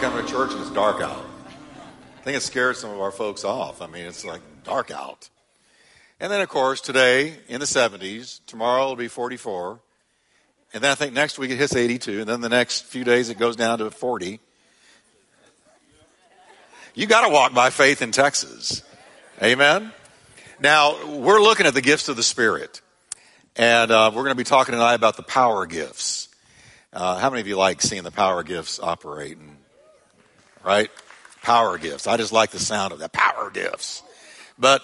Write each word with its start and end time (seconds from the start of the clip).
coming 0.00 0.24
to 0.24 0.30
church 0.30 0.52
and 0.52 0.60
it's 0.60 0.70
dark 0.70 1.00
out. 1.00 1.24
I 2.18 2.22
think 2.22 2.36
it 2.36 2.42
scared 2.42 2.76
some 2.76 2.90
of 2.90 3.00
our 3.00 3.10
folks 3.10 3.44
off. 3.44 3.82
I 3.82 3.88
mean, 3.88 4.06
it's 4.06 4.24
like 4.24 4.40
dark 4.62 4.90
out. 4.90 5.28
And 6.20 6.32
then, 6.32 6.40
of 6.40 6.48
course, 6.48 6.80
today 6.80 7.34
in 7.48 7.60
the 7.60 7.66
70s, 7.66 8.40
tomorrow 8.46 8.84
it'll 8.84 8.96
be 8.96 9.08
44. 9.08 9.80
And 10.72 10.84
then 10.84 10.90
I 10.90 10.94
think 10.94 11.14
next 11.14 11.38
week 11.38 11.50
it 11.50 11.56
hits 11.56 11.74
82. 11.74 12.20
And 12.20 12.28
then 12.28 12.40
the 12.40 12.48
next 12.48 12.84
few 12.84 13.02
days 13.02 13.28
it 13.28 13.38
goes 13.38 13.56
down 13.56 13.78
to 13.78 13.90
40. 13.90 14.40
You 16.94 17.06
got 17.06 17.26
to 17.26 17.32
walk 17.32 17.54
by 17.54 17.70
faith 17.70 18.02
in 18.02 18.12
Texas. 18.12 18.82
Amen? 19.42 19.92
Now, 20.60 21.06
we're 21.06 21.40
looking 21.40 21.66
at 21.66 21.74
the 21.74 21.82
gifts 21.82 22.08
of 22.08 22.16
the 22.16 22.22
Spirit. 22.22 22.82
And 23.56 23.90
uh, 23.90 24.12
we're 24.14 24.22
going 24.22 24.34
to 24.34 24.36
be 24.36 24.44
talking 24.44 24.72
tonight 24.72 24.94
about 24.94 25.16
the 25.16 25.22
power 25.22 25.66
gifts. 25.66 26.28
Uh, 26.92 27.18
how 27.18 27.30
many 27.30 27.40
of 27.40 27.48
you 27.48 27.56
like 27.56 27.82
seeing 27.82 28.02
the 28.02 28.10
power 28.10 28.42
gifts 28.42 28.78
operate? 28.80 29.36
And, 29.38 29.57
right? 30.64 30.90
Power 31.42 31.78
gifts. 31.78 32.06
I 32.06 32.16
just 32.16 32.32
like 32.32 32.50
the 32.50 32.58
sound 32.58 32.92
of 32.92 32.98
that. 32.98 33.12
Power 33.12 33.50
gifts. 33.50 34.02
But 34.58 34.82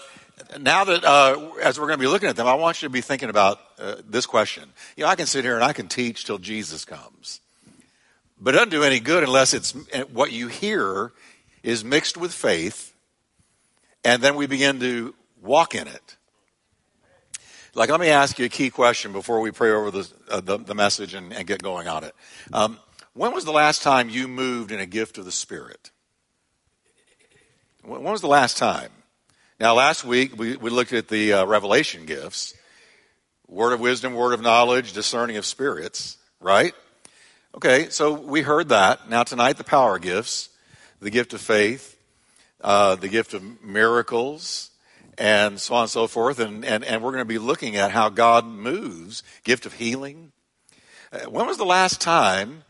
now 0.60 0.84
that, 0.84 1.04
uh, 1.04 1.50
as 1.62 1.78
we're 1.78 1.86
going 1.86 1.98
to 1.98 2.02
be 2.02 2.08
looking 2.08 2.28
at 2.28 2.36
them, 2.36 2.46
I 2.46 2.54
want 2.54 2.82
you 2.82 2.88
to 2.88 2.92
be 2.92 3.00
thinking 3.00 3.28
about 3.28 3.60
uh, 3.78 3.96
this 4.08 4.26
question. 4.26 4.64
You 4.96 5.04
know, 5.04 5.10
I 5.10 5.16
can 5.16 5.26
sit 5.26 5.44
here 5.44 5.54
and 5.54 5.64
I 5.64 5.72
can 5.72 5.88
teach 5.88 6.24
till 6.24 6.38
Jesus 6.38 6.84
comes. 6.84 7.40
But 8.40 8.54
it 8.54 8.58
doesn't 8.58 8.70
do 8.70 8.82
any 8.82 9.00
good 9.00 9.22
unless 9.22 9.54
it's 9.54 9.72
what 10.12 10.32
you 10.32 10.48
hear 10.48 11.12
is 11.62 11.84
mixed 11.84 12.16
with 12.16 12.32
faith, 12.32 12.94
and 14.04 14.20
then 14.22 14.34
we 14.34 14.46
begin 14.46 14.80
to 14.80 15.14
walk 15.42 15.74
in 15.74 15.88
it. 15.88 16.16
Like, 17.76 17.90
let 17.90 17.98
me 17.98 18.08
ask 18.08 18.38
you 18.38 18.44
a 18.44 18.50
key 18.50 18.70
question 18.70 19.12
before 19.12 19.40
we 19.40 19.50
pray 19.50 19.70
over 19.70 19.90
the, 19.90 20.12
uh, 20.30 20.40
the, 20.40 20.58
the, 20.58 20.74
message 20.74 21.14
and, 21.14 21.32
and, 21.32 21.44
get 21.44 21.60
going 21.60 21.88
on 21.88 22.04
it. 22.04 22.14
Um, 22.52 22.78
when 23.14 23.32
was 23.32 23.44
the 23.44 23.52
last 23.52 23.82
time 23.82 24.08
you 24.08 24.28
moved 24.28 24.72
in 24.72 24.80
a 24.80 24.86
gift 24.86 25.18
of 25.18 25.24
the 25.24 25.32
Spirit? 25.32 25.90
When 27.82 28.02
was 28.02 28.20
the 28.20 28.28
last 28.28 28.58
time? 28.58 28.90
Now, 29.60 29.74
last 29.74 30.04
week 30.04 30.36
we, 30.36 30.56
we 30.56 30.70
looked 30.70 30.92
at 30.92 31.08
the 31.08 31.32
uh, 31.32 31.46
revelation 31.46 32.06
gifts 32.06 32.54
word 33.46 33.72
of 33.72 33.80
wisdom, 33.80 34.14
word 34.14 34.32
of 34.32 34.40
knowledge, 34.40 34.94
discerning 34.94 35.36
of 35.36 35.44
spirits, 35.46 36.16
right? 36.40 36.74
Okay, 37.54 37.88
so 37.90 38.12
we 38.12 38.40
heard 38.40 38.70
that. 38.70 39.08
Now, 39.08 39.22
tonight, 39.22 39.58
the 39.58 39.64
power 39.64 39.98
gifts 39.98 40.48
the 41.00 41.10
gift 41.10 41.34
of 41.34 41.40
faith, 41.40 41.96
uh, 42.62 42.96
the 42.96 43.08
gift 43.08 43.34
of 43.34 43.62
miracles, 43.62 44.70
and 45.18 45.60
so 45.60 45.74
on 45.74 45.82
and 45.82 45.90
so 45.90 46.06
forth. 46.06 46.38
And, 46.38 46.64
and, 46.64 46.82
and 46.82 47.02
we're 47.02 47.12
going 47.12 47.20
to 47.20 47.26
be 47.26 47.38
looking 47.38 47.76
at 47.76 47.90
how 47.90 48.08
God 48.08 48.46
moves, 48.46 49.22
gift 49.44 49.66
of 49.66 49.74
healing. 49.74 50.32
Uh, 51.12 51.30
when 51.30 51.46
was 51.46 51.58
the 51.58 51.64
last 51.64 52.00
time 52.00 52.64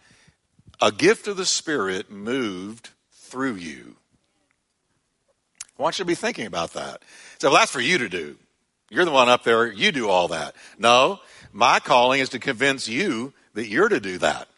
a 0.80 0.92
gift 0.92 1.28
of 1.28 1.36
the 1.36 1.46
Spirit 1.46 2.10
moved 2.10 2.90
through 3.12 3.54
you? 3.56 3.96
I 5.78 5.82
want 5.82 5.98
you 5.98 6.04
to 6.04 6.08
be 6.08 6.14
thinking 6.14 6.46
about 6.46 6.74
that. 6.74 7.02
So 7.38 7.50
well, 7.50 7.58
that's 7.58 7.72
for 7.72 7.80
you 7.80 7.98
to 7.98 8.08
do. 8.08 8.36
You're 8.90 9.04
the 9.04 9.10
one 9.10 9.28
up 9.28 9.42
there. 9.42 9.66
You 9.66 9.90
do 9.90 10.08
all 10.08 10.28
that. 10.28 10.54
No, 10.78 11.20
my 11.52 11.80
calling 11.80 12.20
is 12.20 12.28
to 12.30 12.38
convince 12.38 12.88
you 12.88 13.32
that 13.54 13.66
you're 13.66 13.88
to 13.88 14.00
do 14.00 14.18
that. 14.18 14.48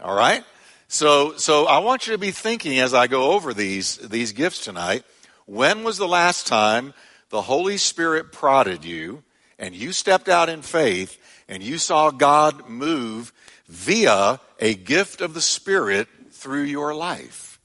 All 0.00 0.16
right? 0.16 0.44
So, 0.88 1.36
so 1.36 1.66
I 1.66 1.78
want 1.78 2.06
you 2.06 2.14
to 2.14 2.18
be 2.18 2.30
thinking 2.30 2.78
as 2.78 2.94
I 2.94 3.06
go 3.06 3.32
over 3.32 3.52
these, 3.52 3.96
these 3.98 4.32
gifts 4.32 4.64
tonight. 4.64 5.04
When 5.44 5.84
was 5.84 5.98
the 5.98 6.08
last 6.08 6.46
time 6.46 6.94
the 7.30 7.42
Holy 7.42 7.76
Spirit 7.76 8.32
prodded 8.32 8.84
you 8.84 9.22
and 9.58 9.74
you 9.74 9.92
stepped 9.92 10.28
out 10.28 10.48
in 10.48 10.62
faith 10.62 11.18
and 11.48 11.62
you 11.62 11.78
saw 11.78 12.10
God 12.10 12.68
move 12.68 13.32
via 13.68 14.40
a 14.58 14.74
gift 14.74 15.20
of 15.20 15.34
the 15.34 15.40
Spirit 15.40 16.08
through 16.32 16.62
your 16.62 16.94
life? 16.94 17.60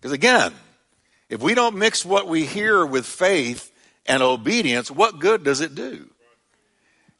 Because 0.00 0.12
again, 0.12 0.52
if 1.28 1.40
we 1.40 1.54
don't 1.54 1.76
mix 1.76 2.04
what 2.04 2.28
we 2.28 2.44
hear 2.44 2.84
with 2.84 3.06
faith 3.06 3.72
and 4.06 4.22
obedience, 4.22 4.90
what 4.90 5.18
good 5.18 5.44
does 5.44 5.60
it 5.60 5.74
do? 5.74 6.10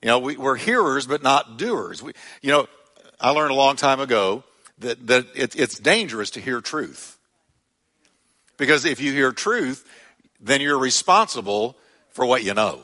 You 0.02 0.08
know, 0.08 0.18
we, 0.18 0.36
are 0.36 0.54
hearers 0.54 1.06
but 1.06 1.22
not 1.22 1.56
doers. 1.56 2.02
We, 2.02 2.12
you 2.42 2.50
know, 2.50 2.66
I 3.18 3.30
learned 3.30 3.52
a 3.52 3.54
long 3.54 3.76
time 3.76 4.00
ago 4.00 4.44
that, 4.78 5.06
that 5.06 5.26
it, 5.34 5.56
it's 5.56 5.78
dangerous 5.78 6.30
to 6.32 6.40
hear 6.40 6.60
truth. 6.60 7.18
Because 8.58 8.84
if 8.84 9.00
you 9.00 9.12
hear 9.12 9.32
truth, 9.32 9.84
then 10.40 10.60
you're 10.60 10.78
responsible 10.78 11.76
for 12.10 12.26
what 12.26 12.44
you 12.44 12.54
know. 12.54 12.82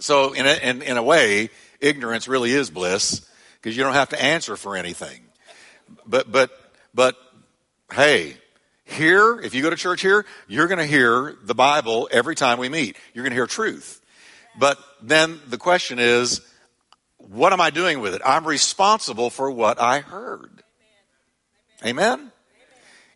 So, 0.00 0.32
in 0.32 0.46
a, 0.46 0.54
in, 0.54 0.82
in 0.82 0.96
a 0.96 1.02
way, 1.02 1.50
ignorance 1.82 2.28
really 2.28 2.52
is 2.52 2.70
bliss 2.70 3.28
because 3.60 3.76
you 3.76 3.82
don't 3.82 3.94
have 3.94 4.08
to 4.10 4.22
answer 4.22 4.56
for 4.56 4.76
anything. 4.76 5.20
But, 6.06 6.32
but, 6.32 6.50
but, 6.94 7.16
hey, 7.92 8.36
here, 8.84 9.38
if 9.38 9.54
you 9.54 9.62
go 9.62 9.70
to 9.70 9.76
church 9.76 10.00
here, 10.00 10.24
you're 10.48 10.68
going 10.68 10.78
to 10.78 10.86
hear 10.86 11.36
the 11.42 11.54
Bible 11.54 12.08
every 12.10 12.34
time 12.34 12.58
we 12.58 12.68
meet. 12.68 12.96
You're 13.12 13.24
going 13.24 13.32
to 13.32 13.36
hear 13.36 13.46
truth. 13.46 14.00
But 14.58 14.78
then 15.02 15.40
the 15.48 15.58
question 15.58 15.98
is, 15.98 16.40
what 17.18 17.52
am 17.52 17.60
I 17.60 17.70
doing 17.70 18.00
with 18.00 18.14
it? 18.14 18.22
I'm 18.24 18.46
responsible 18.46 19.30
for 19.30 19.50
what 19.50 19.80
I 19.80 20.00
heard. 20.00 20.62
Amen? 21.84 22.32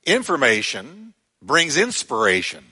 Information 0.04 1.15
brings 1.43 1.77
inspiration. 1.77 2.65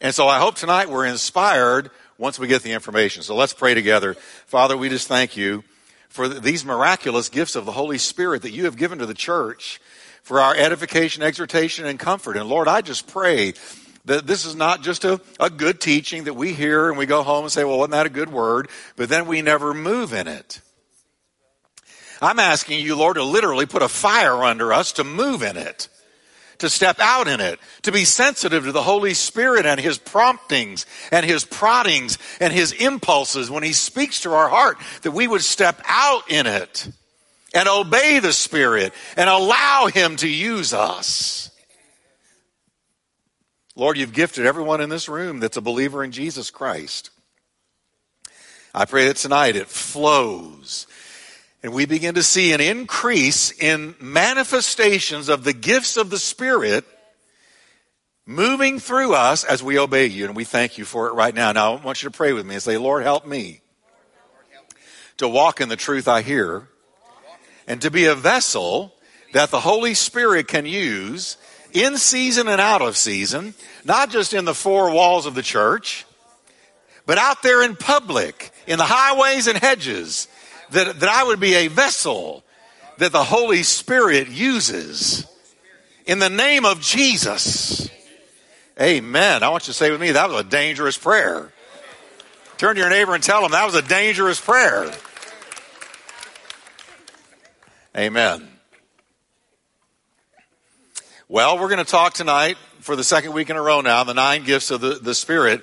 And 0.00 0.14
so 0.14 0.28
I 0.28 0.38
hope 0.38 0.56
tonight 0.56 0.88
we're 0.88 1.06
inspired 1.06 1.90
once 2.20 2.38
we 2.38 2.46
get 2.46 2.62
the 2.62 2.72
information. 2.72 3.22
So 3.22 3.34
let's 3.34 3.54
pray 3.54 3.72
together. 3.72 4.12
Father, 4.46 4.76
we 4.76 4.90
just 4.90 5.08
thank 5.08 5.38
you 5.38 5.64
for 6.10 6.28
these 6.28 6.66
miraculous 6.66 7.30
gifts 7.30 7.56
of 7.56 7.64
the 7.64 7.72
Holy 7.72 7.96
Spirit 7.96 8.42
that 8.42 8.50
you 8.50 8.66
have 8.66 8.76
given 8.76 8.98
to 8.98 9.06
the 9.06 9.14
church 9.14 9.80
for 10.22 10.38
our 10.38 10.54
edification, 10.54 11.22
exhortation, 11.22 11.86
and 11.86 11.98
comfort. 11.98 12.36
And 12.36 12.46
Lord, 12.46 12.68
I 12.68 12.82
just 12.82 13.06
pray 13.06 13.54
that 14.04 14.26
this 14.26 14.44
is 14.44 14.54
not 14.54 14.82
just 14.82 15.06
a, 15.06 15.18
a 15.40 15.48
good 15.48 15.80
teaching 15.80 16.24
that 16.24 16.34
we 16.34 16.52
hear 16.52 16.90
and 16.90 16.98
we 16.98 17.06
go 17.06 17.22
home 17.22 17.44
and 17.44 17.52
say, 17.52 17.64
well, 17.64 17.78
wasn't 17.78 17.92
that 17.92 18.06
a 18.06 18.10
good 18.10 18.30
word? 18.30 18.68
But 18.96 19.08
then 19.08 19.26
we 19.26 19.40
never 19.40 19.72
move 19.72 20.12
in 20.12 20.28
it. 20.28 20.60
I'm 22.20 22.38
asking 22.38 22.84
you, 22.84 22.96
Lord, 22.96 23.16
to 23.16 23.24
literally 23.24 23.64
put 23.64 23.80
a 23.80 23.88
fire 23.88 24.44
under 24.44 24.74
us 24.74 24.92
to 24.92 25.04
move 25.04 25.42
in 25.42 25.56
it, 25.56 25.88
to 26.60 26.70
step 26.70 26.98
out 27.00 27.28
in 27.28 27.40
it, 27.40 27.58
to 27.82 27.92
be 27.92 28.04
sensitive 28.04 28.64
to 28.64 28.72
the 28.72 28.82
Holy 28.82 29.14
Spirit 29.14 29.66
and 29.66 29.80
His 29.80 29.98
promptings 29.98 30.86
and 31.10 31.26
His 31.26 31.44
proddings 31.44 32.18
and 32.40 32.52
His 32.52 32.72
impulses 32.72 33.50
when 33.50 33.62
He 33.62 33.72
speaks 33.72 34.20
to 34.20 34.32
our 34.32 34.48
heart, 34.48 34.78
that 35.02 35.10
we 35.10 35.28
would 35.28 35.42
step 35.42 35.82
out 35.86 36.30
in 36.30 36.46
it 36.46 36.88
and 37.52 37.68
obey 37.68 38.20
the 38.20 38.32
Spirit 38.32 38.94
and 39.16 39.28
allow 39.28 39.88
Him 39.92 40.16
to 40.16 40.28
use 40.28 40.72
us. 40.72 41.50
Lord, 43.76 43.96
you've 43.96 44.12
gifted 44.12 44.46
everyone 44.46 44.80
in 44.80 44.90
this 44.90 45.08
room 45.08 45.40
that's 45.40 45.56
a 45.56 45.62
believer 45.62 46.04
in 46.04 46.12
Jesus 46.12 46.50
Christ. 46.50 47.10
I 48.74 48.84
pray 48.84 49.06
that 49.06 49.16
tonight 49.16 49.56
it 49.56 49.66
flows 49.66 50.86
and 51.62 51.72
we 51.72 51.84
begin 51.84 52.14
to 52.14 52.22
see 52.22 52.52
an 52.52 52.60
increase 52.60 53.52
in 53.52 53.94
manifestations 54.00 55.28
of 55.28 55.44
the 55.44 55.52
gifts 55.52 55.96
of 55.96 56.10
the 56.10 56.18
Spirit 56.18 56.84
moving 58.24 58.78
through 58.78 59.14
us 59.14 59.44
as 59.44 59.62
we 59.62 59.78
obey 59.78 60.06
you. 60.06 60.24
And 60.24 60.34
we 60.34 60.44
thank 60.44 60.78
you 60.78 60.84
for 60.84 61.08
it 61.08 61.12
right 61.12 61.34
now. 61.34 61.52
Now, 61.52 61.74
I 61.74 61.84
want 61.84 62.02
you 62.02 62.08
to 62.08 62.16
pray 62.16 62.32
with 62.32 62.46
me 62.46 62.54
and 62.54 62.62
say, 62.62 62.78
Lord, 62.78 63.02
help 63.02 63.26
me 63.26 63.60
to 65.18 65.28
walk 65.28 65.60
in 65.60 65.68
the 65.68 65.76
truth 65.76 66.08
I 66.08 66.22
hear 66.22 66.68
and 67.66 67.82
to 67.82 67.90
be 67.90 68.06
a 68.06 68.14
vessel 68.14 68.94
that 69.32 69.50
the 69.50 69.60
Holy 69.60 69.94
Spirit 69.94 70.48
can 70.48 70.64
use 70.64 71.36
in 71.72 71.98
season 71.98 72.48
and 72.48 72.60
out 72.60 72.82
of 72.82 72.96
season, 72.96 73.54
not 73.84 74.10
just 74.10 74.32
in 74.32 74.44
the 74.44 74.54
four 74.54 74.90
walls 74.90 75.26
of 75.26 75.34
the 75.34 75.42
church, 75.42 76.06
but 77.06 77.18
out 77.18 77.42
there 77.42 77.62
in 77.62 77.76
public, 77.76 78.50
in 78.66 78.78
the 78.78 78.84
highways 78.84 79.46
and 79.46 79.58
hedges, 79.58 80.26
that, 80.72 81.00
that 81.00 81.08
I 81.08 81.24
would 81.24 81.40
be 81.40 81.54
a 81.54 81.68
vessel 81.68 82.44
that 82.98 83.12
the 83.12 83.24
Holy 83.24 83.62
Spirit 83.62 84.28
uses 84.28 85.26
in 86.06 86.18
the 86.18 86.30
name 86.30 86.64
of 86.64 86.80
Jesus. 86.80 87.88
Amen. 88.80 89.42
I 89.42 89.48
want 89.48 89.64
you 89.64 89.72
to 89.72 89.78
say 89.78 89.90
with 89.90 90.00
me, 90.00 90.12
that 90.12 90.28
was 90.28 90.40
a 90.40 90.48
dangerous 90.48 90.96
prayer. 90.96 91.52
Turn 92.56 92.74
to 92.74 92.80
your 92.80 92.90
neighbor 92.90 93.14
and 93.14 93.22
tell 93.22 93.42
them 93.42 93.52
that 93.52 93.64
was 93.64 93.74
a 93.74 93.82
dangerous 93.82 94.40
prayer. 94.40 94.92
Amen. 97.96 98.48
Well, 101.28 101.58
we're 101.58 101.68
going 101.68 101.84
to 101.84 101.90
talk 101.90 102.12
tonight 102.12 102.56
for 102.80 102.96
the 102.96 103.04
second 103.04 103.32
week 103.32 103.50
in 103.50 103.56
a 103.56 103.62
row 103.62 103.80
now, 103.80 104.04
the 104.04 104.14
nine 104.14 104.44
gifts 104.44 104.70
of 104.70 104.80
the, 104.80 104.94
the 104.94 105.14
Spirit. 105.14 105.62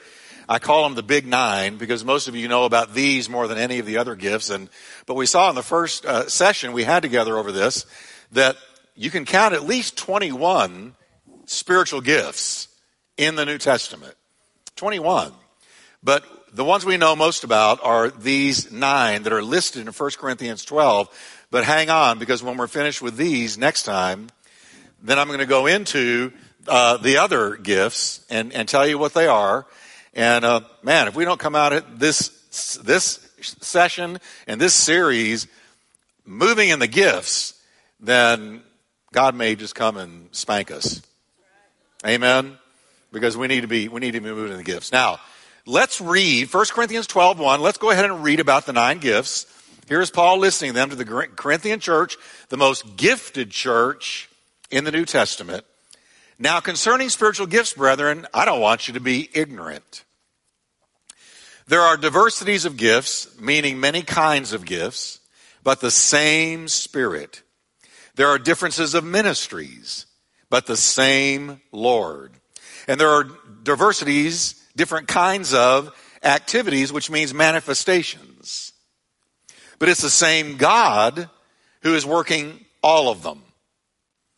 I 0.49 0.59
call 0.59 0.83
them 0.83 0.95
the 0.95 1.03
big 1.03 1.27
nine 1.27 1.77
because 1.77 2.05
most 2.05 2.27
of 2.27 2.35
you 2.35 2.47
know 2.47 2.63
about 2.63 2.93
these 2.93 3.29
more 3.29 3.47
than 3.47 3.57
any 3.57 3.79
of 3.79 3.85
the 3.85 3.97
other 3.97 4.15
gifts. 4.15 4.49
And, 4.49 4.69
but 5.05 5.15
we 5.15 5.25
saw 5.25 5.49
in 5.49 5.55
the 5.55 5.63
first 5.63 6.05
uh, 6.05 6.29
session 6.29 6.71
we 6.71 6.83
had 6.83 7.01
together 7.01 7.37
over 7.37 7.51
this 7.51 7.85
that 8.31 8.55
you 8.95 9.09
can 9.09 9.25
count 9.25 9.53
at 9.53 9.63
least 9.63 9.97
21 9.97 10.95
spiritual 11.45 12.01
gifts 12.01 12.67
in 13.17 13.35
the 13.35 13.45
New 13.45 13.57
Testament. 13.57 14.15
21. 14.75 15.33
But 16.01 16.23
the 16.53 16.63
ones 16.63 16.85
we 16.85 16.97
know 16.97 17.15
most 17.15 17.43
about 17.43 17.83
are 17.83 18.09
these 18.09 18.71
nine 18.71 19.23
that 19.23 19.33
are 19.33 19.43
listed 19.43 19.85
in 19.85 19.91
1 19.91 20.11
Corinthians 20.17 20.63
12. 20.63 21.09
But 21.51 21.65
hang 21.65 21.89
on, 21.89 22.19
because 22.19 22.41
when 22.41 22.57
we're 22.57 22.67
finished 22.67 23.01
with 23.01 23.17
these 23.17 23.57
next 23.57 23.83
time, 23.83 24.29
then 25.01 25.19
I'm 25.19 25.27
going 25.27 25.39
to 25.39 25.45
go 25.45 25.65
into 25.65 26.31
uh, 26.67 26.97
the 26.97 27.17
other 27.17 27.55
gifts 27.55 28.25
and, 28.29 28.53
and 28.53 28.67
tell 28.67 28.87
you 28.87 28.97
what 28.97 29.13
they 29.13 29.27
are. 29.27 29.65
And 30.17 30.43
uh, 30.43 30.61
man, 30.81 31.07
if 31.07 31.15
we 31.15 31.25
don't 31.25 31.39
come 31.39 31.55
out 31.55 31.73
at 31.73 31.99
this 31.99 32.29
this 32.83 33.29
session 33.39 34.17
and 34.47 34.59
this 34.59 34.73
series 34.73 35.47
moving 36.25 36.69
in 36.69 36.79
the 36.79 36.87
gifts, 36.87 37.53
then 37.99 38.63
God 39.13 39.35
may 39.35 39.55
just 39.55 39.75
come 39.75 39.95
and 39.95 40.27
spank 40.35 40.71
us. 40.71 41.03
Amen. 42.05 42.57
Because 43.11 43.37
we 43.37 43.47
need 43.47 43.61
to 43.61 43.67
be 43.67 43.87
we 43.89 43.99
need 43.99 44.13
to 44.13 44.19
be 44.19 44.27
moving 44.27 44.51
in 44.51 44.57
the 44.57 44.63
gifts. 44.63 44.91
Now, 44.91 45.19
let's 45.67 46.01
read 46.01 46.51
1 46.51 46.65
Corinthians 46.71 47.05
12, 47.05 47.37
1. 47.37 47.61
Let's 47.61 47.77
go 47.77 47.91
ahead 47.91 48.05
and 48.05 48.23
read 48.23 48.39
about 48.39 48.65
the 48.65 48.73
nine 48.73 48.97
gifts. 48.97 49.45
Here's 49.87 50.09
Paul 50.09 50.39
listing 50.39 50.73
them 50.73 50.89
to 50.89 50.95
the 50.95 51.05
Corinthian 51.05 51.79
church, 51.79 52.17
the 52.49 52.57
most 52.57 52.97
gifted 52.97 53.51
church 53.51 54.29
in 54.71 54.83
the 54.83 54.91
New 54.91 55.05
Testament. 55.05 55.63
Now, 56.39 56.59
concerning 56.59 57.09
spiritual 57.09 57.45
gifts, 57.45 57.73
brethren, 57.73 58.25
I 58.33 58.45
don't 58.45 58.61
want 58.61 58.87
you 58.87 58.95
to 58.95 58.99
be 58.99 59.29
ignorant. 59.33 60.03
There 61.67 61.81
are 61.81 61.97
diversities 61.97 62.63
of 62.63 62.77
gifts, 62.77 63.39
meaning 63.39 63.79
many 63.79 64.01
kinds 64.01 64.53
of 64.53 64.65
gifts, 64.65 65.19
but 65.63 65.81
the 65.81 65.91
same 65.91 66.69
Spirit. 66.69 67.43
There 68.15 68.29
are 68.29 68.39
differences 68.39 68.93
of 68.93 69.03
ministries, 69.03 70.05
but 70.49 70.65
the 70.65 70.77
same 70.77 71.61
Lord. 71.73 72.31
And 72.87 72.97
there 72.97 73.09
are 73.09 73.27
diversities, 73.63 74.63
different 74.77 75.09
kinds 75.09 75.53
of 75.53 75.91
activities, 76.23 76.93
which 76.93 77.11
means 77.11 77.33
manifestations. 77.33 78.71
But 79.77 79.89
it's 79.89 80.01
the 80.01 80.09
same 80.09 80.55
God 80.55 81.29
who 81.81 81.95
is 81.95 82.05
working 82.05 82.65
all 82.81 83.09
of 83.09 83.23
them. 83.23 83.43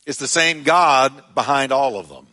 It's 0.04 0.18
the 0.18 0.26
same 0.26 0.64
God 0.64 1.34
behind 1.36 1.70
all 1.70 1.96
of 1.96 2.08
them. 2.08 2.26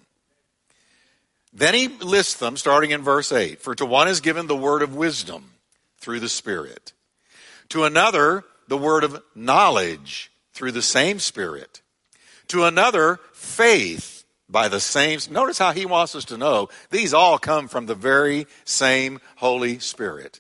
Then 1.57 1.74
he 1.74 1.88
lists 1.88 2.36
them 2.36 2.56
starting 2.56 2.92
in 2.92 3.01
verse 3.01 3.31
8. 3.31 3.59
For 3.63 3.74
to 3.74 3.86
one 3.86 4.07
is 4.07 4.21
given 4.21 4.45
the 4.45 4.56
word 4.56 4.83
of 4.83 4.95
wisdom 4.95 5.54
through 6.00 6.19
the 6.19 6.30
Spirit, 6.30 6.94
to 7.69 7.83
another, 7.83 8.44
the 8.68 8.77
word 8.77 9.04
of 9.04 9.24
knowledge 9.33 10.31
through 10.54 10.71
the 10.74 10.83
same 10.83 11.18
Spirit, 11.18 11.81
to 12.50 12.65
another, 12.65 13.19
faith 13.33 14.24
by 14.48 14.68
the 14.68 14.80
same. 14.80 15.19
Notice 15.31 15.57
how 15.57 15.71
he 15.71 15.88
wants 15.88 16.15
us 16.15 16.25
to 16.25 16.38
know 16.38 16.69
these 16.92 17.12
all 17.12 17.39
come 17.39 17.68
from 17.68 17.88
the 17.88 17.95
very 17.95 18.45
same 18.63 19.19
Holy 19.38 19.80
Spirit. 19.80 20.39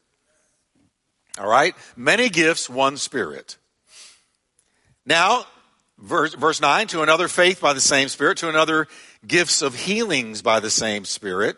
All 1.39 1.49
right? 1.49 1.75
Many 1.95 2.29
gifts, 2.29 2.69
one 2.69 2.95
Spirit. 2.95 3.57
Now, 5.03 5.45
verse, 5.97 6.35
verse 6.35 6.61
9, 6.61 6.87
to 6.87 7.01
another, 7.01 7.27
faith 7.27 7.59
by 7.59 7.73
the 7.73 7.81
same 7.81 8.07
Spirit, 8.07 8.37
to 8.37 8.49
another, 8.49 8.87
gifts 9.25 9.61
of 9.61 9.75
healings 9.75 10.41
by 10.41 10.59
the 10.59 10.69
same 10.69 11.05
Spirit, 11.05 11.57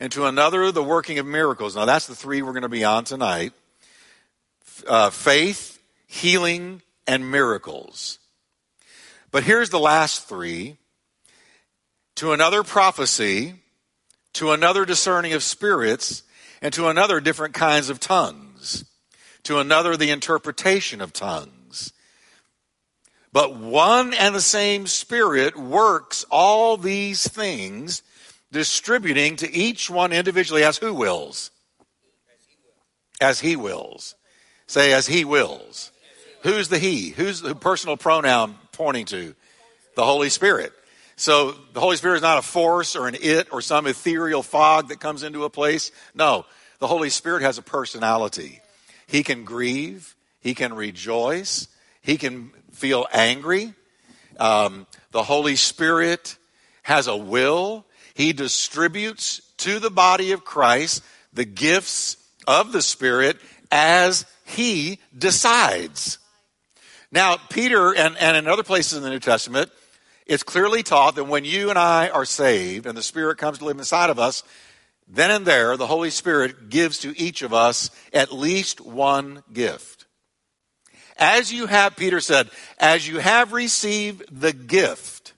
and 0.00 0.10
to 0.12 0.26
another, 0.26 0.70
the 0.72 0.82
working 0.82 1.18
of 1.18 1.26
miracles. 1.26 1.76
Now, 1.76 1.84
that's 1.84 2.06
the 2.06 2.14
three 2.14 2.42
we're 2.42 2.52
going 2.52 2.62
to 2.62 2.68
be 2.68 2.84
on 2.84 3.04
tonight 3.04 3.52
uh, 4.88 5.10
faith, 5.10 5.80
healing, 6.06 6.82
and 7.06 7.30
miracles. 7.30 8.18
But 9.30 9.44
here's 9.44 9.70
the 9.70 9.80
last 9.80 10.28
three 10.28 10.76
to 12.16 12.32
another, 12.32 12.62
prophecy, 12.62 13.54
to 14.34 14.52
another, 14.52 14.84
discerning 14.84 15.32
of 15.32 15.42
spirits, 15.42 16.22
and 16.62 16.72
to 16.74 16.88
another, 16.88 17.20
different 17.20 17.54
kinds 17.54 17.88
of 17.90 18.00
tongues, 18.00 18.84
to 19.42 19.58
another, 19.58 19.96
the 19.96 20.10
interpretation 20.10 21.00
of 21.00 21.12
tongues 21.12 21.92
but 23.34 23.56
one 23.56 24.14
and 24.14 24.32
the 24.32 24.40
same 24.40 24.86
Spirit 24.86 25.56
works 25.56 26.24
all 26.30 26.76
these 26.76 27.26
things, 27.28 28.04
distributing 28.52 29.34
to 29.36 29.52
each 29.52 29.90
one 29.90 30.12
individually 30.12 30.62
as 30.62 30.78
who 30.78 30.94
wills? 30.94 31.50
As 33.20 33.40
he 33.40 33.56
wills. 33.56 34.14
Say, 34.68 34.92
as 34.92 35.08
he 35.08 35.24
wills. 35.24 35.90
Who's 36.44 36.68
the 36.68 36.78
he? 36.78 37.08
Who's 37.08 37.40
the 37.40 37.56
personal 37.56 37.96
pronoun 37.96 38.54
pointing 38.70 39.06
to? 39.06 39.34
The 39.96 40.04
Holy 40.04 40.30
Spirit. 40.30 40.72
So 41.16 41.56
the 41.72 41.80
Holy 41.80 41.96
Spirit 41.96 42.16
is 42.16 42.22
not 42.22 42.38
a 42.38 42.42
force 42.42 42.94
or 42.94 43.08
an 43.08 43.16
it 43.20 43.48
or 43.50 43.60
some 43.60 43.88
ethereal 43.88 44.44
fog 44.44 44.90
that 44.90 45.00
comes 45.00 45.24
into 45.24 45.42
a 45.42 45.50
place. 45.50 45.90
No, 46.14 46.46
the 46.78 46.86
Holy 46.86 47.10
Spirit 47.10 47.42
has 47.42 47.58
a 47.58 47.62
personality. 47.62 48.60
He 49.08 49.24
can 49.24 49.44
grieve, 49.44 50.14
he 50.40 50.54
can 50.54 50.72
rejoice, 50.72 51.66
he 52.00 52.16
can 52.16 52.52
feel 52.74 53.06
angry. 53.12 53.74
Um, 54.38 54.86
the 55.12 55.22
Holy 55.22 55.56
Spirit 55.56 56.36
has 56.82 57.06
a 57.06 57.16
will. 57.16 57.86
He 58.14 58.32
distributes 58.32 59.40
to 59.58 59.78
the 59.78 59.90
body 59.90 60.32
of 60.32 60.44
Christ 60.44 61.02
the 61.32 61.44
gifts 61.44 62.16
of 62.46 62.72
the 62.72 62.82
Spirit 62.82 63.38
as 63.70 64.24
he 64.44 64.98
decides. 65.16 66.18
Now, 67.10 67.36
Peter 67.50 67.94
and, 67.94 68.16
and 68.18 68.36
in 68.36 68.46
other 68.46 68.62
places 68.62 68.98
in 68.98 69.04
the 69.04 69.10
New 69.10 69.20
Testament, 69.20 69.70
it's 70.26 70.42
clearly 70.42 70.82
taught 70.82 71.16
that 71.16 71.24
when 71.24 71.44
you 71.44 71.70
and 71.70 71.78
I 71.78 72.08
are 72.08 72.24
saved 72.24 72.86
and 72.86 72.96
the 72.96 73.02
Spirit 73.02 73.38
comes 73.38 73.58
to 73.58 73.64
live 73.64 73.78
inside 73.78 74.10
of 74.10 74.18
us, 74.18 74.42
then 75.06 75.30
and 75.30 75.46
there 75.46 75.76
the 75.76 75.86
Holy 75.86 76.10
Spirit 76.10 76.70
gives 76.70 76.98
to 77.00 77.18
each 77.18 77.42
of 77.42 77.52
us 77.52 77.90
at 78.12 78.32
least 78.32 78.80
one 78.80 79.42
gift. 79.52 79.93
As 81.16 81.52
you 81.52 81.66
have, 81.66 81.96
Peter 81.96 82.20
said, 82.20 82.50
as 82.78 83.06
you 83.06 83.18
have 83.18 83.52
received 83.52 84.24
the 84.40 84.52
gift 84.52 85.32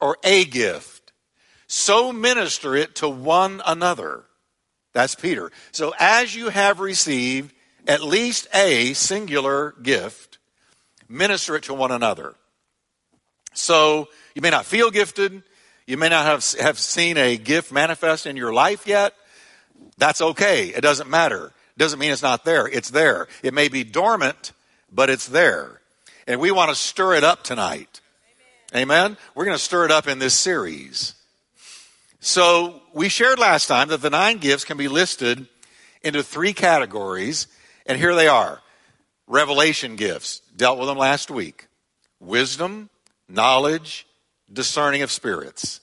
or 0.00 0.18
a 0.22 0.44
gift, 0.44 1.12
so 1.66 2.12
minister 2.12 2.76
it 2.76 2.96
to 2.96 3.08
one 3.08 3.62
another. 3.66 4.24
That's 4.92 5.14
Peter. 5.14 5.50
So 5.72 5.92
as 5.98 6.34
you 6.34 6.50
have 6.50 6.80
received 6.80 7.52
at 7.86 8.02
least 8.02 8.46
a 8.54 8.92
singular 8.92 9.74
gift, 9.82 10.38
minister 11.08 11.56
it 11.56 11.64
to 11.64 11.74
one 11.74 11.90
another. 11.90 12.34
So 13.54 14.08
you 14.34 14.42
may 14.42 14.50
not 14.50 14.66
feel 14.66 14.90
gifted. 14.90 15.42
You 15.86 15.96
may 15.96 16.08
not 16.08 16.24
have, 16.24 16.44
have 16.60 16.78
seen 16.78 17.16
a 17.16 17.36
gift 17.36 17.72
manifest 17.72 18.26
in 18.26 18.36
your 18.36 18.52
life 18.52 18.86
yet. 18.86 19.14
That's 19.98 20.20
okay. 20.20 20.68
It 20.68 20.80
doesn't 20.80 21.10
matter. 21.10 21.46
It 21.46 21.78
doesn't 21.78 21.98
mean 21.98 22.12
it's 22.12 22.22
not 22.22 22.44
there. 22.44 22.66
It's 22.66 22.90
there. 22.90 23.28
It 23.42 23.54
may 23.54 23.68
be 23.68 23.84
dormant, 23.84 24.52
but 24.94 25.10
it's 25.10 25.26
there. 25.26 25.80
And 26.26 26.40
we 26.40 26.50
want 26.50 26.70
to 26.70 26.74
stir 26.74 27.14
it 27.14 27.24
up 27.24 27.42
tonight. 27.42 28.00
Amen. 28.74 28.82
Amen? 28.82 29.16
We're 29.34 29.44
going 29.44 29.56
to 29.56 29.62
stir 29.62 29.84
it 29.84 29.90
up 29.90 30.06
in 30.06 30.18
this 30.18 30.34
series. 30.34 31.14
So 32.20 32.80
we 32.94 33.08
shared 33.08 33.38
last 33.38 33.66
time 33.66 33.88
that 33.88 34.00
the 34.00 34.08
nine 34.08 34.38
gifts 34.38 34.64
can 34.64 34.78
be 34.78 34.88
listed 34.88 35.46
into 36.02 36.22
three 36.22 36.52
categories, 36.52 37.48
and 37.86 37.98
here 37.98 38.14
they 38.14 38.28
are. 38.28 38.60
Revelation 39.26 39.96
gifts, 39.96 40.40
dealt 40.56 40.78
with 40.78 40.88
them 40.88 40.98
last 40.98 41.30
week. 41.30 41.66
Wisdom, 42.20 42.88
knowledge, 43.28 44.06
discerning 44.50 45.02
of 45.02 45.10
spirits. 45.10 45.80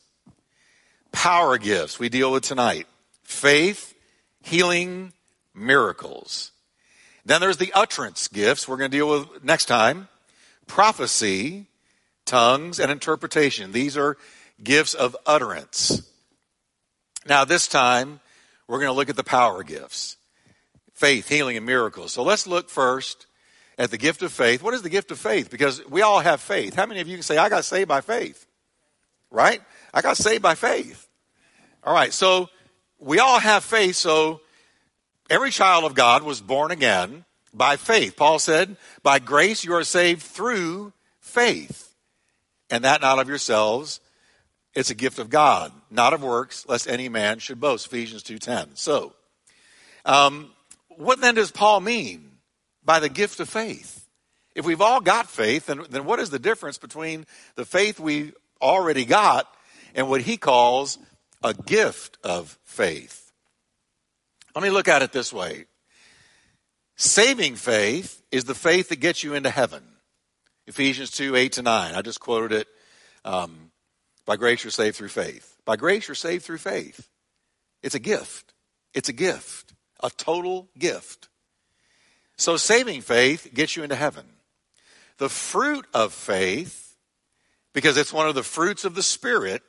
Power 1.11 1.57
gifts, 1.57 1.99
we 1.99 2.09
deal 2.09 2.31
with 2.31 2.43
tonight. 2.43 2.87
Faith, 3.23 3.93
healing, 4.41 5.13
miracles. 5.53 6.50
Then 7.25 7.41
there's 7.41 7.57
the 7.57 7.73
utterance 7.73 8.27
gifts 8.27 8.67
we're 8.67 8.77
going 8.77 8.91
to 8.91 8.97
deal 8.97 9.09
with 9.09 9.43
next 9.43 9.65
time 9.65 10.07
prophecy, 10.67 11.67
tongues, 12.25 12.79
and 12.79 12.91
interpretation. 12.91 13.71
These 13.71 13.97
are 13.97 14.17
gifts 14.63 14.93
of 14.93 15.17
utterance. 15.25 16.01
Now, 17.27 17.43
this 17.45 17.67
time, 17.67 18.21
we're 18.67 18.79
going 18.79 18.89
to 18.89 18.93
look 18.93 19.09
at 19.09 19.15
the 19.15 19.23
power 19.23 19.63
gifts 19.63 20.17
faith, 20.93 21.27
healing, 21.27 21.57
and 21.57 21.65
miracles. 21.65 22.11
So 22.11 22.23
let's 22.23 22.45
look 22.45 22.69
first 22.69 23.25
at 23.77 23.89
the 23.89 23.97
gift 23.97 24.21
of 24.21 24.31
faith. 24.31 24.61
What 24.61 24.75
is 24.75 24.83
the 24.83 24.89
gift 24.89 25.09
of 25.11 25.17
faith? 25.17 25.49
Because 25.49 25.83
we 25.89 26.03
all 26.03 26.19
have 26.19 26.39
faith. 26.39 26.75
How 26.75 26.85
many 26.85 27.01
of 27.01 27.07
you 27.07 27.15
can 27.17 27.23
say, 27.23 27.37
I 27.37 27.49
got 27.49 27.65
saved 27.65 27.87
by 27.87 28.01
faith? 28.01 28.45
Right? 29.31 29.61
I 29.93 30.01
got 30.01 30.17
saved 30.17 30.43
by 30.43 30.55
faith. 30.55 31.07
All 31.83 31.93
right, 31.93 32.13
so 32.13 32.49
we 32.99 33.17
all 33.17 33.39
have 33.39 33.63
faith, 33.63 33.95
so 33.95 34.41
Every 35.31 35.50
child 35.50 35.85
of 35.85 35.93
God 35.95 36.23
was 36.23 36.41
born 36.41 36.71
again 36.71 37.23
by 37.53 37.77
faith. 37.77 38.17
Paul 38.17 38.38
said, 38.38 38.75
By 39.01 39.19
grace 39.19 39.63
you 39.63 39.73
are 39.73 39.85
saved 39.85 40.21
through 40.21 40.91
faith. 41.21 41.95
And 42.69 42.83
that 42.83 43.00
not 43.00 43.17
of 43.17 43.29
yourselves, 43.29 44.01
it's 44.73 44.89
a 44.89 44.93
gift 44.93 45.19
of 45.19 45.29
God, 45.29 45.71
not 45.89 46.11
of 46.11 46.21
works, 46.21 46.65
lest 46.67 46.85
any 46.85 47.07
man 47.07 47.39
should 47.39 47.61
boast. 47.61 47.85
Ephesians 47.85 48.23
2.10. 48.23 48.77
So, 48.77 49.13
um, 50.03 50.51
what 50.89 51.21
then 51.21 51.35
does 51.35 51.50
Paul 51.50 51.79
mean 51.79 52.31
by 52.83 53.00
the 53.00 53.07
gift 53.07 53.39
of 53.39 53.47
faith? 53.47 54.05
If 54.53 54.65
we've 54.65 54.81
all 54.81 55.00
got 55.00 55.29
faith, 55.29 55.67
then, 55.67 55.85
then 55.89 56.03
what 56.03 56.19
is 56.19 56.29
the 56.29 56.39
difference 56.39 56.77
between 56.77 57.25
the 57.55 57.63
faith 57.63 58.01
we 58.01 58.33
already 58.61 59.05
got 59.05 59.47
and 59.95 60.09
what 60.09 60.19
he 60.19 60.35
calls 60.35 60.97
a 61.41 61.53
gift 61.53 62.17
of 62.21 62.57
faith? 62.65 63.20
Let 64.55 64.63
me 64.63 64.70
look 64.70 64.88
at 64.88 65.01
it 65.01 65.12
this 65.12 65.31
way 65.31 65.65
saving 66.96 67.55
faith 67.55 68.22
is 68.31 68.46
the 68.46 68.55
faith 68.55 68.89
that 68.89 69.00
gets 69.00 69.24
you 69.24 69.34
into 69.34 69.50
heaven. 69.50 69.84
Ephesians 70.67 71.12
2 71.12 71.36
8 71.36 71.51
to 71.53 71.62
9. 71.62 71.96
I 71.96 72.01
just 72.01 72.20
quoted 72.20 72.51
it. 72.51 72.67
Um, 73.24 73.72
by 74.25 74.36
grace 74.36 74.63
you're 74.63 74.72
saved 74.72 74.96
through 74.96 75.10
faith. 75.10 75.58
By 75.65 75.75
grace 75.75 76.08
you're 76.08 76.15
saved 76.15 76.46
through 76.46 76.60
faith. 76.60 77.10
It's 77.81 77.96
a 77.96 78.00
gift. 78.00 78.53
It's 78.93 79.10
a 79.10 79.13
gift, 79.13 79.74
a 80.03 80.10
total 80.10 80.70
gift. 80.77 81.29
So 82.38 82.58
saving 82.58 83.01
faith 83.01 83.50
gets 83.53 83.75
you 83.75 83.84
into 83.84 83.96
heaven. 83.96 84.25
The 85.17 85.29
fruit 85.29 85.86
of 85.93 86.13
faith, 86.13 86.96
because 87.74 87.98
it's 87.98 88.12
one 88.12 88.27
of 88.27 88.36
the 88.36 88.43
fruits 88.43 88.86
of 88.86 88.96
the 88.96 89.03
Spirit, 89.03 89.62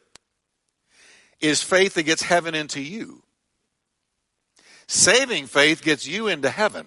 is 1.40 1.62
faith 1.62 1.94
that 1.94 2.04
gets 2.04 2.22
heaven 2.22 2.54
into 2.54 2.80
you. 2.80 3.22
Saving 4.86 5.46
faith 5.46 5.82
gets 5.82 6.06
you 6.06 6.28
into 6.28 6.50
heaven. 6.50 6.86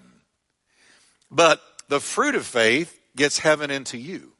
But 1.30 1.60
the 1.88 2.00
fruit 2.00 2.34
of 2.34 2.46
faith 2.46 2.98
gets 3.16 3.38
heaven 3.38 3.70
into 3.70 3.98
you. 3.98 4.32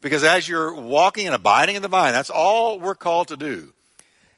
Because 0.00 0.24
as 0.24 0.48
you're 0.48 0.74
walking 0.74 1.26
and 1.26 1.34
abiding 1.34 1.76
in 1.76 1.82
the 1.82 1.88
vine, 1.88 2.12
that's 2.12 2.30
all 2.30 2.80
we're 2.80 2.94
called 2.94 3.28
to 3.28 3.36
do. 3.36 3.72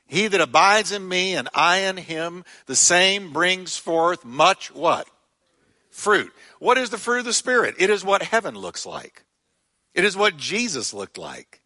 He 0.07 0.27
that 0.27 0.41
abides 0.41 0.93
in 0.93 1.09
me 1.09 1.35
and 1.35 1.49
I 1.55 1.79
in 1.79 1.97
him, 1.97 2.45
the 2.67 2.77
same 2.77 3.33
brings 3.33 3.79
forth 3.79 4.25
much 4.25 4.75
what? 4.75 5.09
Fruit. 5.91 6.33
What 6.59 6.77
is 6.77 6.91
the 6.91 6.99
fruit 6.99 7.21
of 7.21 7.25
the 7.25 7.33
Spirit? 7.33 7.77
It 7.79 7.89
is 7.89 8.05
what 8.05 8.23
heaven 8.23 8.55
looks 8.55 8.85
like. 8.85 9.25
It 9.95 10.05
is 10.05 10.17
what 10.17 10.37
Jesus 10.37 10.93
looked 10.93 11.17
like. 11.17 11.62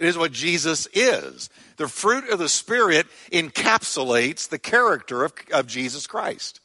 It 0.00 0.08
is 0.08 0.16
what 0.16 0.32
Jesus 0.32 0.88
is. 0.94 1.50
The 1.76 1.86
fruit 1.86 2.30
of 2.30 2.38
the 2.38 2.48
Spirit 2.48 3.06
encapsulates 3.30 4.48
the 4.48 4.58
character 4.58 5.24
of, 5.24 5.34
of 5.52 5.66
Jesus 5.66 6.06
Christ. 6.06 6.60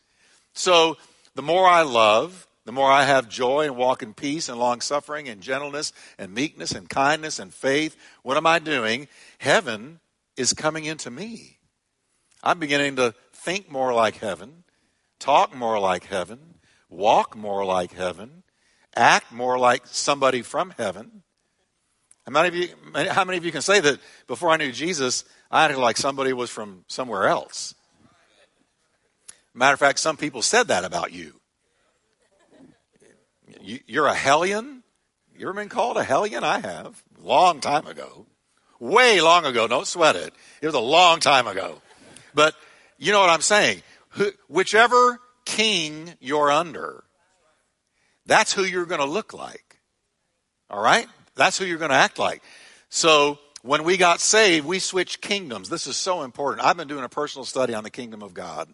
So 0.54 0.96
the 1.36 1.42
more 1.42 1.68
I 1.68 1.82
love, 1.82 2.48
the 2.64 2.72
more 2.72 2.90
I 2.90 3.04
have 3.04 3.28
joy 3.28 3.66
and 3.66 3.76
walk 3.76 4.02
in 4.02 4.14
peace 4.14 4.48
and 4.48 4.58
long 4.58 4.80
suffering 4.80 5.28
and 5.28 5.42
gentleness 5.42 5.92
and 6.18 6.34
meekness 6.34 6.72
and 6.72 6.90
kindness 6.90 7.38
and 7.38 7.54
faith, 7.54 7.98
what 8.24 8.38
am 8.38 8.48
I 8.48 8.60
doing? 8.60 9.10
Heaven 9.38 10.00
is 10.38 10.54
coming 10.54 10.86
into 10.86 11.12
me. 11.12 11.60
I'm 12.42 12.58
beginning 12.58 12.96
to 12.96 13.14
think 13.34 13.70
more 13.70 13.94
like 13.94 14.16
heaven, 14.16 14.64
talk 15.20 15.54
more 15.54 15.78
like 15.78 16.06
heaven, 16.06 16.40
walk 16.90 17.36
more 17.36 17.66
like 17.66 17.92
heaven, 17.92 18.44
act 18.96 19.34
more 19.34 19.60
like 19.60 19.88
somebody 19.88 20.42
from 20.42 20.74
heaven. 20.78 21.24
How 22.26 22.32
many 22.32 22.48
of 22.48 22.56
you, 22.56 22.70
how 23.10 23.24
many 23.24 23.38
of 23.38 23.46
you 23.46 23.52
can 23.52 23.62
say 23.62 23.80
that 23.80 24.00
before 24.26 24.50
I 24.50 24.58
knew 24.58 24.72
Jesus, 24.72 25.26
I 25.52 25.66
acted 25.66 25.80
like 25.80 25.98
somebody 25.98 26.34
was 26.34 26.50
from 26.50 26.84
somewhere 26.88 27.28
else? 27.28 27.76
Matter 29.54 29.74
of 29.74 29.80
fact, 29.80 30.00
some 30.00 30.18
people 30.18 30.42
said 30.42 30.70
that 30.70 30.84
about 30.84 31.14
you. 31.14 31.40
You're 33.62 34.08
a 34.08 34.16
hellion? 34.16 34.84
You 35.38 35.48
ever 35.48 35.54
been 35.54 35.70
called 35.70 35.98
a 35.98 36.04
hellion? 36.04 36.44
I 36.44 36.60
have. 36.60 37.04
Long 37.22 37.60
time 37.60 37.86
ago. 37.88 38.26
Way 38.80 39.22
long 39.22 39.46
ago. 39.46 39.68
Don't 39.68 39.88
sweat 39.88 40.16
it. 40.16 40.34
It 40.62 40.66
was 40.66 40.76
a 40.76 40.80
long 40.80 41.20
time 41.20 41.48
ago. 41.48 41.82
But 42.34 42.56
you 42.98 43.12
know 43.12 43.20
what 43.20 43.30
I'm 43.30 43.42
saying? 43.42 43.82
Whichever 44.48 45.20
king 45.46 46.16
you're 46.20 46.52
under, 46.52 47.04
that's 48.26 48.52
who 48.52 48.64
you're 48.64 48.86
going 48.86 49.02
to 49.02 49.06
look 49.06 49.34
like. 49.34 49.80
All 50.70 50.82
right? 50.82 51.08
That's 51.36 51.58
who 51.58 51.66
you're 51.66 51.78
going 51.78 51.90
to 51.90 51.96
act 51.96 52.18
like. 52.18 52.42
So 52.90 53.40
when 53.62 53.84
we 53.84 53.98
got 53.98 54.22
saved, 54.22 54.66
we 54.66 54.80
switched 54.80 55.22
kingdoms. 55.22 55.70
This 55.70 55.88
is 55.88 55.98
so 55.98 56.24
important. 56.24 56.66
I've 56.66 56.78
been 56.78 56.88
doing 56.88 57.04
a 57.04 57.10
personal 57.10 57.46
study 57.46 57.74
on 57.74 57.84
the 57.84 57.90
kingdom 57.90 58.22
of 58.22 58.34
God. 58.34 58.70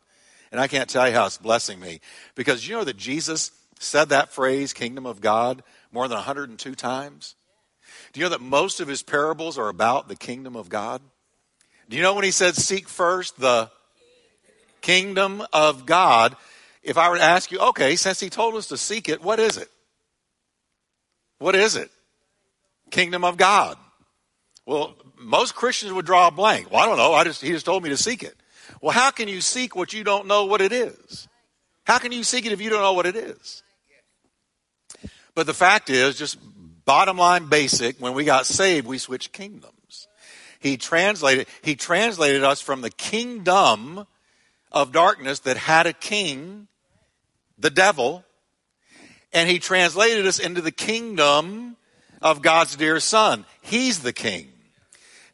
And 0.51 0.60
I 0.60 0.68
can't 0.68 0.89
tell 0.89 1.08
you 1.08 1.13
how 1.13 1.25
it's 1.25 1.38
blessing 1.38 1.80
me. 1.80 2.01
Because 2.36 2.68
you 2.68 2.75
know 2.75 2.84
that 2.84 2.98
Jesus 2.98 3.51
said 3.80 4.10
that 4.10 4.32
phrase, 4.32 4.74
kingdom 4.74 5.06
of 5.06 5.22
God, 5.22 5.63
more 5.91 6.08
than 6.08 6.18
102 6.18 6.75
times? 6.75 7.36
Do 8.13 8.20
you 8.20 8.25
know 8.25 8.32
that 8.32 8.41
most 8.41 8.80
of 8.80 8.88
his 8.88 9.01
parables 9.01 9.58
are 9.58 9.70
about 9.70 10.08
the 10.08 10.15
kingdom 10.15 10.56
of 10.56 10.70
God? 10.70 11.01
Do 11.89 11.98
you 11.98 12.03
know 12.03 12.13
when 12.13 12.24
he 12.24 12.32
said, 12.32 12.56
seek 12.56 12.88
first 12.88 13.39
the 13.39 13.72
kingdom 14.82 15.44
of 15.51 15.86
God? 15.86 16.36
If 16.84 16.98
I 16.98 17.10
were 17.10 17.18
to 17.18 17.24
ask 17.24 17.51
you, 17.51 17.60
okay, 17.60 17.96
since 17.96 18.20
he 18.20 18.30
told 18.30 18.56
us 18.56 18.68
to 18.68 18.77
seek 18.77 19.10
it, 19.10 19.22
what 19.22 19.39
is 19.39 19.58
it? 19.58 19.70
What 21.39 21.56
is 21.56 21.75
it? 21.75 21.89
Kingdom 22.92 23.24
of 23.24 23.38
God. 23.38 23.78
Well, 24.66 24.96
most 25.18 25.56
Christians 25.56 25.94
would 25.94 26.06
draw 26.06 26.28
a 26.28 26.32
blank. 26.32 26.72
Well, 26.72 26.82
I 26.82 26.86
don't 26.86 26.98
know. 26.98 27.14
I 27.14 27.24
just, 27.24 27.42
he 27.42 27.50
just 27.50 27.66
told 27.66 27.84
me 27.84 27.90
to 27.90 27.98
seek 27.98 28.22
it. 28.24 28.36
Well, 28.82 28.92
how 28.92 29.12
can 29.12 29.28
you 29.28 29.42
seek 29.42 29.76
what 29.76 29.94
you 29.94 30.04
don't 30.04 30.28
know 30.28 30.46
what 30.46 30.62
it 30.62 30.72
is? 30.72 31.28
How 31.86 31.98
can 31.98 32.12
you 32.12 32.24
seek 32.24 32.46
it 32.46 32.52
if 32.52 32.62
you 32.62 32.70
don't 32.70 32.82
know 32.82 32.94
what 32.94 33.06
it 33.06 33.16
is? 33.16 33.64
But 35.34 35.48
the 35.48 35.54
fact 35.54 35.90
is, 35.90 36.18
just 36.18 36.38
bottom 36.86 37.18
line 37.18 37.48
basic, 37.48 37.98
when 37.98 38.14
we 38.14 38.24
got 38.24 38.46
saved, 38.46 38.86
we 38.86 38.98
switched 38.98 39.32
kingdoms. 39.32 40.08
He 40.60 40.78
translated, 40.78 41.48
he 41.64 41.76
translated 41.76 42.44
us 42.44 42.62
from 42.62 42.82
the 42.82 42.92
kingdom 42.92 44.06
of 44.72 44.92
darkness 44.92 45.40
that 45.40 45.58
had 45.58 45.88
a 45.88 45.94
king, 45.94 46.68
the 47.58 47.70
devil, 47.70 48.24
and 49.34 49.50
he 49.50 49.60
translated 49.60 50.28
us 50.28 50.38
into 50.38 50.62
the 50.62 50.72
kingdom 50.72 51.78
of 52.22 52.42
God's 52.42 52.75
dear 52.75 53.00
son. 53.00 53.46
He's 53.62 54.00
the 54.00 54.13
king. 54.13 54.48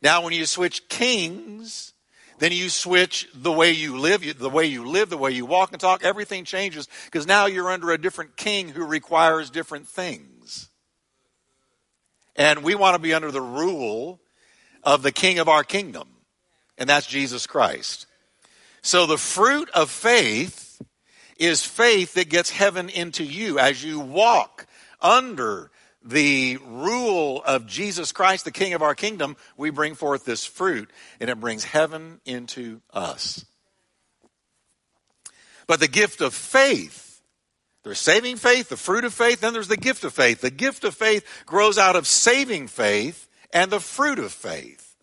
Now, 0.01 0.24
when 0.24 0.34
you 0.34 0.46
switch 0.46 0.88
kings, 0.89 1.94
then 2.39 2.51
you 2.51 2.70
switch 2.70 3.27
the 3.34 3.51
way 3.51 3.72
you 3.72 3.98
live, 3.98 4.38
the 4.38 4.50
way 4.50 4.65
you 4.65 4.86
live, 4.86 5.10
the 5.10 5.17
way 5.17 5.32
you 5.32 5.46
walk 5.46 5.72
and 5.72 5.82
talk, 5.82 6.03
everything 6.03 6.46
changes 6.46 6.88
because 7.06 7.25
now 7.25 7.48
you're 7.48 7.72
under 7.72 7.91
a 7.91 7.98
different 7.98 8.38
king 8.38 8.70
who 8.70 8.86
requires 8.86 9.50
different 9.50 9.88
things. 9.88 10.70
And 12.36 12.63
we 12.63 12.75
want 12.75 12.96
to 12.96 13.01
be 13.01 13.13
under 13.13 13.32
the 13.32 13.41
rule 13.41 14.20
of 14.84 15.01
the 15.01 15.12
king 15.12 15.39
of 15.39 15.50
our 15.50 15.63
kingdom, 15.63 16.08
and 16.77 16.88
that's 16.88 17.08
Jesus 17.08 17.48
Christ. 17.48 18.06
So 18.84 19.08
the 19.08 19.17
fruit 19.17 19.70
of 19.72 19.89
faith 19.89 20.79
is 21.39 21.65
faith 21.65 22.13
that 22.13 22.29
gets 22.29 22.51
heaven 22.51 22.89
into 22.89 23.24
you 23.24 23.58
as 23.58 23.84
you 23.84 24.00
walk 24.00 24.67
under 25.01 25.72
the 26.08 26.58
rule 26.66 27.44
of 27.46 27.68
Jesus 27.68 28.12
Christ, 28.12 28.46
the 28.46 28.52
King 28.52 28.74
of 28.74 28.82
our 28.82 28.96
kingdom, 28.96 29.36
we 29.58 29.70
bring 29.70 29.94
forth 29.94 30.24
this 30.24 30.46
fruit, 30.46 30.90
and 31.20 31.30
it 31.30 31.40
brings 31.40 31.66
heaven 31.66 32.22
into 32.26 32.82
us. 32.94 33.46
But 35.68 35.82
the 35.82 35.90
gift 35.90 36.22
of 36.22 36.34
faith, 36.34 37.22
there's 37.84 38.00
saving 38.00 38.38
faith, 38.38 38.70
the 38.70 38.78
fruit 38.78 39.04
of 39.04 39.14
faith, 39.14 39.42
then 39.42 39.52
there's 39.52 39.68
the 39.68 39.76
gift 39.76 40.06
of 40.06 40.14
faith. 40.14 40.40
The 40.40 40.50
gift 40.50 40.86
of 40.86 40.96
faith 40.96 41.26
grows 41.46 41.78
out 41.78 41.98
of 41.98 42.08
saving 42.08 42.68
faith 42.68 43.28
and 43.52 43.70
the 43.70 43.82
fruit 43.82 44.20
of 44.20 44.32
faith. 44.32 44.96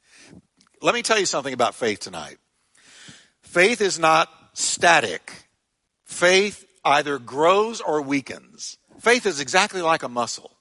Let 0.81 0.95
me 0.95 1.03
tell 1.03 1.19
you 1.19 1.27
something 1.27 1.53
about 1.53 1.75
faith 1.75 2.01
tonight. 2.01 2.39
Faith 3.43 3.83
is 3.83 3.99
not 3.99 4.31
static. 4.55 5.33
Faith 6.05 6.67
either 6.83 7.19
grows 7.19 7.83
or 7.83 8.01
weakens. 8.01 8.79
Faith 9.01 9.27
is 9.27 9.41
exactly 9.41 9.83
like 9.83 10.03
a 10.03 10.09
muscle 10.09 10.54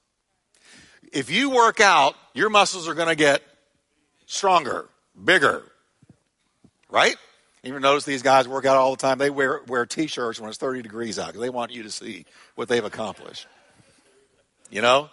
if 1.13 1.29
you 1.29 1.51
work 1.51 1.79
out, 1.79 2.15
your 2.34 2.50
muscles 2.50 2.88
are 2.88 2.96
going 2.96 3.08
to 3.08 3.15
get 3.15 3.41
stronger, 4.25 4.89
bigger, 5.24 5.63
right? 6.89 7.15
You 7.62 7.70
ever 7.70 7.79
notice 7.79 8.03
these 8.03 8.24
guys 8.24 8.48
work 8.48 8.65
out 8.65 8.75
all 8.75 8.91
the 8.91 9.01
time. 9.01 9.20
They 9.20 9.29
wear, 9.29 9.62
wear 9.67 9.86
t-shirts 9.86 10.39
when 10.39 10.50
it's 10.50 10.58
30 10.58 10.82
degrees 10.82 11.17
out 11.17 11.27
because 11.27 11.41
they 11.41 11.50
want 11.50 11.72
you 11.72 11.84
to 11.84 11.91
see 11.91 12.25
what 12.55 12.67
they've 12.67 12.84
accomplished. 12.84 13.48
You 14.70 14.82
know? 14.82 15.10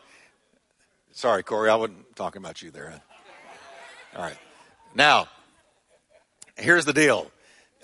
Sorry, 1.13 1.43
Corey, 1.43 1.71
I 1.71 1.77
wasn't 1.77 2.17
talking 2.17 2.43
about 2.43 2.63
you 2.63 2.71
there. 2.71 3.01
All 4.17 4.23
right. 4.23 4.39
Now, 4.95 5.29
here's 6.57 6.87
the 6.87 6.93
deal. 6.93 7.31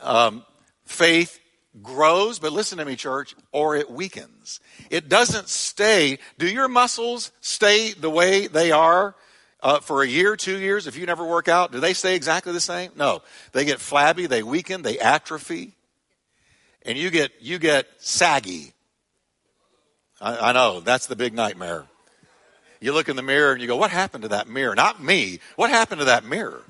Um, 0.00 0.44
faith 0.87 1.38
grows, 1.83 2.38
but 2.38 2.52
listen 2.52 2.78
to 2.78 2.85
me, 2.85 2.97
church, 2.97 3.35
or 3.52 3.76
it 3.76 3.90
weakens. 3.90 4.61
It 4.90 5.09
doesn't 5.09 5.49
stay. 5.49 6.18
Do 6.38 6.49
your 6.49 6.68
muscles 6.68 7.33
stay 7.40 7.92
the 7.92 8.11
way 8.11 8.47
they 8.47 8.73
are 8.73 9.14
uh, 9.62 9.80
for 9.80 10.02
a 10.02 10.06
year, 10.06 10.37
two 10.37 10.59
years, 10.59 10.87
if 10.87 10.97
you 10.97 11.06
never 11.06 11.25
work 11.25 11.49
out? 11.49 11.73
Do 11.73 11.80
they 11.80 11.95
stay 11.95 12.14
exactly 12.16 12.52
the 12.52 12.61
same? 12.61 12.92
No. 12.97 13.23
They 13.52 13.64
get 13.64 13.80
flabby, 13.80 14.26
they 14.26 14.42
weaken, 14.42 14.83
they 14.83 14.99
atrophy, 14.99 15.75
and 16.85 16.97
you 16.97 17.11
get, 17.11 17.33
you 17.40 17.59
get 17.59 17.87
saggy. 17.99 18.73
I, 20.21 20.50
I 20.50 20.52
know, 20.52 20.80
that's 20.80 21.06
the 21.06 21.16
big 21.16 21.35
nightmare. 21.35 21.87
You 22.80 22.92
look 22.92 23.09
in 23.09 23.16
the 23.16 23.23
mirror 23.23 23.52
and 23.52 23.61
you 23.61 23.66
go, 23.66 23.76
what 23.76 23.90
happened 23.90 24.23
to 24.23 24.28
that 24.28 24.49
mirror? 24.49 24.75
Not 24.75 25.02
me. 25.02 25.40
What 25.56 25.71
happened 25.71 26.00
to 26.00 26.04
that 26.06 26.25
mirror? 26.25 26.62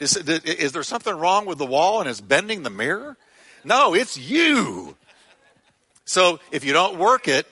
Is, 0.00 0.16
is 0.16 0.72
there 0.72 0.82
something 0.82 1.14
wrong 1.14 1.46
with 1.46 1.58
the 1.58 1.66
wall 1.66 2.00
and 2.00 2.08
it's 2.08 2.20
bending 2.20 2.62
the 2.62 2.70
mirror? 2.70 3.16
No, 3.64 3.94
it's 3.94 4.16
you. 4.16 4.96
So 6.04 6.40
if 6.50 6.64
you 6.64 6.72
don't 6.72 6.98
work 6.98 7.28
it, 7.28 7.46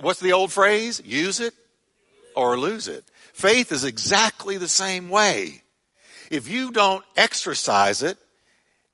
what's 0.00 0.20
the 0.20 0.32
old 0.32 0.52
phrase? 0.52 1.02
Use 1.04 1.40
it 1.40 1.54
or 2.34 2.58
lose 2.58 2.88
it. 2.88 3.04
Faith 3.32 3.72
is 3.72 3.84
exactly 3.84 4.56
the 4.56 4.68
same 4.68 5.08
way. 5.10 5.62
If 6.30 6.48
you 6.48 6.70
don't 6.70 7.04
exercise 7.16 8.02
it, 8.02 8.18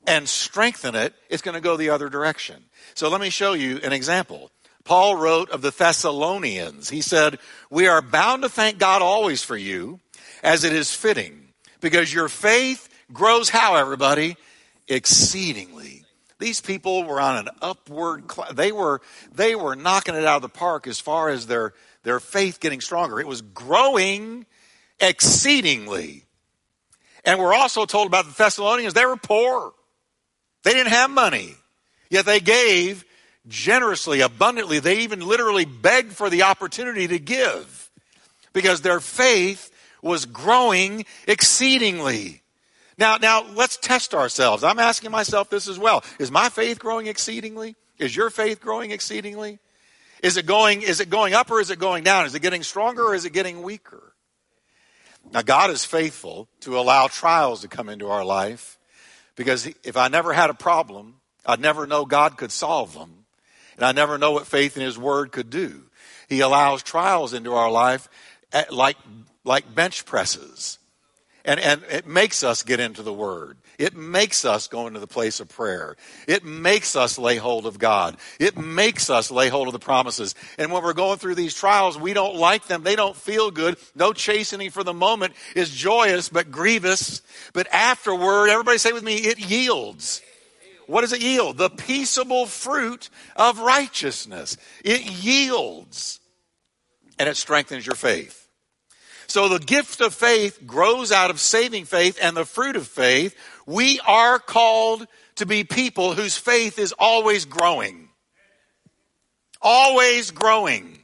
and 0.06 0.28
strengthen 0.28 0.94
it, 0.94 1.14
it's 1.28 1.42
going 1.42 1.54
to 1.54 1.60
go 1.60 1.76
the 1.76 1.90
other 1.90 2.08
direction. 2.08 2.64
So 2.94 3.08
let 3.08 3.20
me 3.20 3.30
show 3.30 3.52
you 3.52 3.78
an 3.82 3.92
example. 3.92 4.50
Paul 4.84 5.16
wrote 5.16 5.50
of 5.50 5.62
the 5.62 5.70
Thessalonians. 5.70 6.88
He 6.88 7.00
said, 7.00 7.38
We 7.70 7.86
are 7.86 8.02
bound 8.02 8.42
to 8.42 8.48
thank 8.48 8.78
God 8.78 9.02
always 9.02 9.42
for 9.42 9.56
you, 9.56 10.00
as 10.42 10.64
it 10.64 10.72
is 10.72 10.94
fitting, 10.94 11.48
because 11.80 12.12
your 12.12 12.28
faith 12.28 12.88
grows 13.12 13.50
how, 13.50 13.76
everybody? 13.76 14.36
Exceedingly. 14.88 15.99
These 16.40 16.62
people 16.62 17.04
were 17.04 17.20
on 17.20 17.46
an 17.46 17.48
upward, 17.60 18.32
cl- 18.32 18.52
they 18.52 18.72
were, 18.72 19.02
they 19.32 19.54
were 19.54 19.76
knocking 19.76 20.14
it 20.14 20.24
out 20.24 20.36
of 20.36 20.42
the 20.42 20.48
park 20.48 20.86
as 20.86 20.98
far 20.98 21.28
as 21.28 21.46
their, 21.46 21.74
their 22.02 22.18
faith 22.18 22.58
getting 22.60 22.80
stronger. 22.80 23.20
It 23.20 23.26
was 23.26 23.42
growing 23.42 24.46
exceedingly. 24.98 26.24
And 27.24 27.38
we're 27.38 27.54
also 27.54 27.84
told 27.84 28.06
about 28.06 28.24
the 28.24 28.32
Thessalonians, 28.32 28.94
they 28.94 29.04
were 29.04 29.16
poor. 29.16 29.72
They 30.64 30.72
didn't 30.72 30.92
have 30.92 31.10
money. 31.10 31.56
Yet 32.08 32.24
they 32.24 32.40
gave 32.40 33.04
generously, 33.46 34.22
abundantly. 34.22 34.80
They 34.80 35.00
even 35.00 35.20
literally 35.20 35.66
begged 35.66 36.12
for 36.12 36.30
the 36.30 36.44
opportunity 36.44 37.06
to 37.08 37.18
give 37.18 37.90
because 38.54 38.80
their 38.80 39.00
faith 39.00 39.70
was 40.02 40.24
growing 40.24 41.04
exceedingly. 41.26 42.39
Now, 43.00 43.16
now 43.16 43.46
let's 43.54 43.78
test 43.78 44.14
ourselves. 44.14 44.62
I'm 44.62 44.78
asking 44.78 45.10
myself 45.10 45.48
this 45.48 45.66
as 45.66 45.78
well. 45.78 46.04
Is 46.18 46.30
my 46.30 46.50
faith 46.50 46.78
growing 46.78 47.06
exceedingly? 47.06 47.74
Is 47.98 48.14
your 48.14 48.28
faith 48.28 48.60
growing 48.60 48.90
exceedingly? 48.90 49.58
Is 50.22 50.36
it 50.36 50.44
going, 50.44 50.82
is 50.82 51.00
it 51.00 51.08
going 51.08 51.32
up 51.32 51.50
or 51.50 51.60
is 51.60 51.70
it 51.70 51.78
going 51.78 52.04
down? 52.04 52.26
Is 52.26 52.34
it 52.34 52.42
getting 52.42 52.62
stronger 52.62 53.02
or 53.04 53.14
is 53.14 53.24
it 53.24 53.32
getting 53.32 53.62
weaker? 53.62 54.12
Now, 55.32 55.40
God 55.40 55.70
is 55.70 55.82
faithful 55.82 56.46
to 56.60 56.78
allow 56.78 57.06
trials 57.06 57.62
to 57.62 57.68
come 57.68 57.88
into 57.88 58.08
our 58.08 58.24
life 58.24 58.78
because 59.34 59.66
if 59.82 59.96
I 59.96 60.08
never 60.08 60.34
had 60.34 60.50
a 60.50 60.54
problem, 60.54 61.14
I'd 61.46 61.60
never 61.60 61.86
know 61.86 62.04
God 62.04 62.36
could 62.36 62.52
solve 62.52 62.92
them. 62.92 63.24
And 63.76 63.86
I 63.86 63.92
never 63.92 64.18
know 64.18 64.32
what 64.32 64.46
faith 64.46 64.76
in 64.76 64.82
His 64.82 64.98
Word 64.98 65.32
could 65.32 65.48
do. 65.48 65.84
He 66.28 66.40
allows 66.40 66.82
trials 66.82 67.32
into 67.32 67.54
our 67.54 67.70
life 67.70 68.10
like, 68.70 68.98
like 69.42 69.74
bench 69.74 70.04
presses. 70.04 70.79
And, 71.44 71.58
and 71.58 71.82
it 71.90 72.06
makes 72.06 72.42
us 72.42 72.62
get 72.62 72.80
into 72.80 73.02
the 73.02 73.12
Word. 73.12 73.56
It 73.78 73.96
makes 73.96 74.44
us 74.44 74.68
go 74.68 74.86
into 74.86 75.00
the 75.00 75.06
place 75.06 75.40
of 75.40 75.48
prayer. 75.48 75.96
It 76.28 76.44
makes 76.44 76.96
us 76.96 77.18
lay 77.18 77.36
hold 77.36 77.64
of 77.64 77.78
God. 77.78 78.18
It 78.38 78.58
makes 78.58 79.08
us 79.08 79.30
lay 79.30 79.48
hold 79.48 79.68
of 79.68 79.72
the 79.72 79.78
promises. 79.78 80.34
And 80.58 80.70
when 80.70 80.82
we're 80.82 80.92
going 80.92 81.18
through 81.18 81.36
these 81.36 81.54
trials, 81.54 81.98
we 81.98 82.12
don't 82.12 82.36
like 82.36 82.66
them. 82.66 82.82
They 82.82 82.96
don't 82.96 83.16
feel 83.16 83.50
good. 83.50 83.78
No 83.94 84.12
chastening 84.12 84.70
for 84.70 84.84
the 84.84 84.92
moment 84.92 85.32
is 85.56 85.70
joyous, 85.70 86.28
but 86.28 86.50
grievous. 86.50 87.22
But 87.54 87.68
afterward, 87.72 88.50
everybody 88.50 88.76
say 88.76 88.92
with 88.92 89.04
me, 89.04 89.16
it 89.16 89.38
yields. 89.38 90.20
What 90.86 91.02
does 91.02 91.12
it 91.12 91.22
yield? 91.22 91.56
The 91.56 91.70
peaceable 91.70 92.46
fruit 92.46 93.08
of 93.36 93.60
righteousness. 93.60 94.56
It 94.84 95.02
yields 95.02 96.20
and 97.18 97.28
it 97.28 97.36
strengthens 97.36 97.86
your 97.86 97.96
faith. 97.96 98.39
So 99.30 99.48
the 99.48 99.60
gift 99.60 100.00
of 100.00 100.12
faith 100.12 100.66
grows 100.66 101.12
out 101.12 101.30
of 101.30 101.38
saving 101.38 101.84
faith 101.84 102.18
and 102.20 102.36
the 102.36 102.44
fruit 102.44 102.74
of 102.74 102.88
faith. 102.88 103.36
We 103.64 104.00
are 104.00 104.40
called 104.40 105.06
to 105.36 105.46
be 105.46 105.62
people 105.62 106.14
whose 106.14 106.36
faith 106.36 106.80
is 106.80 106.92
always 106.98 107.44
growing. 107.44 108.08
Always 109.62 110.32
growing. 110.32 110.98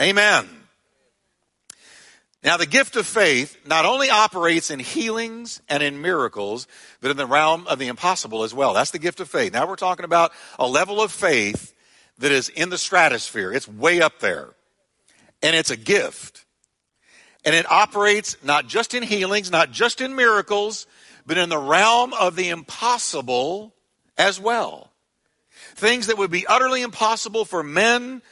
Amen. 0.00 0.48
Now, 2.44 2.56
the 2.56 2.66
gift 2.66 2.94
of 2.94 3.04
faith 3.04 3.56
not 3.66 3.84
only 3.84 4.10
operates 4.10 4.70
in 4.70 4.78
healings 4.78 5.60
and 5.68 5.82
in 5.82 6.00
miracles, 6.00 6.68
but 7.00 7.10
in 7.10 7.16
the 7.16 7.26
realm 7.26 7.66
of 7.66 7.80
the 7.80 7.88
impossible 7.88 8.44
as 8.44 8.54
well. 8.54 8.74
That's 8.74 8.92
the 8.92 9.00
gift 9.00 9.18
of 9.18 9.28
faith. 9.28 9.52
Now, 9.52 9.66
we're 9.66 9.74
talking 9.74 10.04
about 10.04 10.30
a 10.56 10.68
level 10.68 11.02
of 11.02 11.10
faith 11.10 11.74
that 12.18 12.30
is 12.30 12.48
in 12.48 12.70
the 12.70 12.78
stratosphere, 12.78 13.52
it's 13.52 13.66
way 13.66 14.00
up 14.00 14.20
there. 14.20 14.50
And 15.42 15.56
it's 15.56 15.70
a 15.70 15.76
gift. 15.76 16.44
And 17.44 17.54
it 17.54 17.70
operates 17.70 18.36
not 18.42 18.66
just 18.66 18.94
in 18.94 19.02
healings, 19.02 19.50
not 19.50 19.70
just 19.70 20.00
in 20.00 20.14
miracles, 20.14 20.86
but 21.26 21.38
in 21.38 21.48
the 21.48 21.58
realm 21.58 22.12
of 22.12 22.36
the 22.36 22.50
impossible 22.50 23.74
as 24.18 24.38
well. 24.38 24.90
Things 25.74 26.08
that 26.08 26.18
would 26.18 26.30
be 26.30 26.46
utterly 26.46 26.82
impossible 26.82 27.44
for 27.44 27.62
men 27.62 28.22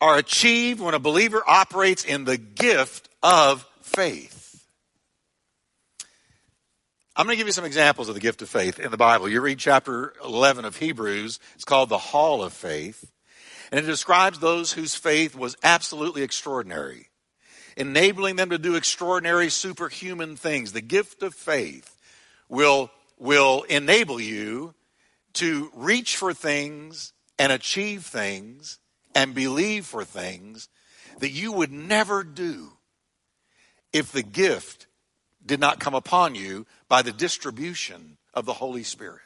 are 0.00 0.18
achieved 0.18 0.80
when 0.80 0.94
a 0.94 0.98
believer 0.98 1.42
operates 1.46 2.04
in 2.04 2.24
the 2.24 2.36
gift 2.36 3.08
of 3.22 3.66
faith. 3.82 4.64
I'm 7.14 7.24
going 7.24 7.34
to 7.34 7.38
give 7.38 7.46
you 7.46 7.52
some 7.52 7.64
examples 7.64 8.08
of 8.08 8.14
the 8.14 8.20
gift 8.20 8.42
of 8.42 8.48
faith 8.48 8.78
in 8.78 8.90
the 8.90 8.98
Bible. 8.98 9.28
You 9.28 9.40
read 9.40 9.58
chapter 9.58 10.12
11 10.22 10.66
of 10.66 10.76
Hebrews, 10.76 11.38
it's 11.54 11.64
called 11.64 11.88
the 11.88 11.96
Hall 11.96 12.42
of 12.42 12.52
Faith, 12.52 13.10
and 13.70 13.80
it 13.80 13.86
describes 13.86 14.38
those 14.38 14.72
whose 14.72 14.94
faith 14.94 15.34
was 15.34 15.56
absolutely 15.62 16.22
extraordinary 16.22 17.08
enabling 17.76 18.36
them 18.36 18.50
to 18.50 18.58
do 18.58 18.74
extraordinary 18.74 19.50
superhuman 19.50 20.36
things. 20.36 20.72
The 20.72 20.80
gift 20.80 21.22
of 21.22 21.34
faith 21.34 21.96
will, 22.48 22.90
will 23.18 23.64
enable 23.64 24.20
you 24.20 24.74
to 25.34 25.70
reach 25.74 26.16
for 26.16 26.32
things 26.32 27.12
and 27.38 27.52
achieve 27.52 28.04
things 28.04 28.78
and 29.14 29.34
believe 29.34 29.84
for 29.86 30.04
things 30.04 30.68
that 31.18 31.30
you 31.30 31.52
would 31.52 31.72
never 31.72 32.24
do 32.24 32.72
if 33.92 34.12
the 34.12 34.22
gift 34.22 34.86
did 35.44 35.60
not 35.60 35.80
come 35.80 35.94
upon 35.94 36.34
you 36.34 36.66
by 36.88 37.02
the 37.02 37.12
distribution 37.12 38.16
of 38.34 38.46
the 38.46 38.54
Holy 38.54 38.82
Spirit. 38.82 39.20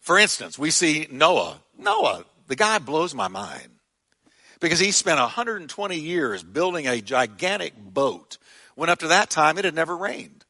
For 0.00 0.18
instance, 0.18 0.58
we 0.58 0.70
see 0.70 1.06
Noah. 1.10 1.60
Noah, 1.76 2.24
the 2.46 2.56
guy 2.56 2.78
blows 2.78 3.14
my 3.14 3.28
mind 3.28 3.77
because 4.60 4.78
he 4.78 4.90
spent 4.90 5.20
120 5.20 5.96
years 5.96 6.42
building 6.42 6.86
a 6.86 7.00
gigantic 7.00 7.74
boat 7.76 8.38
when 8.74 8.88
up 8.88 9.00
to 9.00 9.08
that 9.08 9.30
time 9.30 9.58
it 9.58 9.64
had 9.64 9.74
never 9.74 9.96
rained. 9.96 10.44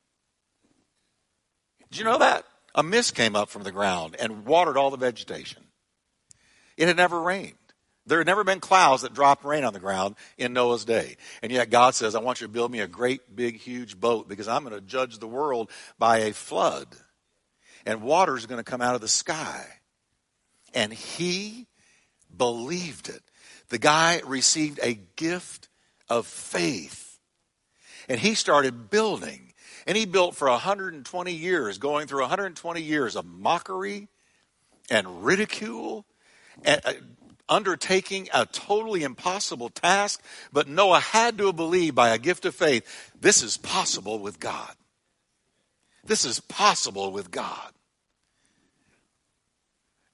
Did 1.90 1.98
you 1.98 2.04
know 2.04 2.18
that? 2.18 2.44
A 2.74 2.82
mist 2.82 3.14
came 3.14 3.34
up 3.34 3.48
from 3.48 3.62
the 3.62 3.72
ground 3.72 4.16
and 4.20 4.44
watered 4.44 4.76
all 4.76 4.90
the 4.90 4.96
vegetation. 4.96 5.62
It 6.76 6.86
had 6.86 6.96
never 6.96 7.20
rained. 7.20 7.54
There 8.06 8.18
had 8.18 8.26
never 8.26 8.44
been 8.44 8.60
clouds 8.60 9.02
that 9.02 9.12
dropped 9.12 9.44
rain 9.44 9.64
on 9.64 9.74
the 9.74 9.80
ground 9.80 10.16
in 10.38 10.54
Noah's 10.54 10.86
day. 10.86 11.16
And 11.42 11.52
yet 11.52 11.68
God 11.68 11.94
says, 11.94 12.14
I 12.14 12.20
want 12.20 12.40
you 12.40 12.46
to 12.46 12.52
build 12.52 12.70
me 12.70 12.80
a 12.80 12.86
great, 12.86 13.36
big, 13.36 13.58
huge 13.58 14.00
boat 14.00 14.28
because 14.28 14.48
I'm 14.48 14.64
going 14.64 14.74
to 14.74 14.80
judge 14.80 15.18
the 15.18 15.26
world 15.26 15.70
by 15.98 16.18
a 16.18 16.32
flood. 16.32 16.86
And 17.84 18.02
water 18.02 18.36
is 18.36 18.46
going 18.46 18.62
to 18.62 18.70
come 18.70 18.80
out 18.80 18.94
of 18.94 19.02
the 19.02 19.08
sky. 19.08 19.66
And 20.72 20.92
he 20.92 21.66
believed 22.34 23.08
it. 23.08 23.22
The 23.68 23.78
guy 23.78 24.20
received 24.24 24.80
a 24.82 24.94
gift 25.16 25.68
of 26.08 26.26
faith. 26.26 27.18
And 28.08 28.18
he 28.18 28.34
started 28.34 28.90
building. 28.90 29.52
And 29.86 29.96
he 29.96 30.06
built 30.06 30.34
for 30.34 30.48
120 30.48 31.32
years, 31.32 31.78
going 31.78 32.06
through 32.06 32.20
120 32.20 32.82
years 32.82 33.16
of 33.16 33.24
mockery 33.24 34.08
and 34.90 35.24
ridicule, 35.24 36.06
and 36.64 36.80
uh, 36.84 36.92
undertaking 37.48 38.28
a 38.32 38.46
totally 38.46 39.02
impossible 39.02 39.68
task. 39.70 40.22
But 40.52 40.68
Noah 40.68 41.00
had 41.00 41.38
to 41.38 41.52
believe 41.52 41.94
by 41.94 42.10
a 42.10 42.18
gift 42.18 42.44
of 42.44 42.54
faith 42.54 43.12
this 43.18 43.42
is 43.42 43.56
possible 43.56 44.18
with 44.18 44.40
God. 44.40 44.74
This 46.04 46.24
is 46.24 46.40
possible 46.40 47.10
with 47.12 47.30
God. 47.30 47.72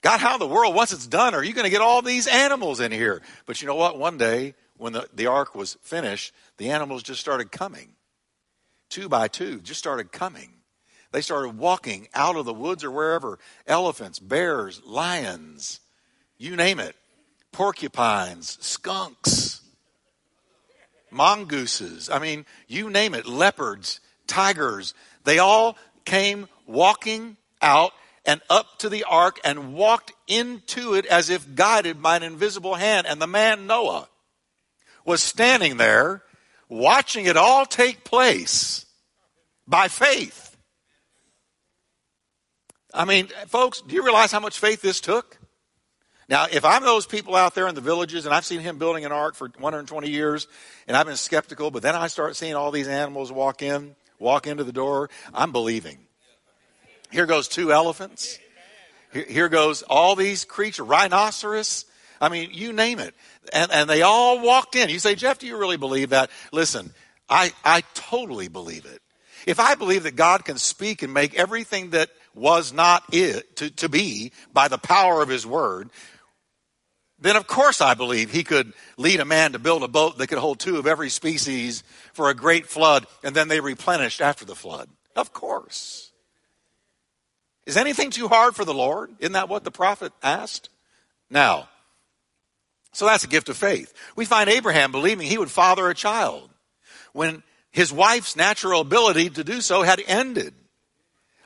God, 0.04 0.20
how 0.20 0.34
in 0.34 0.38
the 0.38 0.46
world, 0.46 0.74
once 0.74 0.92
it's 0.92 1.06
done, 1.06 1.34
are 1.34 1.42
you 1.42 1.54
going 1.54 1.64
to 1.64 1.70
get 1.70 1.80
all 1.80 2.02
these 2.02 2.26
animals 2.26 2.78
in 2.78 2.92
here? 2.92 3.22
But 3.46 3.62
you 3.62 3.66
know 3.66 3.74
what? 3.74 3.98
One 3.98 4.18
day, 4.18 4.54
when 4.76 4.92
the, 4.92 5.08
the 5.14 5.28
ark 5.28 5.54
was 5.54 5.78
finished, 5.80 6.34
the 6.58 6.72
animals 6.72 7.02
just 7.02 7.20
started 7.20 7.50
coming. 7.50 7.88
Two 8.90 9.08
by 9.08 9.28
two, 9.28 9.60
just 9.60 9.78
started 9.80 10.12
coming. 10.12 10.50
They 11.12 11.22
started 11.22 11.56
walking 11.56 12.08
out 12.12 12.36
of 12.36 12.44
the 12.44 12.52
woods 12.52 12.84
or 12.84 12.90
wherever. 12.90 13.38
Elephants, 13.66 14.18
bears, 14.18 14.82
lions, 14.84 15.80
you 16.36 16.54
name 16.54 16.80
it. 16.80 16.96
Porcupines, 17.50 18.58
skunks, 18.60 19.62
mongooses. 21.10 22.10
I 22.10 22.18
mean, 22.18 22.44
you 22.68 22.90
name 22.90 23.14
it. 23.14 23.24
Leopards, 23.24 24.00
tigers. 24.26 24.92
They 25.24 25.38
all 25.38 25.78
came 26.04 26.46
walking 26.66 27.38
out 27.62 27.92
and 28.26 28.40
up 28.48 28.78
to 28.78 28.88
the 28.88 29.04
ark 29.04 29.40
and 29.44 29.74
walked 29.74 30.12
into 30.26 30.94
it 30.94 31.06
as 31.06 31.30
if 31.30 31.54
guided 31.54 32.02
by 32.02 32.16
an 32.16 32.22
invisible 32.22 32.74
hand. 32.74 33.06
And 33.06 33.20
the 33.20 33.26
man 33.26 33.66
Noah 33.66 34.08
was 35.04 35.22
standing 35.22 35.76
there 35.76 36.22
watching 36.68 37.26
it 37.26 37.36
all 37.36 37.66
take 37.66 38.04
place 38.04 38.86
by 39.66 39.88
faith. 39.88 40.56
I 42.92 43.04
mean, 43.04 43.28
folks, 43.48 43.80
do 43.80 43.94
you 43.94 44.04
realize 44.04 44.32
how 44.32 44.40
much 44.40 44.58
faith 44.58 44.80
this 44.80 45.00
took? 45.00 45.38
Now, 46.28 46.46
if 46.50 46.64
I'm 46.64 46.82
those 46.82 47.06
people 47.06 47.34
out 47.34 47.54
there 47.54 47.68
in 47.68 47.74
the 47.74 47.80
villages 47.80 48.24
and 48.24 48.34
I've 48.34 48.46
seen 48.46 48.60
him 48.60 48.78
building 48.78 49.04
an 49.04 49.12
ark 49.12 49.34
for 49.34 49.48
120 49.48 50.08
years 50.08 50.46
and 50.88 50.96
I've 50.96 51.06
been 51.06 51.16
skeptical, 51.16 51.70
but 51.70 51.82
then 51.82 51.94
I 51.94 52.06
start 52.06 52.36
seeing 52.36 52.54
all 52.54 52.70
these 52.70 52.88
animals 52.88 53.30
walk 53.30 53.62
in, 53.62 53.94
walk 54.18 54.46
into 54.46 54.64
the 54.64 54.72
door, 54.72 55.10
I'm 55.34 55.52
believing. 55.52 55.98
Here 57.14 57.26
goes 57.26 57.46
two 57.46 57.72
elephants. 57.72 58.40
Here 59.12 59.48
goes 59.48 59.82
all 59.82 60.16
these 60.16 60.44
creatures, 60.44 60.84
rhinoceros. 60.84 61.84
I 62.20 62.28
mean, 62.28 62.50
you 62.52 62.72
name 62.72 62.98
it. 62.98 63.14
And, 63.52 63.70
and 63.70 63.88
they 63.88 64.02
all 64.02 64.40
walked 64.40 64.74
in. 64.74 64.88
You 64.88 64.98
say, 64.98 65.14
Jeff, 65.14 65.38
do 65.38 65.46
you 65.46 65.56
really 65.56 65.76
believe 65.76 66.10
that? 66.10 66.28
Listen, 66.52 66.92
I, 67.28 67.52
I 67.64 67.84
totally 67.94 68.48
believe 68.48 68.84
it. 68.84 69.00
If 69.46 69.60
I 69.60 69.76
believe 69.76 70.02
that 70.02 70.16
God 70.16 70.44
can 70.44 70.58
speak 70.58 71.02
and 71.02 71.14
make 71.14 71.38
everything 71.38 71.90
that 71.90 72.10
was 72.34 72.72
not 72.72 73.04
it 73.12 73.58
to, 73.58 73.70
to 73.70 73.88
be 73.88 74.32
by 74.52 74.66
the 74.66 74.78
power 74.78 75.22
of 75.22 75.28
his 75.28 75.46
word, 75.46 75.90
then 77.20 77.36
of 77.36 77.46
course 77.46 77.80
I 77.80 77.94
believe 77.94 78.32
he 78.32 78.42
could 78.42 78.72
lead 78.96 79.20
a 79.20 79.24
man 79.24 79.52
to 79.52 79.60
build 79.60 79.84
a 79.84 79.88
boat 79.88 80.18
that 80.18 80.26
could 80.26 80.38
hold 80.38 80.58
two 80.58 80.78
of 80.78 80.88
every 80.88 81.10
species 81.10 81.84
for 82.12 82.28
a 82.28 82.34
great 82.34 82.66
flood, 82.66 83.06
and 83.22 83.36
then 83.36 83.46
they 83.46 83.60
replenished 83.60 84.20
after 84.20 84.44
the 84.44 84.56
flood. 84.56 84.88
Of 85.14 85.32
course. 85.32 86.10
Is 87.66 87.76
anything 87.76 88.10
too 88.10 88.28
hard 88.28 88.54
for 88.54 88.64
the 88.64 88.74
Lord? 88.74 89.10
Isn't 89.18 89.32
that 89.32 89.48
what 89.48 89.64
the 89.64 89.70
prophet 89.70 90.12
asked? 90.22 90.68
Now, 91.30 91.68
so 92.92 93.06
that's 93.06 93.24
a 93.24 93.28
gift 93.28 93.48
of 93.48 93.56
faith. 93.56 93.92
We 94.16 94.24
find 94.24 94.48
Abraham 94.48 94.92
believing 94.92 95.26
he 95.26 95.38
would 95.38 95.50
father 95.50 95.88
a 95.88 95.94
child 95.94 96.50
when 97.12 97.42
his 97.70 97.92
wife's 97.92 98.36
natural 98.36 98.80
ability 98.80 99.30
to 99.30 99.44
do 99.44 99.60
so 99.60 99.82
had 99.82 100.00
ended. 100.06 100.54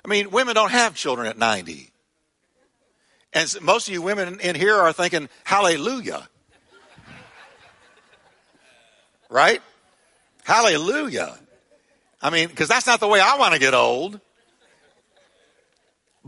I 0.04 0.08
mean, 0.08 0.30
women 0.30 0.54
don't 0.54 0.72
have 0.72 0.94
children 0.94 1.26
at 1.26 1.38
90. 1.38 1.90
And 3.32 3.56
most 3.62 3.88
of 3.88 3.94
you 3.94 4.02
women 4.02 4.40
in 4.40 4.56
here 4.56 4.74
are 4.76 4.92
thinking, 4.92 5.28
hallelujah. 5.44 6.28
Right? 9.30 9.62
Hallelujah. 10.44 11.38
I 12.20 12.30
mean, 12.30 12.48
because 12.48 12.68
that's 12.68 12.86
not 12.86 13.00
the 13.00 13.08
way 13.08 13.20
I 13.20 13.36
want 13.36 13.54
to 13.54 13.60
get 13.60 13.74
old. 13.74 14.20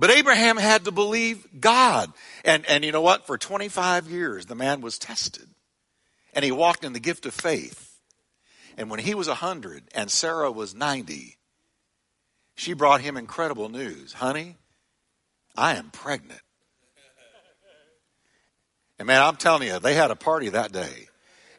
But 0.00 0.10
Abraham 0.10 0.56
had 0.56 0.86
to 0.86 0.92
believe 0.92 1.46
God. 1.60 2.10
And, 2.42 2.64
and 2.64 2.86
you 2.86 2.90
know 2.90 3.02
what? 3.02 3.26
For 3.26 3.36
25 3.36 4.08
years, 4.08 4.46
the 4.46 4.54
man 4.54 4.80
was 4.80 4.98
tested. 4.98 5.46
And 6.32 6.42
he 6.42 6.50
walked 6.50 6.84
in 6.84 6.94
the 6.94 7.00
gift 7.00 7.26
of 7.26 7.34
faith. 7.34 7.98
And 8.78 8.88
when 8.88 9.00
he 9.00 9.14
was 9.14 9.28
100 9.28 9.84
and 9.94 10.10
Sarah 10.10 10.50
was 10.50 10.74
90, 10.74 11.36
she 12.54 12.72
brought 12.72 13.02
him 13.02 13.18
incredible 13.18 13.68
news. 13.68 14.14
Honey, 14.14 14.56
I 15.54 15.74
am 15.74 15.90
pregnant. 15.90 16.40
And 18.98 19.06
man, 19.06 19.20
I'm 19.20 19.36
telling 19.36 19.68
you, 19.68 19.78
they 19.78 19.92
had 19.92 20.10
a 20.10 20.16
party 20.16 20.48
that 20.48 20.72
day. 20.72 21.08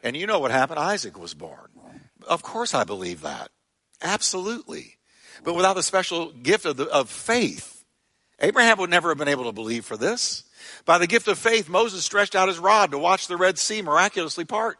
And 0.02 0.16
you 0.16 0.26
know 0.26 0.40
what 0.40 0.50
happened? 0.50 0.80
Isaac 0.80 1.16
was 1.16 1.32
born. 1.32 1.68
Of 2.26 2.42
course 2.42 2.74
I 2.74 2.82
believe 2.82 3.20
that. 3.20 3.52
Absolutely. 4.02 4.96
But 5.44 5.54
without 5.54 5.74
the 5.74 5.82
special 5.84 6.32
gift 6.32 6.66
of, 6.66 6.76
the, 6.76 6.88
of 6.88 7.08
faith, 7.08 7.71
Abraham 8.42 8.78
would 8.78 8.90
never 8.90 9.08
have 9.08 9.18
been 9.18 9.28
able 9.28 9.44
to 9.44 9.52
believe 9.52 9.84
for 9.84 9.96
this. 9.96 10.44
By 10.84 10.98
the 10.98 11.06
gift 11.06 11.28
of 11.28 11.38
faith, 11.38 11.68
Moses 11.68 12.04
stretched 12.04 12.34
out 12.34 12.48
his 12.48 12.58
rod 12.58 12.90
to 12.90 12.98
watch 12.98 13.28
the 13.28 13.36
Red 13.36 13.56
Sea 13.56 13.82
miraculously 13.82 14.44
part, 14.44 14.78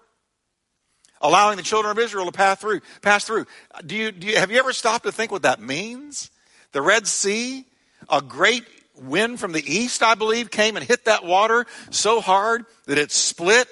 allowing 1.21 1.57
the 1.57 1.63
children 1.63 1.97
of 1.97 1.99
Israel 2.03 2.27
to 2.27 2.33
pass 2.33 2.59
through. 2.61 2.81
Pass 3.01 3.25
through. 3.25 3.47
Do 3.87 3.95
you, 3.95 4.11
do 4.11 4.27
you, 4.27 4.37
have 4.37 4.51
you 4.51 4.59
ever 4.59 4.73
stopped 4.73 5.05
to 5.05 5.13
think 5.13 5.31
what 5.31 5.43
that 5.43 5.61
means? 5.61 6.31
The 6.73 6.83
Red 6.83 7.07
Sea, 7.07 7.65
a 8.11 8.21
great 8.21 8.65
wind 8.97 9.39
from 9.39 9.53
the 9.53 9.65
east, 9.65 10.03
I 10.03 10.15
believe, 10.17 10.51
came 10.51 10.77
and 10.77 10.85
hit 10.85 11.05
that 11.05 11.25
water 11.25 11.67
so 11.91 12.21
hard 12.21 12.65
that 12.87 12.99
it 12.99 13.13
split 13.13 13.69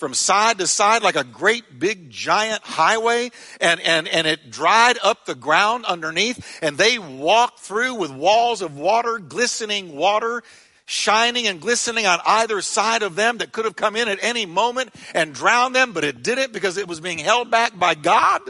from 0.00 0.14
side 0.14 0.56
to 0.58 0.66
side 0.66 1.02
like 1.02 1.14
a 1.14 1.22
great 1.22 1.78
big 1.78 2.08
giant 2.08 2.62
highway 2.62 3.30
and, 3.60 3.78
and, 3.80 4.08
and 4.08 4.26
it 4.26 4.50
dried 4.50 4.98
up 5.04 5.26
the 5.26 5.34
ground 5.34 5.84
underneath 5.84 6.58
and 6.62 6.78
they 6.78 6.98
walked 6.98 7.60
through 7.60 7.94
with 7.94 8.10
walls 8.10 8.62
of 8.62 8.78
water, 8.78 9.18
glistening 9.18 9.94
water, 9.94 10.42
shining 10.86 11.46
and 11.46 11.60
glistening 11.60 12.06
on 12.06 12.18
either 12.24 12.62
side 12.62 13.02
of 13.02 13.14
them 13.14 13.38
that 13.38 13.52
could 13.52 13.66
have 13.66 13.76
come 13.76 13.94
in 13.94 14.08
at 14.08 14.18
any 14.22 14.46
moment 14.46 14.88
and 15.14 15.34
drowned 15.34 15.76
them, 15.76 15.92
but 15.92 16.02
it 16.02 16.22
didn't 16.22 16.54
because 16.54 16.78
it 16.78 16.88
was 16.88 16.98
being 16.98 17.18
held 17.18 17.50
back 17.50 17.78
by 17.78 17.94
God. 17.94 18.40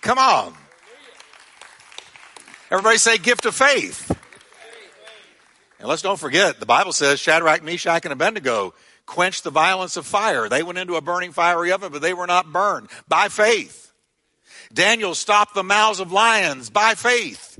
Come 0.00 0.18
on. 0.18 0.54
Everybody 2.70 2.96
say 2.96 3.18
gift 3.18 3.44
of 3.44 3.54
faith. 3.54 4.10
And 5.78 5.86
let's 5.86 6.00
don't 6.00 6.18
forget, 6.18 6.60
the 6.60 6.66
Bible 6.66 6.92
says 6.92 7.20
Shadrach, 7.20 7.62
Meshach, 7.62 8.04
and 8.04 8.12
Abednego 8.12 8.72
quenched 9.06 9.44
the 9.44 9.50
violence 9.50 9.96
of 9.96 10.06
fire. 10.06 10.48
They 10.48 10.62
went 10.62 10.78
into 10.78 10.96
a 10.96 11.00
burning 11.00 11.32
fiery 11.32 11.72
oven, 11.72 11.92
but 11.92 12.02
they 12.02 12.14
were 12.14 12.26
not 12.26 12.52
burned 12.52 12.88
by 13.08 13.28
faith. 13.28 13.92
Daniel 14.72 15.14
stopped 15.14 15.54
the 15.54 15.62
mouths 15.62 16.00
of 16.00 16.12
lions 16.12 16.70
by 16.70 16.94
faith. 16.94 17.58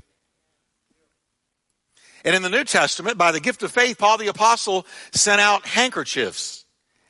And 2.25 2.37
in 2.37 2.43
the 2.43 2.49
New 2.49 2.65
Testament, 2.65 3.19
by 3.19 3.33
the 3.33 3.41
gift 3.41 3.63
of 3.63 3.73
faith, 3.73 3.99
Paul 3.99 4.19
the 4.19 4.29
Apostle 4.29 4.87
sent 5.11 5.41
out 5.41 5.67
handkerchiefs 5.67 6.65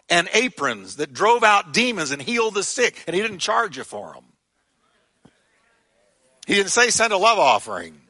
and 0.09 0.29
aprons 0.33 0.97
that 0.97 1.13
drove 1.13 1.45
out 1.45 1.73
demons 1.73 2.11
and 2.11 2.21
healed 2.21 2.55
the 2.55 2.63
sick, 2.63 3.03
and 3.07 3.15
he 3.15 3.23
didn't 3.23 3.39
charge 3.39 3.77
you 3.77 3.85
for 3.85 4.15
them. 4.15 4.25
He 6.47 6.55
didn't 6.55 6.71
say 6.71 6.91
send 6.91 7.13
a 7.13 7.17
love 7.17 7.39
offering. 7.39 8.01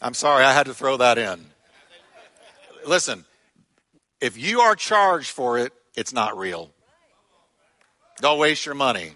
I'm 0.00 0.14
sorry, 0.14 0.44
I 0.44 0.52
had 0.52 0.66
to 0.66 0.74
throw 0.74 0.96
that 0.98 1.18
in. 1.18 1.44
Listen, 2.86 3.24
if 4.20 4.36
you 4.36 4.60
are 4.60 4.74
charged 4.74 5.30
for 5.30 5.58
it, 5.58 5.72
it's 5.96 6.12
not 6.12 6.36
real. 6.36 6.70
Don't 8.20 8.38
waste 8.38 8.66
your 8.66 8.74
money. 8.74 9.12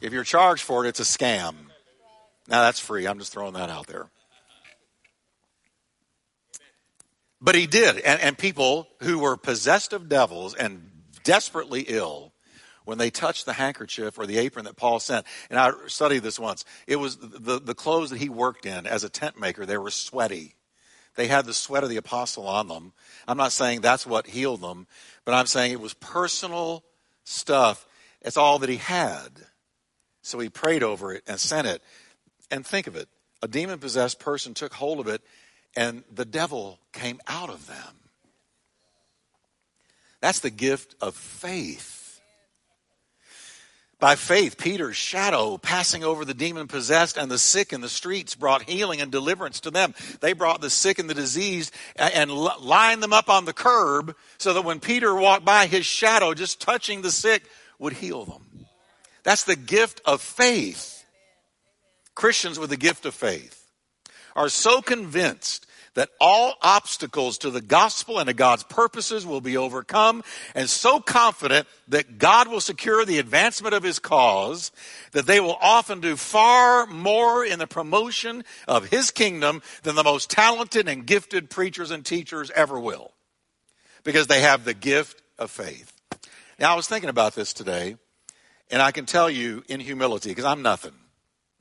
If 0.00 0.12
you're 0.12 0.24
charged 0.24 0.62
for 0.62 0.84
it, 0.84 0.88
it's 0.88 1.00
a 1.00 1.02
scam. 1.02 1.54
Now 2.48 2.62
that's 2.62 2.80
free. 2.80 3.06
I'm 3.06 3.18
just 3.18 3.32
throwing 3.32 3.54
that 3.54 3.70
out 3.70 3.86
there. 3.86 4.08
But 7.40 7.54
he 7.54 7.66
did. 7.66 7.98
And, 7.98 8.20
and 8.20 8.38
people 8.38 8.88
who 9.02 9.18
were 9.18 9.36
possessed 9.36 9.92
of 9.92 10.08
devils 10.08 10.54
and 10.54 10.90
desperately 11.24 11.82
ill, 11.88 12.32
when 12.84 12.98
they 12.98 13.10
touched 13.10 13.46
the 13.46 13.52
handkerchief 13.52 14.18
or 14.18 14.26
the 14.26 14.38
apron 14.38 14.64
that 14.64 14.76
Paul 14.76 15.00
sent, 15.00 15.26
and 15.48 15.58
I 15.58 15.72
studied 15.86 16.22
this 16.22 16.38
once, 16.38 16.64
it 16.86 16.96
was 16.96 17.16
the, 17.16 17.60
the 17.60 17.74
clothes 17.74 18.10
that 18.10 18.18
he 18.18 18.28
worked 18.28 18.66
in 18.66 18.86
as 18.86 19.04
a 19.04 19.08
tent 19.08 19.38
maker, 19.38 19.64
they 19.64 19.78
were 19.78 19.90
sweaty. 19.90 20.54
They 21.16 21.26
had 21.26 21.44
the 21.44 21.54
sweat 21.54 21.84
of 21.84 21.90
the 21.90 21.96
apostle 21.96 22.46
on 22.46 22.68
them. 22.68 22.92
I'm 23.26 23.36
not 23.36 23.52
saying 23.52 23.80
that's 23.80 24.06
what 24.06 24.26
healed 24.28 24.60
them, 24.60 24.86
but 25.24 25.34
I'm 25.34 25.46
saying 25.46 25.72
it 25.72 25.80
was 25.80 25.94
personal 25.94 26.84
stuff. 27.24 27.86
It's 28.22 28.36
all 28.36 28.58
that 28.60 28.68
he 28.68 28.76
had. 28.76 29.30
So 30.22 30.38
he 30.38 30.48
prayed 30.48 30.82
over 30.82 31.12
it 31.12 31.22
and 31.26 31.38
sent 31.38 31.66
it. 31.66 31.82
And 32.50 32.66
think 32.66 32.86
of 32.86 32.96
it 32.96 33.08
a 33.42 33.48
demon 33.48 33.78
possessed 33.78 34.18
person 34.18 34.54
took 34.54 34.74
hold 34.74 35.00
of 35.00 35.08
it, 35.08 35.22
and 35.74 36.04
the 36.12 36.24
devil 36.24 36.78
came 36.92 37.20
out 37.26 37.48
of 37.48 37.66
them. 37.66 37.96
That's 40.20 40.40
the 40.40 40.50
gift 40.50 40.94
of 41.00 41.14
faith. 41.14 41.99
By 44.00 44.16
faith, 44.16 44.56
Peter's 44.56 44.96
shadow 44.96 45.58
passing 45.58 46.02
over 46.04 46.24
the 46.24 46.32
demon 46.32 46.68
possessed 46.68 47.18
and 47.18 47.30
the 47.30 47.38
sick 47.38 47.74
in 47.74 47.82
the 47.82 47.88
streets 47.88 48.34
brought 48.34 48.62
healing 48.62 49.02
and 49.02 49.12
deliverance 49.12 49.60
to 49.60 49.70
them. 49.70 49.94
They 50.20 50.32
brought 50.32 50.62
the 50.62 50.70
sick 50.70 50.98
and 50.98 51.08
the 51.08 51.14
diseased 51.14 51.74
and 51.96 52.32
lined 52.32 53.02
them 53.02 53.12
up 53.12 53.28
on 53.28 53.44
the 53.44 53.52
curb 53.52 54.16
so 54.38 54.54
that 54.54 54.62
when 54.62 54.80
Peter 54.80 55.14
walked 55.14 55.44
by, 55.44 55.66
his 55.66 55.84
shadow 55.84 56.32
just 56.32 56.62
touching 56.62 57.02
the 57.02 57.10
sick 57.10 57.42
would 57.78 57.92
heal 57.92 58.24
them. 58.24 58.66
That's 59.22 59.44
the 59.44 59.56
gift 59.56 60.00
of 60.06 60.22
faith. 60.22 61.04
Christians 62.14 62.58
with 62.58 62.70
the 62.70 62.78
gift 62.78 63.04
of 63.04 63.14
faith 63.14 63.68
are 64.34 64.48
so 64.48 64.80
convinced 64.80 65.66
that 65.94 66.08
all 66.20 66.54
obstacles 66.62 67.38
to 67.38 67.50
the 67.50 67.60
gospel 67.60 68.18
and 68.18 68.28
to 68.28 68.32
God's 68.32 68.62
purposes 68.64 69.26
will 69.26 69.40
be 69.40 69.56
overcome, 69.56 70.22
and 70.54 70.68
so 70.68 71.00
confident 71.00 71.66
that 71.88 72.18
God 72.18 72.48
will 72.48 72.60
secure 72.60 73.04
the 73.04 73.18
advancement 73.18 73.74
of 73.74 73.82
his 73.82 73.98
cause 73.98 74.70
that 75.12 75.26
they 75.26 75.40
will 75.40 75.58
often 75.60 76.00
do 76.00 76.16
far 76.16 76.86
more 76.86 77.44
in 77.44 77.58
the 77.58 77.66
promotion 77.66 78.44
of 78.68 78.88
his 78.90 79.10
kingdom 79.10 79.62
than 79.82 79.96
the 79.96 80.04
most 80.04 80.30
talented 80.30 80.88
and 80.88 81.06
gifted 81.06 81.50
preachers 81.50 81.90
and 81.90 82.04
teachers 82.04 82.50
ever 82.52 82.78
will, 82.78 83.12
because 84.04 84.28
they 84.28 84.42
have 84.42 84.64
the 84.64 84.74
gift 84.74 85.22
of 85.38 85.50
faith. 85.50 85.92
Now, 86.58 86.72
I 86.72 86.76
was 86.76 86.86
thinking 86.86 87.10
about 87.10 87.34
this 87.34 87.52
today, 87.52 87.96
and 88.70 88.80
I 88.80 88.92
can 88.92 89.06
tell 89.06 89.28
you 89.28 89.64
in 89.68 89.80
humility, 89.80 90.28
because 90.28 90.44
I'm 90.44 90.62
nothing. 90.62 90.94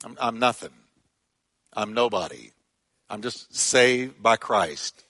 I'm, 0.06 0.18
I'm 0.22 0.40
nothing. 0.40 0.74
I'm 1.74 1.94
nobody. 1.94 2.52
I'm 3.10 3.22
just 3.22 3.56
saved 3.56 4.22
by 4.22 4.38
Christ. 4.38 5.04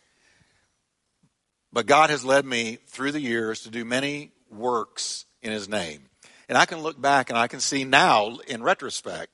But 1.71 1.85
God 1.85 2.09
has 2.09 2.23
led 2.25 2.45
me 2.45 2.77
through 2.88 3.12
the 3.12 3.19
years 3.19 3.62
to 3.63 3.69
do 3.69 3.85
many 3.85 4.31
works 4.49 5.25
in 5.41 5.51
His 5.51 5.67
name. 5.67 6.01
And 6.47 6.57
I 6.57 6.65
can 6.65 6.79
look 6.79 6.99
back 6.99 7.29
and 7.29 7.38
I 7.38 7.47
can 7.47 7.59
see 7.59 7.83
now, 7.83 8.39
in 8.47 8.63
retrospect, 8.63 9.31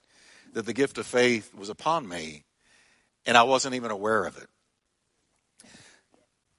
that 0.54 0.66
the 0.66 0.74
gift 0.74 0.98
of 0.98 1.06
faith 1.06 1.54
was 1.54 1.70
upon 1.70 2.08
me 2.08 2.44
and 3.26 3.38
I 3.38 3.44
wasn't 3.44 3.76
even 3.76 3.92
aware 3.92 4.26
of 4.26 4.38
it. 4.38 4.48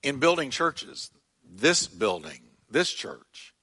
In 0.03 0.19
building 0.19 0.51
churches, 0.51 1.11
this 1.45 1.87
building, 1.87 2.41
this 2.71 2.91
church, 2.91 3.55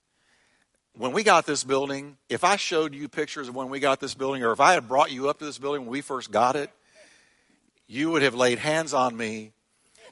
when 0.96 1.12
we 1.12 1.24
got 1.24 1.46
this 1.46 1.64
building, 1.64 2.18
if 2.30 2.44
I 2.44 2.56
showed 2.56 2.94
you 2.94 3.08
pictures 3.08 3.48
of 3.48 3.56
when 3.56 3.70
we 3.70 3.80
got 3.80 4.00
this 4.00 4.14
building, 4.14 4.44
or 4.44 4.52
if 4.52 4.60
I 4.60 4.74
had 4.74 4.88
brought 4.88 5.12
you 5.12 5.30
up 5.30 5.40
to 5.40 5.46
this 5.46 5.58
building 5.58 5.82
when 5.82 5.90
we 5.90 6.02
first 6.02 6.32
got 6.32 6.56
it, 6.56 6.70
you 7.88 8.12
would 8.12 8.22
have 8.22 8.36
laid 8.36 8.60
hands 8.60 8.94
on 8.94 9.16
me 9.16 9.52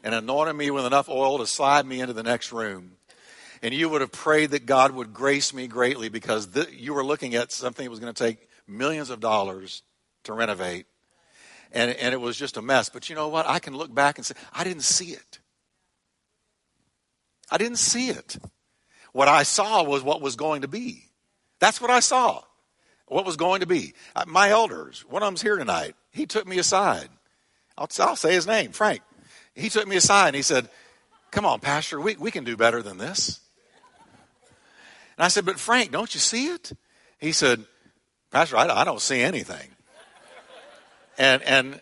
and 0.03 0.13
anointed 0.13 0.55
me 0.55 0.71
with 0.71 0.85
enough 0.85 1.09
oil 1.09 1.37
to 1.37 1.47
slide 1.47 1.85
me 1.85 2.01
into 2.01 2.13
the 2.13 2.23
next 2.23 2.51
room. 2.51 2.93
And 3.61 3.73
you 3.73 3.89
would 3.89 4.01
have 4.01 4.11
prayed 4.11 4.51
that 4.51 4.65
God 4.65 4.91
would 4.91 5.13
grace 5.13 5.53
me 5.53 5.67
greatly 5.67 6.09
because 6.09 6.47
th- 6.47 6.71
you 6.71 6.93
were 6.93 7.05
looking 7.05 7.35
at 7.35 7.51
something 7.51 7.83
that 7.83 7.91
was 7.91 7.99
going 7.99 8.13
to 8.13 8.23
take 8.23 8.49
millions 8.67 9.09
of 9.09 9.19
dollars 9.19 9.83
to 10.23 10.33
renovate. 10.33 10.87
And, 11.71 11.91
and 11.91 12.13
it 12.13 12.19
was 12.19 12.37
just 12.37 12.57
a 12.57 12.61
mess. 12.61 12.89
But 12.89 13.09
you 13.09 13.15
know 13.15 13.27
what? 13.27 13.47
I 13.47 13.59
can 13.59 13.75
look 13.75 13.93
back 13.93 14.17
and 14.17 14.25
say, 14.25 14.33
I 14.53 14.63
didn't 14.63 14.83
see 14.83 15.11
it. 15.11 15.39
I 17.51 17.57
didn't 17.57 17.77
see 17.77 18.09
it. 18.09 18.37
What 19.13 19.27
I 19.27 19.43
saw 19.43 19.83
was 19.83 20.03
what 20.03 20.21
was 20.21 20.35
going 20.35 20.61
to 20.61 20.67
be. 20.67 21.03
That's 21.59 21.79
what 21.79 21.91
I 21.91 21.99
saw. 21.99 22.41
What 23.07 23.25
was 23.25 23.35
going 23.35 23.59
to 23.59 23.67
be. 23.67 23.93
Uh, 24.15 24.23
my 24.25 24.49
elders, 24.49 25.05
one 25.07 25.21
of 25.21 25.27
them's 25.27 25.41
here 25.41 25.57
tonight. 25.57 25.95
He 26.11 26.25
took 26.25 26.47
me 26.47 26.57
aside. 26.57 27.09
I'll, 27.81 28.07
I'll 28.07 28.15
say 28.15 28.33
his 28.33 28.45
name, 28.45 28.71
Frank. 28.71 29.01
He 29.55 29.69
took 29.69 29.87
me 29.87 29.95
aside 29.95 30.27
and 30.27 30.35
he 30.35 30.43
said, 30.43 30.69
Come 31.31 31.45
on, 31.45 31.59
Pastor, 31.59 31.99
we, 31.99 32.15
we 32.15 32.29
can 32.29 32.43
do 32.43 32.55
better 32.55 32.81
than 32.81 32.97
this. 32.97 33.39
And 35.17 35.25
I 35.25 35.29
said, 35.29 35.45
But 35.45 35.59
Frank, 35.59 35.91
don't 35.91 36.13
you 36.13 36.19
see 36.19 36.47
it? 36.47 36.71
He 37.19 37.31
said, 37.31 37.63
Pastor, 38.29 38.57
I, 38.57 38.67
I 38.67 38.83
don't 38.83 39.01
see 39.01 39.21
anything. 39.21 39.69
And, 41.17 41.41
and 41.41 41.81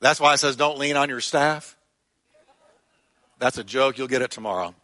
that's 0.00 0.20
why 0.20 0.34
it 0.34 0.38
says, 0.38 0.56
Don't 0.56 0.78
lean 0.78 0.96
on 0.96 1.08
your 1.08 1.20
staff. 1.20 1.76
That's 3.38 3.58
a 3.58 3.64
joke. 3.64 3.98
You'll 3.98 4.08
get 4.08 4.22
it 4.22 4.30
tomorrow. 4.30 4.74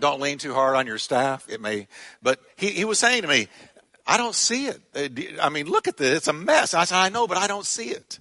Don't 0.00 0.20
lean 0.20 0.38
too 0.38 0.54
hard 0.54 0.76
on 0.76 0.86
your 0.86 0.98
staff. 0.98 1.46
It 1.50 1.60
may, 1.60 1.88
but 2.22 2.38
he, 2.56 2.68
he 2.68 2.84
was 2.84 2.98
saying 2.98 3.22
to 3.22 3.28
me, 3.28 3.48
I 4.06 4.16
don't 4.16 4.34
see 4.34 4.68
it. 4.68 4.80
Uh, 4.94 5.44
I 5.44 5.50
mean, 5.50 5.66
look 5.66 5.86
at 5.86 5.98
this. 5.98 6.18
It's 6.18 6.28
a 6.28 6.32
mess. 6.32 6.72
I 6.72 6.84
said, 6.84 6.96
I 6.96 7.08
know, 7.10 7.26
but 7.26 7.36
I 7.36 7.46
don't 7.46 7.66
see 7.66 7.90
it. 7.90 8.20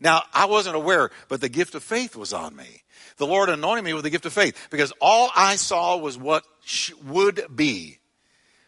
Now, 0.00 0.22
I 0.32 0.46
wasn't 0.46 0.76
aware, 0.76 1.10
but 1.28 1.40
the 1.40 1.48
gift 1.48 1.74
of 1.74 1.82
faith 1.82 2.16
was 2.16 2.32
on 2.32 2.54
me. 2.54 2.82
The 3.16 3.26
Lord 3.26 3.48
anointed 3.48 3.84
me 3.84 3.94
with 3.94 4.04
the 4.04 4.10
gift 4.10 4.26
of 4.26 4.32
faith 4.32 4.68
because 4.70 4.92
all 5.00 5.30
I 5.34 5.56
saw 5.56 5.96
was 5.96 6.16
what 6.16 6.44
sh- 6.64 6.92
would 7.04 7.44
be. 7.54 7.98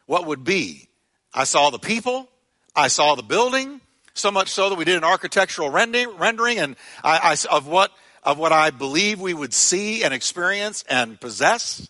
What 0.07 0.27
would 0.27 0.43
be. 0.43 0.89
I 1.33 1.45
saw 1.45 1.71
the 1.71 1.79
people. 1.79 2.29
I 2.75 2.89
saw 2.89 3.15
the 3.15 3.23
building. 3.23 3.81
So 4.15 4.33
much 4.33 4.49
so 4.49 4.69
that 4.69 4.77
we 4.77 4.85
did 4.85 4.97
an 4.97 5.05
architectural 5.05 5.71
rendering 5.71 6.59
and 6.59 6.77
I, 7.05 7.19
I, 7.33 7.37
of 7.55 7.69
what 7.69 7.93
of 8.23 8.39
what 8.39 8.53
I 8.53 8.71
believe 8.71 9.21
we 9.21 9.35
would 9.35 9.55
see 9.55 10.05
and 10.05 10.13
experience 10.13 10.85
and 10.89 11.21
possess. 11.21 11.89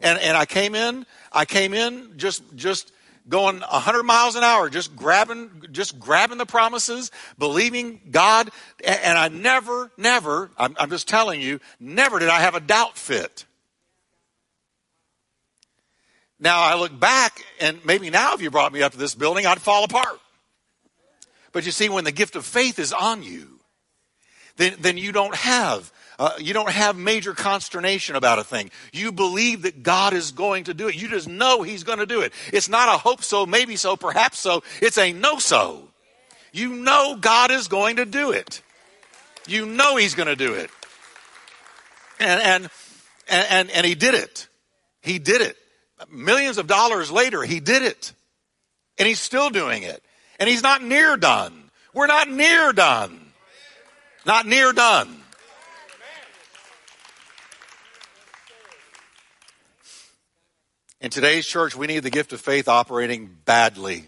And, 0.00 0.18
and 0.18 0.36
I 0.36 0.46
came 0.46 0.74
in, 0.74 1.06
I 1.32 1.44
came 1.44 1.74
in 1.74 2.16
just, 2.16 2.42
just 2.56 2.92
going 3.30 3.60
100 3.60 4.02
miles 4.02 4.36
an 4.36 4.42
hour, 4.42 4.68
just 4.68 4.94
grabbing, 4.94 5.50
just 5.72 5.98
grabbing 5.98 6.36
the 6.36 6.44
promises, 6.44 7.10
believing 7.38 8.00
God. 8.10 8.50
And 8.84 9.16
I 9.16 9.28
never, 9.28 9.90
never, 9.96 10.50
I'm, 10.58 10.76
I'm 10.78 10.90
just 10.90 11.08
telling 11.08 11.40
you, 11.40 11.60
never 11.78 12.18
did 12.18 12.28
I 12.28 12.40
have 12.40 12.54
a 12.54 12.60
doubt 12.60 12.98
fit. 12.98 13.46
Now 16.38 16.60
I 16.60 16.74
look 16.74 16.98
back, 16.98 17.42
and 17.60 17.84
maybe 17.84 18.10
now 18.10 18.34
if 18.34 18.42
you 18.42 18.50
brought 18.50 18.72
me 18.72 18.82
up 18.82 18.92
to 18.92 18.98
this 18.98 19.14
building, 19.14 19.46
I'd 19.46 19.60
fall 19.60 19.84
apart. 19.84 20.20
But 21.52 21.66
you 21.66 21.72
see, 21.72 21.88
when 21.88 22.04
the 22.04 22.12
gift 22.12 22.36
of 22.36 22.44
faith 22.44 22.78
is 22.78 22.92
on 22.92 23.22
you, 23.22 23.60
then, 24.56 24.74
then 24.80 24.96
you 24.96 25.12
don't 25.12 25.34
have 25.34 25.92
uh, 26.20 26.34
you 26.38 26.52
don't 26.52 26.70
have 26.70 26.98
major 26.98 27.32
consternation 27.32 28.14
about 28.14 28.38
a 28.38 28.44
thing. 28.44 28.70
You 28.92 29.10
believe 29.10 29.62
that 29.62 29.82
God 29.82 30.12
is 30.12 30.32
going 30.32 30.64
to 30.64 30.74
do 30.74 30.86
it. 30.86 30.94
You 30.94 31.08
just 31.08 31.26
know 31.26 31.62
He's 31.62 31.82
going 31.82 31.98
to 31.98 32.04
do 32.04 32.20
it. 32.20 32.34
It's 32.52 32.68
not 32.68 32.94
a 32.94 32.98
hope 32.98 33.22
so, 33.22 33.46
maybe 33.46 33.74
so, 33.76 33.96
perhaps 33.96 34.38
so. 34.38 34.62
It's 34.82 34.98
a 34.98 35.14
know 35.14 35.38
so. 35.38 35.88
You 36.52 36.74
know 36.74 37.16
God 37.18 37.50
is 37.50 37.68
going 37.68 37.96
to 37.96 38.04
do 38.04 38.32
it. 38.32 38.60
You 39.46 39.64
know 39.64 39.96
He's 39.96 40.14
going 40.14 40.28
to 40.28 40.36
do 40.36 40.52
it. 40.52 40.70
And, 42.18 42.42
and, 42.42 42.70
and, 43.30 43.70
and 43.70 43.86
He 43.86 43.94
did 43.94 44.12
it. 44.12 44.46
He 45.00 45.18
did 45.18 45.40
it. 45.40 45.56
Millions 46.12 46.58
of 46.58 46.66
dollars 46.66 47.10
later, 47.10 47.42
He 47.42 47.60
did 47.60 47.82
it. 47.82 48.12
And 48.98 49.08
He's 49.08 49.20
still 49.20 49.48
doing 49.48 49.84
it. 49.84 50.04
And 50.38 50.50
He's 50.50 50.62
not 50.62 50.82
near 50.82 51.16
done. 51.16 51.70
We're 51.94 52.08
not 52.08 52.28
near 52.28 52.74
done. 52.74 53.32
Not 54.26 54.46
near 54.46 54.74
done. 54.74 55.19
In 61.00 61.08
today's 61.08 61.46
church, 61.46 61.74
we 61.74 61.86
need 61.86 62.00
the 62.00 62.10
gift 62.10 62.34
of 62.34 62.42
faith 62.42 62.68
operating 62.68 63.34
badly. 63.46 64.04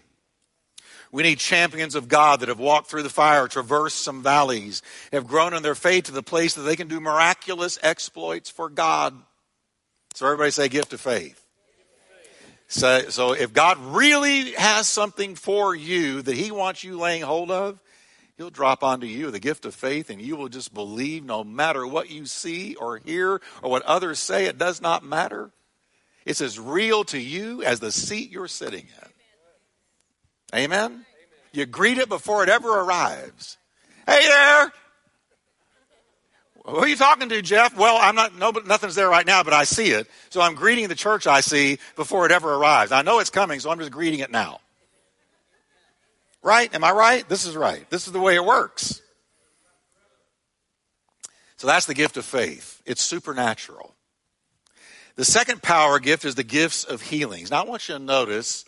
We 1.11 1.23
need 1.23 1.39
champions 1.39 1.95
of 1.95 2.07
God 2.07 2.41
that 2.41 2.51
have 2.51 2.59
walked 2.59 2.91
through 2.91 3.03
the 3.03 3.09
fire, 3.09 3.49
traversed 3.49 4.01
some 4.01 4.23
valleys, 4.23 4.83
have 5.11 5.27
grown 5.27 5.55
in 5.55 5.63
their 5.63 5.75
faith 5.75 6.05
to 6.05 6.13
the 6.13 6.23
place 6.23 6.55
that 6.55 6.63
they 6.63 6.77
can 6.77 6.89
do 6.89 7.01
miraculous 7.01 7.79
exploits 7.83 8.51
for 8.51 8.69
God. 8.69 9.15
So 10.15 10.27
everybody 10.27 10.51
say 10.51 10.69
gift 10.69 10.93
of 10.93 11.01
faith. 11.01 11.43
So, 12.69 13.09
so 13.09 13.33
if 13.33 13.55
God 13.55 13.79
really 13.79 14.53
has 14.53 14.87
something 14.87 15.35
for 15.35 15.75
you 15.75 16.21
that 16.21 16.37
he 16.37 16.51
wants 16.51 16.85
you 16.85 16.99
laying 16.99 17.23
hold 17.23 17.51
of, 17.51 17.81
he'll 18.37 18.51
drop 18.51 18.83
onto 18.83 19.07
you 19.07 19.31
the 19.31 19.41
gift 19.41 19.65
of 19.65 19.75
faith 19.75 20.11
and 20.11 20.21
you 20.21 20.37
will 20.37 20.49
just 20.51 20.75
believe 20.75 21.25
no 21.25 21.43
matter 21.43 21.87
what 21.87 22.11
you 22.11 22.27
see 22.27 22.75
or 22.75 22.99
hear 22.99 23.41
or 23.63 23.71
what 23.71 23.83
others 23.83 24.19
say, 24.19 24.45
it 24.45 24.59
does 24.59 24.83
not 24.83 25.03
matter. 25.03 25.53
It's 26.25 26.41
as 26.41 26.59
real 26.59 27.05
to 27.05 27.19
you 27.19 27.63
as 27.63 27.81
the 27.81 27.93
seat 27.93 28.31
you're 28.31 28.49
sitting 28.49 28.87
in. 29.03 30.59
Amen? 30.59 31.05
You 31.53 31.67
greet 31.67 31.99
it 31.99 32.09
before 32.09 32.43
it 32.43 32.49
ever 32.49 32.81
arrives. 32.81 33.57
Hey 34.07 34.27
there! 34.27 34.73
Who 36.65 36.77
are 36.77 36.87
you 36.87 36.97
talking 36.97 37.29
to, 37.29 37.43
Jeff? 37.43 37.77
Well, 37.77 37.99
I'm 38.01 38.15
not, 38.15 38.37
no, 38.37 38.51
nothing's 38.51 38.95
there 38.95 39.09
right 39.09 39.27
now, 39.27 39.43
but 39.43 39.53
I 39.53 39.65
see 39.65 39.91
it. 39.91 40.09
So 40.31 40.41
I'm 40.41 40.55
greeting 40.55 40.87
the 40.87 40.95
church 40.95 41.27
I 41.27 41.41
see 41.41 41.79
before 41.97 42.25
it 42.25 42.31
ever 42.31 42.55
arrives. 42.55 42.93
I 42.93 43.03
know 43.03 43.19
it's 43.19 43.31
coming, 43.31 43.59
so 43.59 43.71
I'm 43.71 43.79
just 43.79 43.91
greeting 43.91 44.21
it 44.21 44.31
now. 44.31 44.61
Right? 46.41 46.73
Am 46.73 46.85
I 46.85 46.93
right? 46.93 47.29
This 47.29 47.47
is 47.47 47.57
right. 47.57 47.89
This 47.91 48.07
is 48.07 48.13
the 48.13 48.21
way 48.21 48.37
it 48.37 48.45
works. 48.45 49.01
So 51.57 51.67
that's 51.67 51.87
the 51.87 51.95
gift 51.95 52.17
of 52.17 52.25
faith. 52.25 52.81
It's 52.87 53.03
supernatural. 53.03 53.95
The 55.17 55.25
second 55.25 55.63
power 55.63 55.99
gift 55.99 56.25
is 56.25 56.35
the 56.35 56.43
gifts 56.43 56.85
of 56.85 57.03
healings. 57.03 57.51
Now, 57.51 57.63
I 57.63 57.67
want 57.67 57.89
you 57.89 57.95
to 57.95 58.03
notice 58.03 58.65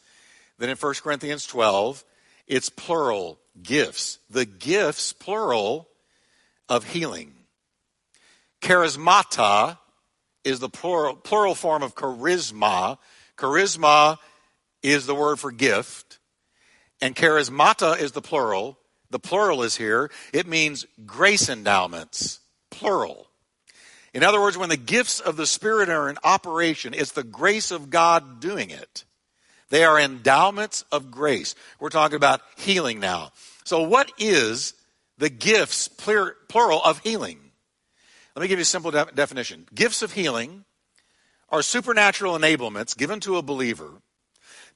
that 0.58 0.68
in 0.68 0.76
1 0.76 0.94
Corinthians 1.02 1.46
12, 1.46 2.04
it's 2.46 2.68
plural 2.68 3.38
gifts. 3.62 4.18
The 4.30 4.44
gifts, 4.44 5.12
plural, 5.12 5.88
of 6.68 6.84
healing. 6.84 7.34
Charismata 8.60 9.78
is 10.44 10.60
the 10.60 10.68
plural, 10.68 11.16
plural 11.16 11.54
form 11.54 11.82
of 11.82 11.94
charisma. 11.94 12.98
Charisma 13.36 14.18
is 14.82 15.06
the 15.06 15.14
word 15.14 15.38
for 15.38 15.50
gift, 15.50 16.18
and 17.00 17.16
charismata 17.16 17.98
is 17.98 18.12
the 18.12 18.22
plural. 18.22 18.78
The 19.10 19.18
plural 19.18 19.62
is 19.62 19.76
here. 19.76 20.10
It 20.32 20.46
means 20.46 20.86
grace 21.06 21.48
endowments, 21.48 22.40
plural. 22.70 23.28
In 24.14 24.22
other 24.22 24.40
words, 24.40 24.56
when 24.56 24.68
the 24.68 24.76
gifts 24.76 25.18
of 25.18 25.36
the 25.36 25.46
Spirit 25.46 25.88
are 25.88 26.08
in 26.08 26.18
operation, 26.22 26.94
it's 26.94 27.12
the 27.12 27.24
grace 27.24 27.72
of 27.72 27.90
God 27.90 28.40
doing 28.40 28.70
it. 28.70 29.04
They 29.70 29.84
are 29.84 29.98
endowments 29.98 30.84
of 30.92 31.10
grace. 31.10 31.56
We're 31.80 31.88
talking 31.88 32.14
about 32.14 32.40
healing 32.56 33.00
now. 33.00 33.32
So, 33.64 33.82
what 33.82 34.12
is 34.18 34.74
the 35.18 35.30
gifts, 35.30 35.88
plural, 35.88 36.80
of 36.82 37.00
healing? 37.00 37.40
Let 38.36 38.42
me 38.42 38.48
give 38.48 38.60
you 38.60 38.62
a 38.62 38.66
simple 38.66 38.92
de- 38.92 39.08
definition. 39.14 39.66
Gifts 39.74 40.02
of 40.02 40.12
healing 40.12 40.64
are 41.48 41.62
supernatural 41.62 42.38
enablements 42.38 42.96
given 42.96 43.18
to 43.20 43.36
a 43.36 43.42
believer 43.42 44.00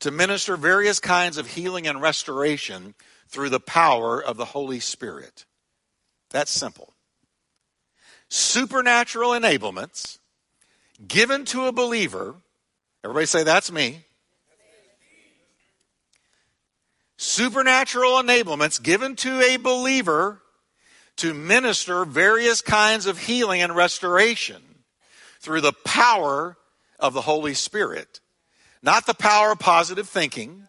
to 0.01 0.11
minister 0.11 0.57
various 0.57 0.98
kinds 0.98 1.38
of 1.38 1.46
healing 1.46 1.87
and 1.87 2.01
restoration 2.01 2.94
through 3.29 3.51
the 3.51 3.61
power 3.61 4.22
of 4.22 4.37
the 4.37 4.46
Holy 4.46 4.81
Spirit. 4.81 5.44
That's 6.31 6.51
simple 6.51 6.94
supernatural 8.28 9.30
enablements 9.30 10.18
given 11.06 11.44
to 11.46 11.66
a 11.66 11.72
believer. 11.72 12.34
Everybody 13.04 13.26
say, 13.26 13.44
That's 13.44 13.70
me. 13.70 14.04
Supernatural 17.16 18.12
enablements 18.12 18.80
given 18.80 19.16
to 19.16 19.40
a 19.40 19.56
believer 19.56 20.40
to 21.16 21.34
minister 21.34 22.04
various 22.04 22.60
kinds 22.60 23.06
of 23.06 23.18
healing 23.18 23.60
and 23.60 23.74
restoration 23.74 24.62
through 25.40 25.60
the 25.60 25.72
power 25.84 26.56
of 27.00 27.14
the 27.14 27.22
Holy 27.22 27.54
Spirit. 27.54 28.20
Not 28.82 29.06
the 29.06 29.14
power 29.14 29.50
of 29.50 29.58
positive 29.58 30.08
thinking, 30.08 30.68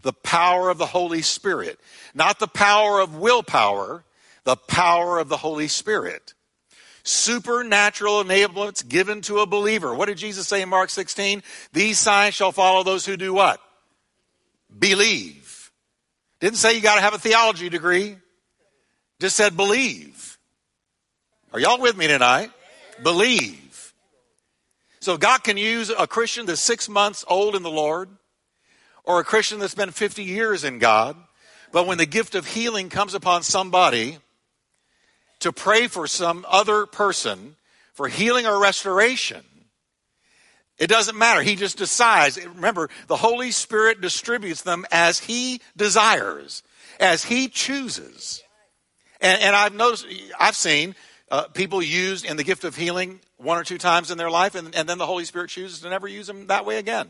the 0.00 0.14
power 0.14 0.70
of 0.70 0.78
the 0.78 0.86
Holy 0.86 1.20
Spirit. 1.20 1.78
Not 2.14 2.38
the 2.38 2.48
power 2.48 3.00
of 3.00 3.16
willpower, 3.16 4.04
the 4.44 4.56
power 4.56 5.18
of 5.18 5.28
the 5.28 5.36
Holy 5.36 5.68
Spirit. 5.68 6.34
Supernatural 7.04 8.22
enablements 8.22 8.88
given 8.88 9.22
to 9.22 9.40
a 9.40 9.46
believer. 9.46 9.94
What 9.94 10.06
did 10.06 10.18
Jesus 10.18 10.46
say 10.46 10.62
in 10.62 10.68
Mark 10.68 10.90
16? 10.90 11.42
These 11.72 11.98
signs 11.98 12.34
shall 12.34 12.52
follow 12.52 12.84
those 12.84 13.04
who 13.04 13.16
do 13.16 13.34
what? 13.34 13.60
Believe. 14.78 15.70
Didn't 16.40 16.58
say 16.58 16.74
you 16.74 16.80
got 16.80 16.96
to 16.96 17.00
have 17.00 17.14
a 17.14 17.18
theology 17.18 17.68
degree. 17.68 18.16
Just 19.20 19.36
said 19.36 19.56
believe. 19.56 20.38
Are 21.52 21.60
y'all 21.60 21.80
with 21.80 21.96
me 21.96 22.06
tonight? 22.06 22.50
Believe. 23.02 23.92
So 25.00 25.16
God 25.16 25.42
can 25.42 25.56
use 25.56 25.90
a 25.90 26.06
Christian 26.06 26.46
that's 26.46 26.60
six 26.60 26.88
months 26.88 27.24
old 27.26 27.56
in 27.56 27.62
the 27.62 27.70
Lord 27.70 28.08
or 29.04 29.18
a 29.18 29.24
Christian 29.24 29.58
that's 29.58 29.74
been 29.74 29.90
50 29.90 30.22
years 30.22 30.64
in 30.64 30.78
God. 30.78 31.16
But 31.72 31.86
when 31.86 31.98
the 31.98 32.06
gift 32.06 32.34
of 32.34 32.46
healing 32.46 32.88
comes 32.88 33.14
upon 33.14 33.42
somebody 33.42 34.18
to 35.42 35.52
pray 35.52 35.86
for 35.86 36.06
some 36.06 36.44
other 36.48 36.86
person 36.86 37.56
for 37.92 38.08
healing 38.08 38.46
or 38.46 38.60
restoration, 38.60 39.44
it 40.78 40.86
doesn't 40.88 41.16
matter. 41.16 41.42
He 41.42 41.56
just 41.56 41.78
decides. 41.78 42.44
Remember, 42.44 42.88
the 43.06 43.16
Holy 43.16 43.50
Spirit 43.50 44.00
distributes 44.00 44.62
them 44.62 44.86
as 44.90 45.18
He 45.18 45.60
desires, 45.76 46.62
as 46.98 47.24
He 47.24 47.48
chooses. 47.48 48.42
And, 49.20 49.42
and 49.42 49.56
I've 49.56 49.74
noticed, 49.74 50.06
I've 50.38 50.56
seen 50.56 50.94
uh, 51.30 51.48
people 51.48 51.82
used 51.82 52.24
in 52.24 52.36
the 52.36 52.44
gift 52.44 52.64
of 52.64 52.76
healing 52.76 53.20
one 53.36 53.58
or 53.58 53.64
two 53.64 53.78
times 53.78 54.10
in 54.10 54.18
their 54.18 54.30
life, 54.30 54.54
and, 54.54 54.74
and 54.74 54.88
then 54.88 54.98
the 54.98 55.06
Holy 55.06 55.24
Spirit 55.24 55.50
chooses 55.50 55.80
to 55.80 55.90
never 55.90 56.06
use 56.06 56.28
them 56.28 56.46
that 56.46 56.64
way 56.64 56.78
again. 56.78 57.08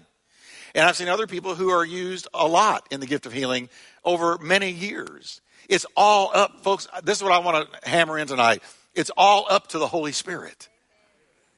And 0.74 0.86
I've 0.86 0.96
seen 0.96 1.08
other 1.08 1.26
people 1.26 1.54
who 1.54 1.68
are 1.68 1.84
used 1.84 2.28
a 2.32 2.48
lot 2.48 2.86
in 2.90 3.00
the 3.00 3.06
gift 3.06 3.26
of 3.26 3.32
healing 3.32 3.68
over 4.04 4.38
many 4.38 4.70
years. 4.70 5.41
It's 5.72 5.86
all 5.96 6.30
up, 6.34 6.60
folks. 6.60 6.86
This 7.02 7.16
is 7.16 7.22
what 7.22 7.32
I 7.32 7.38
want 7.38 7.66
to 7.66 7.88
hammer 7.88 8.18
in 8.18 8.26
tonight. 8.26 8.62
It's 8.94 9.10
all 9.16 9.46
up 9.48 9.68
to 9.68 9.78
the 9.78 9.86
Holy 9.86 10.12
Spirit. 10.12 10.68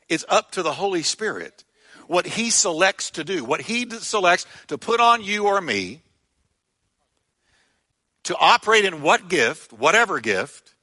It's 0.09 0.24
up 0.29 0.53
to 0.53 0.62
the 0.62 0.70
Holy 0.70 1.03
Spirit. 1.03 1.64
What 2.07 2.24
He 2.24 2.50
selects 2.50 3.11
to 3.11 3.24
do, 3.24 3.44
what 3.44 3.62
He 3.62 3.90
selects 3.90 4.46
to 4.68 4.79
put 4.79 5.00
on 5.00 5.24
you 5.24 5.46
or 5.48 5.61
me, 5.61 6.00
to 8.22 8.37
operate 8.38 8.85
in 8.85 9.03
what 9.03 9.29
gift, 9.29 9.72
whatever 9.72 10.20
gift, 10.20 10.77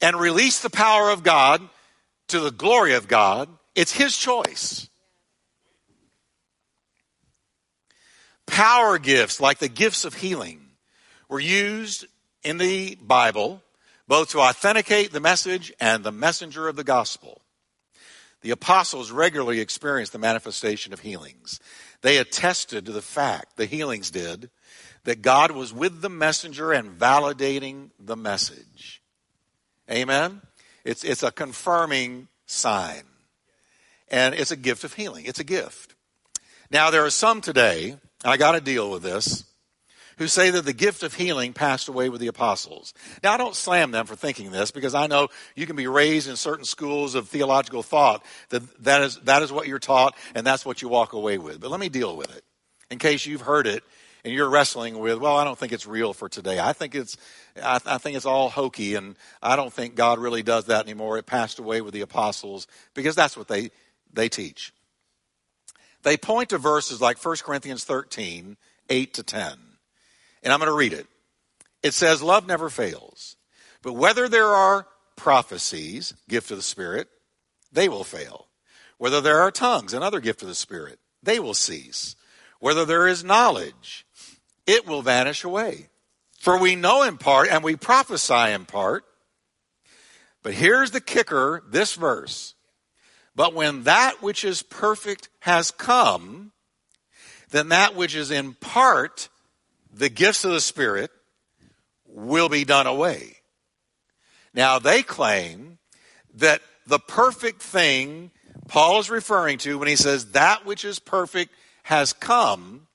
and 0.00 0.16
release 0.16 0.58
the 0.58 0.68
power 0.68 1.10
of 1.10 1.22
God 1.22 1.62
to 2.26 2.40
the 2.40 2.50
glory 2.50 2.94
of 2.94 3.06
God, 3.06 3.50
it's 3.76 3.92
His 3.92 4.16
choice. 4.16 4.88
Power 8.46 8.98
gifts, 8.98 9.40
like 9.40 9.58
the 9.58 9.68
gifts 9.68 10.04
of 10.04 10.14
healing, 10.14 10.58
were 11.28 11.38
used 11.38 12.04
in 12.42 12.58
the 12.58 12.96
Bible 12.96 13.62
both 14.08 14.30
to 14.30 14.40
authenticate 14.40 15.12
the 15.12 15.20
message 15.20 15.72
and 15.80 16.04
the 16.04 16.12
messenger 16.12 16.68
of 16.68 16.76
the 16.76 16.84
gospel. 16.84 17.40
The 18.42 18.50
apostles 18.50 19.10
regularly 19.10 19.60
experienced 19.60 20.12
the 20.12 20.18
manifestation 20.18 20.92
of 20.92 21.00
healings. 21.00 21.60
They 22.02 22.18
attested 22.18 22.84
to 22.86 22.92
the 22.92 23.02
fact, 23.02 23.56
the 23.56 23.66
healings 23.66 24.10
did, 24.10 24.50
that 25.04 25.22
God 25.22 25.52
was 25.52 25.72
with 25.72 26.00
the 26.00 26.08
messenger 26.08 26.72
and 26.72 26.98
validating 26.98 27.90
the 27.98 28.16
message. 28.16 29.02
Amen? 29.90 30.42
It's, 30.84 31.04
it's 31.04 31.22
a 31.22 31.30
confirming 31.30 32.28
sign. 32.46 33.02
And 34.08 34.34
it's 34.34 34.50
a 34.50 34.56
gift 34.56 34.84
of 34.84 34.94
healing. 34.94 35.24
It's 35.24 35.40
a 35.40 35.44
gift. 35.44 35.94
Now, 36.70 36.90
there 36.90 37.04
are 37.04 37.10
some 37.10 37.40
today 37.40 37.96
I 38.24 38.36
got 38.36 38.52
to 38.52 38.60
deal 38.60 38.90
with 38.90 39.02
this, 39.02 39.44
who 40.22 40.28
say 40.28 40.50
that 40.50 40.64
the 40.64 40.72
gift 40.72 41.02
of 41.02 41.14
healing 41.14 41.52
passed 41.52 41.88
away 41.88 42.08
with 42.08 42.20
the 42.20 42.28
apostles. 42.28 42.94
Now, 43.24 43.32
I 43.32 43.36
don't 43.36 43.56
slam 43.56 43.90
them 43.90 44.06
for 44.06 44.14
thinking 44.14 44.52
this 44.52 44.70
because 44.70 44.94
I 44.94 45.08
know 45.08 45.26
you 45.56 45.66
can 45.66 45.74
be 45.74 45.88
raised 45.88 46.28
in 46.28 46.36
certain 46.36 46.64
schools 46.64 47.16
of 47.16 47.28
theological 47.28 47.82
thought 47.82 48.24
that 48.50 48.84
that 48.84 49.02
is, 49.02 49.16
that 49.22 49.42
is 49.42 49.50
what 49.50 49.66
you're 49.66 49.80
taught 49.80 50.16
and 50.36 50.46
that's 50.46 50.64
what 50.64 50.80
you 50.80 50.88
walk 50.88 51.12
away 51.12 51.38
with. 51.38 51.60
But 51.60 51.72
let 51.72 51.80
me 51.80 51.88
deal 51.88 52.16
with 52.16 52.34
it 52.36 52.44
in 52.88 52.98
case 52.98 53.26
you've 53.26 53.40
heard 53.40 53.66
it 53.66 53.82
and 54.24 54.32
you're 54.32 54.48
wrestling 54.48 55.00
with, 55.00 55.18
well, 55.18 55.36
I 55.36 55.42
don't 55.42 55.58
think 55.58 55.72
it's 55.72 55.88
real 55.88 56.12
for 56.12 56.28
today. 56.28 56.60
I 56.60 56.72
think 56.72 56.94
it's, 56.94 57.16
I, 57.60 57.80
I 57.84 57.98
think 57.98 58.16
it's 58.16 58.24
all 58.24 58.48
hokey 58.48 58.94
and 58.94 59.16
I 59.42 59.56
don't 59.56 59.72
think 59.72 59.96
God 59.96 60.20
really 60.20 60.44
does 60.44 60.66
that 60.66 60.84
anymore. 60.84 61.18
It 61.18 61.26
passed 61.26 61.58
away 61.58 61.80
with 61.80 61.94
the 61.94 62.02
apostles 62.02 62.68
because 62.94 63.16
that's 63.16 63.36
what 63.36 63.48
they, 63.48 63.72
they 64.12 64.28
teach. 64.28 64.72
They 66.04 66.16
point 66.16 66.50
to 66.50 66.58
verses 66.58 67.00
like 67.00 67.18
1 67.22 67.36
Corinthians 67.38 67.82
13, 67.82 68.56
8 68.88 69.14
to 69.14 69.22
10. 69.24 69.71
And 70.42 70.52
I'm 70.52 70.58
going 70.58 70.70
to 70.70 70.76
read 70.76 70.92
it. 70.92 71.06
It 71.82 71.94
says, 71.94 72.22
Love 72.22 72.46
never 72.46 72.68
fails. 72.68 73.36
But 73.82 73.94
whether 73.94 74.28
there 74.28 74.48
are 74.48 74.86
prophecies, 75.16 76.14
gift 76.28 76.50
of 76.50 76.56
the 76.56 76.62
Spirit, 76.62 77.08
they 77.72 77.88
will 77.88 78.04
fail. 78.04 78.46
Whether 78.98 79.20
there 79.20 79.40
are 79.40 79.50
tongues, 79.50 79.92
another 79.92 80.20
gift 80.20 80.42
of 80.42 80.48
the 80.48 80.54
Spirit, 80.54 80.98
they 81.22 81.40
will 81.40 81.54
cease. 81.54 82.14
Whether 82.60 82.84
there 82.84 83.08
is 83.08 83.24
knowledge, 83.24 84.06
it 84.66 84.86
will 84.86 85.02
vanish 85.02 85.42
away. 85.42 85.88
For 86.38 86.58
we 86.58 86.76
know 86.76 87.02
in 87.02 87.18
part 87.18 87.48
and 87.48 87.64
we 87.64 87.76
prophesy 87.76 88.52
in 88.52 88.64
part. 88.64 89.04
But 90.42 90.54
here's 90.54 90.90
the 90.90 91.00
kicker 91.00 91.62
this 91.68 91.94
verse 91.94 92.54
but 93.34 93.54
when 93.54 93.84
that 93.84 94.22
which 94.22 94.44
is 94.44 94.62
perfect 94.62 95.28
has 95.40 95.70
come, 95.70 96.52
then 97.50 97.68
that 97.68 97.94
which 97.94 98.14
is 98.14 98.30
in 98.30 98.54
part, 98.54 99.28
the 99.92 100.08
gifts 100.08 100.44
of 100.44 100.52
the 100.52 100.60
Spirit, 100.60 101.10
will 102.06 102.48
be 102.48 102.64
done 102.64 102.86
away. 102.86 103.36
Now 104.54 104.78
they 104.78 105.02
claim 105.02 105.78
that 106.34 106.60
the 106.86 106.98
perfect 106.98 107.62
thing 107.62 108.30
Paul 108.68 109.00
is 109.00 109.10
referring 109.10 109.58
to 109.58 109.78
when 109.78 109.88
he 109.88 109.96
says 109.96 110.32
that 110.32 110.66
which 110.66 110.84
is 110.84 110.98
perfect 110.98 111.54
has 111.84 112.12
come 112.12 112.86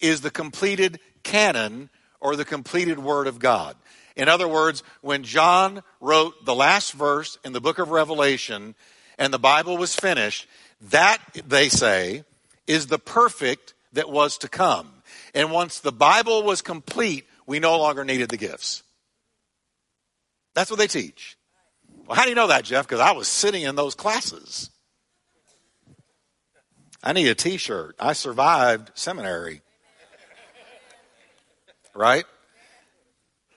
is 0.00 0.20
the 0.20 0.30
completed 0.30 1.00
canon 1.22 1.90
or 2.20 2.36
the 2.36 2.44
completed 2.44 2.98
word 2.98 3.26
of 3.26 3.38
God. 3.38 3.76
In 4.16 4.28
other 4.28 4.48
words, 4.48 4.82
when 5.00 5.22
John 5.22 5.82
wrote 6.00 6.44
the 6.44 6.54
last 6.54 6.92
verse 6.92 7.38
in 7.44 7.52
the 7.52 7.60
book 7.60 7.78
of 7.78 7.90
Revelation, 7.90 8.74
and 9.18 9.32
the 9.32 9.38
Bible 9.38 9.76
was 9.76 9.94
finished, 9.94 10.46
that, 10.90 11.18
they 11.46 11.68
say, 11.68 12.24
is 12.66 12.86
the 12.86 12.98
perfect 12.98 13.74
that 13.92 14.10
was 14.10 14.38
to 14.38 14.48
come. 14.48 14.95
And 15.34 15.50
once 15.50 15.80
the 15.80 15.92
Bible 15.92 16.42
was 16.42 16.62
complete, 16.62 17.26
we 17.46 17.58
no 17.58 17.78
longer 17.78 18.04
needed 18.04 18.28
the 18.28 18.36
gifts. 18.36 18.82
That's 20.54 20.70
what 20.70 20.78
they 20.78 20.86
teach. 20.86 21.36
Well, 22.06 22.16
how 22.16 22.24
do 22.24 22.30
you 22.30 22.34
know 22.34 22.48
that, 22.48 22.64
Jeff? 22.64 22.86
Because 22.86 23.00
I 23.00 23.12
was 23.12 23.28
sitting 23.28 23.62
in 23.62 23.76
those 23.76 23.94
classes. 23.94 24.70
I 27.02 27.12
need 27.12 27.28
a 27.28 27.34
t 27.34 27.56
shirt. 27.56 27.94
I 27.98 28.14
survived 28.14 28.90
seminary. 28.94 29.62
Right? 31.94 32.24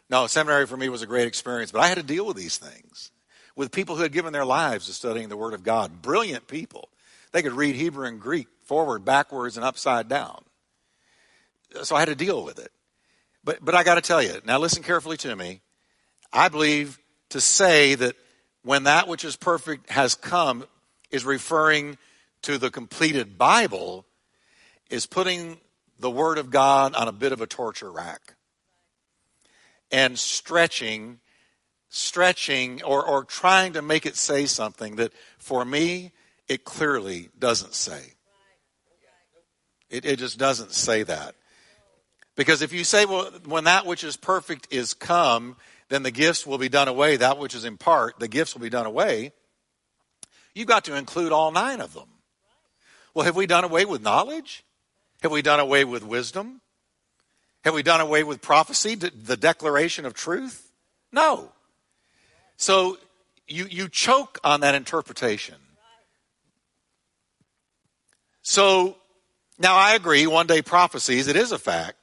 No, 0.09 0.27
seminary 0.27 0.65
for 0.65 0.77
me 0.77 0.89
was 0.89 1.01
a 1.01 1.07
great 1.07 1.27
experience, 1.27 1.71
but 1.71 1.81
I 1.81 1.87
had 1.87 1.97
to 1.97 2.03
deal 2.03 2.25
with 2.25 2.37
these 2.37 2.57
things 2.57 3.11
with 3.55 3.71
people 3.71 3.95
who 3.95 4.03
had 4.03 4.13
given 4.13 4.33
their 4.33 4.45
lives 4.45 4.85
to 4.85 4.93
studying 4.93 5.29
the 5.29 5.37
Word 5.37 5.53
of 5.53 5.63
God. 5.63 6.01
Brilliant 6.01 6.47
people. 6.47 6.89
They 7.31 7.41
could 7.41 7.51
read 7.51 7.75
Hebrew 7.75 8.07
and 8.07 8.19
Greek 8.19 8.47
forward, 8.63 9.03
backwards, 9.05 9.57
and 9.57 9.65
upside 9.65 10.07
down. 10.07 10.43
So 11.83 11.95
I 11.95 11.99
had 11.99 12.09
to 12.09 12.15
deal 12.15 12.43
with 12.43 12.59
it. 12.59 12.71
But, 13.43 13.63
but 13.63 13.75
I 13.75 13.83
got 13.83 13.95
to 13.95 14.01
tell 14.01 14.21
you, 14.21 14.41
now 14.45 14.59
listen 14.59 14.83
carefully 14.83 15.17
to 15.17 15.35
me. 15.35 15.61
I 16.31 16.49
believe 16.49 16.99
to 17.29 17.41
say 17.41 17.95
that 17.95 18.15
when 18.63 18.83
that 18.83 19.07
which 19.07 19.23
is 19.23 19.35
perfect 19.35 19.89
has 19.89 20.15
come 20.15 20.65
is 21.09 21.25
referring 21.25 21.97
to 22.43 22.57
the 22.57 22.69
completed 22.69 23.37
Bible 23.37 24.05
is 24.89 25.05
putting 25.05 25.57
the 25.99 26.09
Word 26.09 26.37
of 26.37 26.49
God 26.49 26.95
on 26.95 27.07
a 27.07 27.11
bit 27.11 27.31
of 27.31 27.41
a 27.41 27.47
torture 27.47 27.91
rack 27.91 28.35
and 29.91 30.17
stretching 30.17 31.19
stretching 31.89 32.83
or, 32.83 33.05
or 33.05 33.23
trying 33.23 33.73
to 33.73 33.81
make 33.81 34.05
it 34.05 34.15
say 34.15 34.45
something 34.45 34.95
that 34.97 35.11
for 35.37 35.65
me, 35.65 36.11
it 36.47 36.63
clearly 36.63 37.29
doesn't 37.37 37.73
say. 37.73 38.13
It, 39.89 40.05
it 40.05 40.19
just 40.19 40.37
doesn't 40.37 40.71
say 40.71 41.03
that. 41.03 41.35
Because 42.39 42.61
if 42.61 42.71
you 42.71 42.85
say, 42.85 43.03
well, 43.03 43.29
when 43.43 43.65
that 43.65 43.85
which 43.85 44.01
is 44.01 44.15
perfect 44.15 44.69
is 44.71 44.93
come, 44.93 45.57
then 45.89 46.03
the 46.03 46.09
gifts 46.09 46.47
will 46.47 46.57
be 46.57 46.69
done 46.69 46.87
away. 46.87 47.17
That 47.17 47.37
which 47.37 47.53
is 47.53 47.65
in 47.65 47.75
part, 47.75 48.17
the 48.17 48.29
gifts 48.29 48.53
will 48.53 48.61
be 48.61 48.69
done 48.69 48.85
away. 48.85 49.33
You've 50.55 50.69
got 50.69 50.85
to 50.85 50.95
include 50.95 51.33
all 51.33 51.51
nine 51.51 51.81
of 51.81 51.93
them. 51.93 52.07
Well, 53.13 53.25
have 53.25 53.35
we 53.35 53.45
done 53.45 53.65
away 53.65 53.83
with 53.83 54.01
knowledge? 54.01 54.63
Have 55.21 55.33
we 55.33 55.41
done 55.41 55.59
away 55.59 55.83
with 55.83 56.01
wisdom? 56.01 56.61
Have 57.65 57.73
we 57.73 57.83
done 57.83 57.99
away 57.99 58.23
with 58.23 58.39
prophecy, 58.39 58.95
the 58.95 59.35
declaration 59.35 60.05
of 60.05 60.13
truth? 60.13 60.71
No. 61.11 61.51
So 62.55 62.99
you, 63.49 63.65
you 63.65 63.89
choke 63.89 64.39
on 64.45 64.61
that 64.61 64.75
interpretation. 64.75 65.55
So 68.43 68.95
now 69.57 69.75
I 69.75 69.95
agree, 69.95 70.25
one 70.25 70.47
day 70.47 70.61
prophecies, 70.61 71.27
it 71.27 71.35
is 71.35 71.51
a 71.51 71.59
fact. 71.59 71.98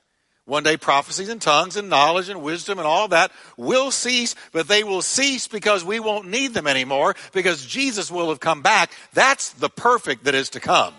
One 0.47 0.63
day 0.63 0.77
prophecies 0.77 1.29
and 1.29 1.43
tongues 1.43 1.77
and 1.77 1.91
knowledge 1.91 2.29
and 2.29 2.41
wisdom 2.41 2.79
and 2.79 2.87
all 2.87 3.09
that 3.09 3.33
will 3.57 3.91
cease, 3.91 4.37
but 4.53 4.69
they 4.69 4.85
will 4.85 5.03
cease 5.03 5.49
because 5.49 5.85
we 5.85 5.99
won't 5.99 6.29
need 6.29 6.55
them 6.55 6.69
anymore 6.69 7.17
because 7.33 7.67
Jesus 7.67 8.13
will 8.13 8.29
have 8.29 8.39
come 8.39 8.63
back. 8.63 8.93
That's 9.13 9.51
the 9.51 9.69
perfect 9.69 10.25
that 10.25 10.37
is 10.37 10.51
to 10.51 10.61
come. 10.61 10.95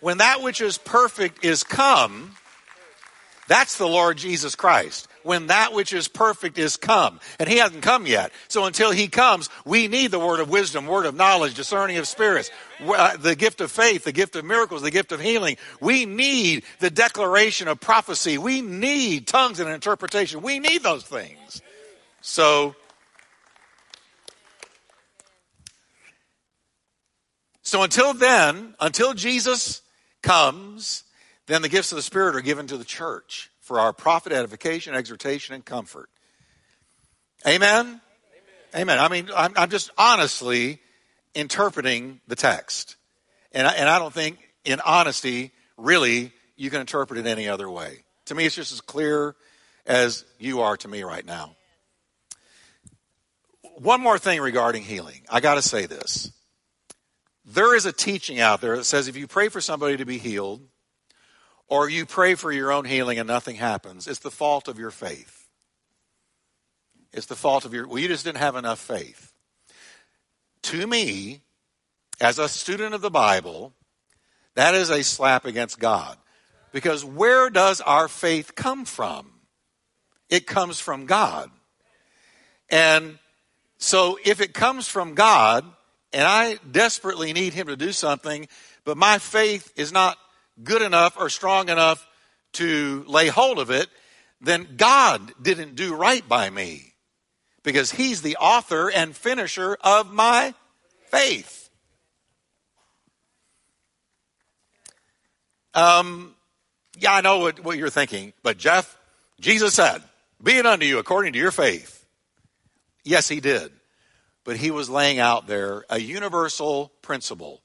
When 0.00 0.18
that 0.18 0.42
which 0.42 0.62
is 0.62 0.78
perfect 0.78 1.44
is 1.44 1.64
come, 1.64 2.34
that's 3.48 3.78
the 3.78 3.86
Lord 3.86 4.16
Jesus 4.16 4.54
Christ. 4.54 5.08
When 5.22 5.48
that 5.48 5.72
which 5.72 5.92
is 5.92 6.08
perfect 6.08 6.58
is 6.58 6.76
come. 6.76 7.20
And 7.38 7.48
he 7.48 7.58
hasn't 7.58 7.82
come 7.82 8.06
yet. 8.06 8.32
So 8.48 8.64
until 8.64 8.90
he 8.90 9.08
comes, 9.08 9.48
we 9.64 9.88
need 9.88 10.10
the 10.10 10.18
word 10.18 10.40
of 10.40 10.48
wisdom, 10.48 10.86
word 10.86 11.06
of 11.06 11.14
knowledge, 11.14 11.54
discerning 11.54 11.96
of 11.98 12.06
spirits, 12.06 12.50
uh, 12.84 13.16
the 13.16 13.34
gift 13.34 13.60
of 13.60 13.70
faith, 13.70 14.04
the 14.04 14.12
gift 14.12 14.36
of 14.36 14.44
miracles, 14.44 14.82
the 14.82 14.90
gift 14.90 15.12
of 15.12 15.20
healing. 15.20 15.56
We 15.80 16.06
need 16.06 16.64
the 16.78 16.90
declaration 16.90 17.68
of 17.68 17.80
prophecy. 17.80 18.38
We 18.38 18.62
need 18.62 19.26
tongues 19.26 19.60
and 19.60 19.68
interpretation. 19.68 20.42
We 20.42 20.58
need 20.58 20.82
those 20.82 21.04
things. 21.04 21.62
So, 22.20 22.74
so 27.62 27.82
until 27.82 28.14
then, 28.14 28.74
until 28.80 29.14
Jesus 29.14 29.82
comes, 30.22 31.04
then 31.46 31.62
the 31.62 31.68
gifts 31.68 31.92
of 31.92 31.96
the 31.96 32.02
Spirit 32.02 32.36
are 32.36 32.40
given 32.40 32.66
to 32.66 32.76
the 32.76 32.84
church 32.84 33.50
for 33.60 33.80
our 33.80 33.92
profit, 33.92 34.32
edification, 34.32 34.94
exhortation, 34.94 35.54
and 35.54 35.64
comfort. 35.64 36.08
Amen? 37.46 37.86
Amen. 37.86 38.00
Amen. 38.74 38.98
I 38.98 39.08
mean, 39.08 39.28
I'm, 39.34 39.52
I'm, 39.56 39.70
just 39.70 39.90
honestly 39.96 40.80
interpreting 41.34 42.20
the 42.26 42.36
text. 42.36 42.96
And 43.52 43.66
I, 43.66 43.72
and 43.74 43.88
I 43.88 43.98
don't 43.98 44.12
think, 44.12 44.38
in 44.64 44.80
honesty, 44.80 45.52
really, 45.76 46.32
you 46.56 46.70
can 46.70 46.80
interpret 46.80 47.18
it 47.18 47.26
any 47.26 47.48
other 47.48 47.70
way. 47.70 48.04
To 48.26 48.34
me, 48.34 48.44
it's 48.44 48.54
just 48.54 48.72
as 48.72 48.80
clear 48.80 49.36
as 49.86 50.24
you 50.38 50.60
are 50.60 50.76
to 50.78 50.88
me 50.88 51.02
right 51.04 51.24
now. 51.24 51.54
One 53.78 54.00
more 54.00 54.18
thing 54.18 54.40
regarding 54.40 54.82
healing. 54.82 55.22
I 55.30 55.40
got 55.40 55.54
to 55.54 55.62
say 55.62 55.86
this. 55.86 56.32
There 57.44 57.76
is 57.76 57.86
a 57.86 57.92
teaching 57.92 58.40
out 58.40 58.60
there 58.60 58.76
that 58.76 58.84
says 58.84 59.06
if 59.06 59.16
you 59.16 59.28
pray 59.28 59.48
for 59.48 59.60
somebody 59.60 59.98
to 59.98 60.04
be 60.04 60.18
healed, 60.18 60.60
or 61.68 61.88
you 61.88 62.06
pray 62.06 62.34
for 62.34 62.52
your 62.52 62.72
own 62.72 62.84
healing 62.84 63.18
and 63.18 63.26
nothing 63.26 63.56
happens, 63.56 64.06
it's 64.06 64.20
the 64.20 64.30
fault 64.30 64.68
of 64.68 64.78
your 64.78 64.90
faith. 64.90 65.48
It's 67.12 67.26
the 67.26 67.36
fault 67.36 67.64
of 67.64 67.72
your, 67.72 67.86
well, 67.86 67.98
you 67.98 68.08
just 68.08 68.24
didn't 68.24 68.38
have 68.38 68.56
enough 68.56 68.78
faith. 68.78 69.32
To 70.62 70.86
me, 70.86 71.40
as 72.20 72.38
a 72.38 72.48
student 72.48 72.94
of 72.94 73.00
the 73.00 73.10
Bible, 73.10 73.72
that 74.54 74.74
is 74.74 74.90
a 74.90 75.02
slap 75.02 75.44
against 75.44 75.78
God. 75.78 76.16
Because 76.72 77.04
where 77.04 77.48
does 77.50 77.80
our 77.80 78.08
faith 78.08 78.54
come 78.54 78.84
from? 78.84 79.32
It 80.28 80.46
comes 80.46 80.80
from 80.80 81.06
God. 81.06 81.50
And 82.68 83.18
so 83.78 84.18
if 84.24 84.40
it 84.40 84.54
comes 84.54 84.88
from 84.88 85.14
God, 85.14 85.64
and 86.12 86.24
I 86.24 86.58
desperately 86.70 87.32
need 87.32 87.54
Him 87.54 87.68
to 87.68 87.76
do 87.76 87.92
something, 87.92 88.48
but 88.84 88.96
my 88.96 89.18
faith 89.18 89.72
is 89.76 89.92
not 89.92 90.18
good 90.62 90.82
enough 90.82 91.16
or 91.18 91.28
strong 91.28 91.68
enough 91.68 92.06
to 92.54 93.04
lay 93.06 93.28
hold 93.28 93.58
of 93.58 93.70
it, 93.70 93.88
then 94.40 94.76
God 94.76 95.32
didn't 95.40 95.74
do 95.74 95.94
right 95.94 96.26
by 96.26 96.50
me 96.50 96.94
because 97.62 97.90
He's 97.92 98.22
the 98.22 98.36
author 98.36 98.90
and 98.90 99.14
finisher 99.14 99.76
of 99.80 100.12
my 100.12 100.54
faith. 101.10 101.68
Um, 105.74 106.34
yeah, 106.98 107.12
I 107.12 107.20
know 107.20 107.38
what, 107.38 107.60
what 107.60 107.76
you're 107.76 107.90
thinking, 107.90 108.32
but 108.42 108.56
Jeff, 108.56 108.96
Jesus 109.40 109.74
said, 109.74 110.02
Be 110.42 110.52
it 110.52 110.66
unto 110.66 110.86
you 110.86 110.98
according 110.98 111.34
to 111.34 111.38
your 111.38 111.50
faith. 111.50 112.06
Yes, 113.04 113.28
He 113.28 113.40
did. 113.40 113.72
But 114.44 114.56
He 114.56 114.70
was 114.70 114.88
laying 114.88 115.18
out 115.18 115.46
there 115.46 115.84
a 115.90 116.00
universal 116.00 116.92
principle 117.02 117.62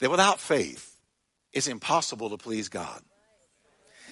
that 0.00 0.10
without 0.10 0.40
faith, 0.40 0.95
it's 1.56 1.68
impossible 1.68 2.28
to 2.28 2.36
please 2.36 2.68
God. 2.68 3.00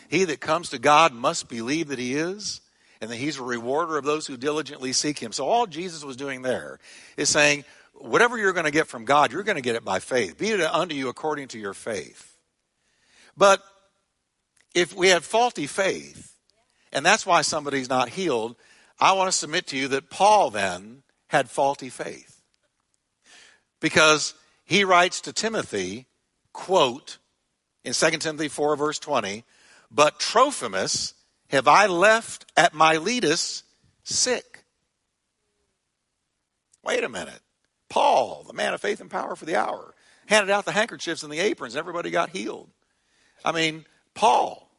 He 0.08 0.24
that 0.24 0.40
comes 0.40 0.70
to 0.70 0.78
God 0.78 1.12
must 1.12 1.46
believe 1.46 1.88
that 1.88 1.98
he 1.98 2.14
is 2.14 2.62
and 3.02 3.10
that 3.10 3.16
he's 3.16 3.38
a 3.38 3.42
rewarder 3.42 3.98
of 3.98 4.04
those 4.06 4.26
who 4.26 4.38
diligently 4.38 4.94
seek 4.94 5.18
him. 5.18 5.30
So 5.30 5.46
all 5.46 5.66
Jesus 5.66 6.02
was 6.02 6.16
doing 6.16 6.40
there 6.40 6.78
is 7.18 7.28
saying, 7.28 7.64
whatever 7.92 8.38
you're 8.38 8.54
going 8.54 8.64
to 8.64 8.70
get 8.70 8.86
from 8.86 9.04
God, 9.04 9.30
you're 9.30 9.42
going 9.42 9.56
to 9.56 9.62
get 9.62 9.76
it 9.76 9.84
by 9.84 9.98
faith. 9.98 10.38
Be 10.38 10.52
it 10.52 10.60
unto 10.62 10.94
you 10.94 11.10
according 11.10 11.48
to 11.48 11.58
your 11.58 11.74
faith. 11.74 12.34
But 13.36 13.62
if 14.74 14.94
we 14.94 15.08
have 15.08 15.22
faulty 15.22 15.66
faith, 15.66 16.34
and 16.94 17.04
that's 17.04 17.26
why 17.26 17.42
somebody's 17.42 17.90
not 17.90 18.08
healed, 18.08 18.56
I 18.98 19.12
want 19.12 19.30
to 19.30 19.36
submit 19.36 19.66
to 19.66 19.76
you 19.76 19.88
that 19.88 20.08
Paul 20.08 20.48
then 20.48 21.02
had 21.26 21.50
faulty 21.50 21.90
faith. 21.90 22.40
Because 23.80 24.32
he 24.64 24.82
writes 24.82 25.20
to 25.20 25.34
Timothy, 25.34 26.06
quote, 26.54 27.18
in 27.84 27.92
2 27.92 28.10
Timothy 28.18 28.48
4, 28.48 28.76
verse 28.76 28.98
20, 28.98 29.44
but 29.90 30.18
Trophimus 30.18 31.14
have 31.48 31.68
I 31.68 31.86
left 31.86 32.46
at 32.56 32.74
Miletus 32.74 33.62
sick. 34.02 34.64
Wait 36.82 37.04
a 37.04 37.08
minute. 37.08 37.40
Paul, 37.88 38.44
the 38.46 38.52
man 38.52 38.74
of 38.74 38.80
faith 38.80 39.00
and 39.00 39.10
power 39.10 39.36
for 39.36 39.44
the 39.44 39.56
hour, 39.56 39.94
handed 40.26 40.50
out 40.50 40.64
the 40.64 40.72
handkerchiefs 40.72 41.22
and 41.22 41.32
the 41.32 41.38
aprons. 41.38 41.76
Everybody 41.76 42.10
got 42.10 42.30
healed. 42.30 42.70
I 43.44 43.52
mean, 43.52 43.84
Paul. 44.14 44.70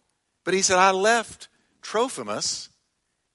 But 0.43 0.53
he 0.53 0.61
said, 0.61 0.77
I 0.77 0.91
left 0.91 1.47
Trophimus 1.81 2.69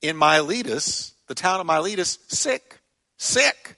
in 0.03 0.17
Miletus, 0.17 1.15
the 1.29 1.35
town 1.35 1.61
of 1.61 1.67
Miletus, 1.67 2.19
sick. 2.29 2.81
Sick. 3.17 3.77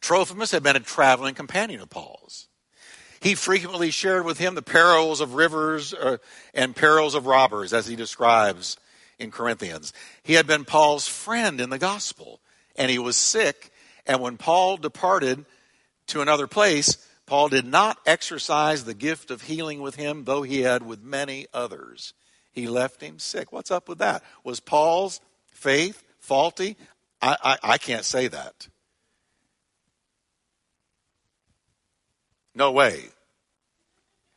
Trophimus 0.00 0.50
had 0.50 0.62
been 0.62 0.76
a 0.76 0.80
traveling 0.80 1.34
companion 1.34 1.80
of 1.80 1.90
Paul's. 1.90 2.48
He 3.20 3.34
frequently 3.34 3.90
shared 3.90 4.24
with 4.24 4.38
him 4.38 4.54
the 4.54 4.62
perils 4.62 5.20
of 5.20 5.34
rivers 5.34 5.92
uh, 5.92 6.16
and 6.54 6.74
perils 6.74 7.14
of 7.14 7.26
robbers, 7.26 7.72
as 7.72 7.86
he 7.86 7.94
describes 7.94 8.78
in 9.18 9.30
Corinthians. 9.30 9.92
He 10.22 10.34
had 10.34 10.46
been 10.46 10.64
Paul's 10.64 11.06
friend 11.06 11.60
in 11.60 11.68
the 11.68 11.78
gospel, 11.78 12.40
and 12.76 12.90
he 12.90 12.98
was 12.98 13.16
sick. 13.16 13.70
And 14.06 14.20
when 14.22 14.38
Paul 14.38 14.78
departed 14.78 15.44
to 16.06 16.22
another 16.22 16.46
place, 16.46 16.96
Paul 17.26 17.48
did 17.48 17.66
not 17.66 17.98
exercise 18.06 18.84
the 18.84 18.94
gift 18.94 19.30
of 19.30 19.42
healing 19.42 19.82
with 19.82 19.96
him, 19.96 20.24
though 20.24 20.42
he 20.42 20.62
had 20.62 20.84
with 20.84 21.02
many 21.02 21.46
others. 21.52 22.14
He 22.50 22.66
left 22.66 23.02
him 23.02 23.18
sick. 23.18 23.52
What's 23.52 23.70
up 23.70 23.88
with 23.88 23.98
that? 23.98 24.24
Was 24.42 24.60
Paul's 24.60 25.20
faith 25.52 26.02
faulty? 26.18 26.76
I, 27.22 27.36
I, 27.44 27.58
I 27.74 27.78
can't 27.78 28.04
say 28.04 28.28
that. 28.28 28.68
No 32.60 32.72
way. 32.72 33.04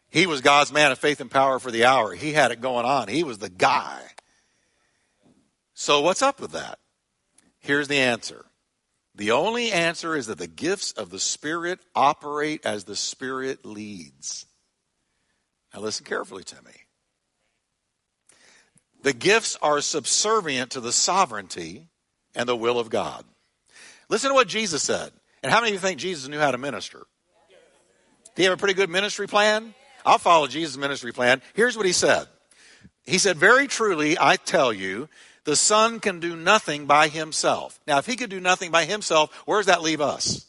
He 0.09 0.27
was 0.27 0.39
God's 0.39 0.71
man 0.71 0.93
of 0.93 0.97
faith 0.97 1.19
and 1.19 1.29
power 1.29 1.59
for 1.59 1.71
the 1.71 1.83
hour. 1.83 2.13
He 2.13 2.31
had 2.31 2.51
it 2.51 2.61
going 2.61 2.85
on. 2.85 3.09
He 3.09 3.25
was 3.25 3.39
the 3.39 3.49
guy. 3.49 3.99
So, 5.73 5.99
what's 5.99 6.21
up 6.21 6.39
with 6.39 6.53
that? 6.53 6.79
Here's 7.59 7.89
the 7.89 7.97
answer. 7.97 8.45
The 9.13 9.31
only 9.31 9.73
answer 9.73 10.15
is 10.15 10.27
that 10.27 10.37
the 10.37 10.47
gifts 10.47 10.93
of 10.93 11.09
the 11.09 11.19
Spirit 11.19 11.81
operate 11.93 12.65
as 12.65 12.85
the 12.85 12.95
Spirit 12.95 13.65
leads. 13.65 14.45
Now, 15.73 15.81
listen 15.81 16.05
carefully 16.05 16.45
to 16.45 16.63
me. 16.63 16.71
The 19.01 19.11
gifts 19.11 19.57
are 19.61 19.81
subservient 19.81 20.71
to 20.71 20.79
the 20.79 20.93
sovereignty 20.93 21.89
and 22.33 22.47
the 22.47 22.55
will 22.55 22.79
of 22.79 22.89
God. 22.89 23.25
Listen 24.07 24.29
to 24.29 24.33
what 24.33 24.47
Jesus 24.47 24.81
said. 24.81 25.11
And 25.41 25.51
how 25.51 25.59
many 25.59 25.71
of 25.71 25.73
you 25.73 25.85
think 25.85 25.99
Jesus 25.99 26.29
knew 26.29 26.39
how 26.39 26.51
to 26.51 26.57
minister? 26.57 27.05
Do 28.35 28.43
you 28.43 28.49
have 28.49 28.57
a 28.57 28.59
pretty 28.59 28.73
good 28.73 28.89
ministry 28.89 29.27
plan? 29.27 29.73
I'll 30.05 30.17
follow 30.17 30.47
Jesus' 30.47 30.77
ministry 30.77 31.11
plan. 31.11 31.41
Here's 31.53 31.77
what 31.77 31.85
he 31.85 31.93
said. 31.93 32.27
He 33.05 33.17
said, 33.17 33.37
Very 33.37 33.67
truly, 33.67 34.17
I 34.19 34.37
tell 34.37 34.73
you, 34.73 35.09
the 35.43 35.55
Son 35.55 35.99
can 35.99 36.19
do 36.19 36.35
nothing 36.35 36.85
by 36.85 37.09
himself. 37.09 37.79
Now, 37.85 37.97
if 37.97 38.05
he 38.05 38.15
could 38.15 38.29
do 38.29 38.39
nothing 38.39 38.71
by 38.71 38.85
himself, 38.85 39.33
where 39.45 39.59
does 39.59 39.67
that 39.67 39.81
leave 39.81 40.01
us? 40.01 40.45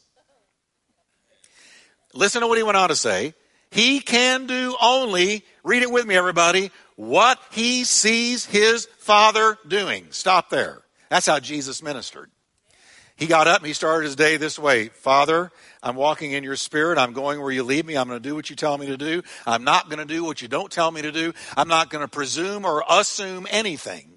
Listen 2.13 2.41
to 2.41 2.47
what 2.47 2.57
he 2.57 2.63
went 2.63 2.77
on 2.77 2.89
to 2.89 2.95
say. 2.95 3.33
He 3.71 3.99
can 3.99 4.47
do 4.47 4.75
only, 4.81 5.43
read 5.63 5.83
it 5.83 5.91
with 5.91 6.05
me, 6.05 6.15
everybody, 6.15 6.71
what 6.95 7.39
he 7.51 7.83
sees 7.83 8.45
his 8.45 8.85
Father 8.99 9.57
doing. 9.67 10.07
Stop 10.11 10.49
there. 10.49 10.81
That's 11.09 11.25
how 11.25 11.39
Jesus 11.39 11.83
ministered. 11.83 12.31
He 13.17 13.27
got 13.27 13.47
up 13.47 13.59
and 13.59 13.67
he 13.67 13.73
started 13.73 14.05
his 14.05 14.15
day 14.15 14.37
this 14.37 14.59
way 14.59 14.89
Father, 14.89 15.51
I'm 15.81 15.95
walking 15.95 16.31
in 16.31 16.43
your 16.43 16.55
spirit. 16.55 16.97
I'm 16.97 17.13
going 17.13 17.41
where 17.41 17.51
you 17.51 17.63
lead 17.63 17.85
me. 17.85 17.95
I'm 17.95 18.07
going 18.07 18.21
to 18.21 18.29
do 18.29 18.35
what 18.35 18.49
you 18.49 18.55
tell 18.55 18.77
me 18.77 18.87
to 18.87 18.97
do. 18.97 19.23
I'm 19.45 19.63
not 19.63 19.89
going 19.89 19.99
to 19.99 20.13
do 20.13 20.23
what 20.23 20.41
you 20.41 20.47
don't 20.47 20.71
tell 20.71 20.91
me 20.91 21.01
to 21.01 21.11
do. 21.11 21.33
I'm 21.55 21.67
not 21.67 21.89
going 21.89 22.03
to 22.03 22.09
presume 22.09 22.65
or 22.65 22.83
assume 22.89 23.47
anything. 23.49 24.11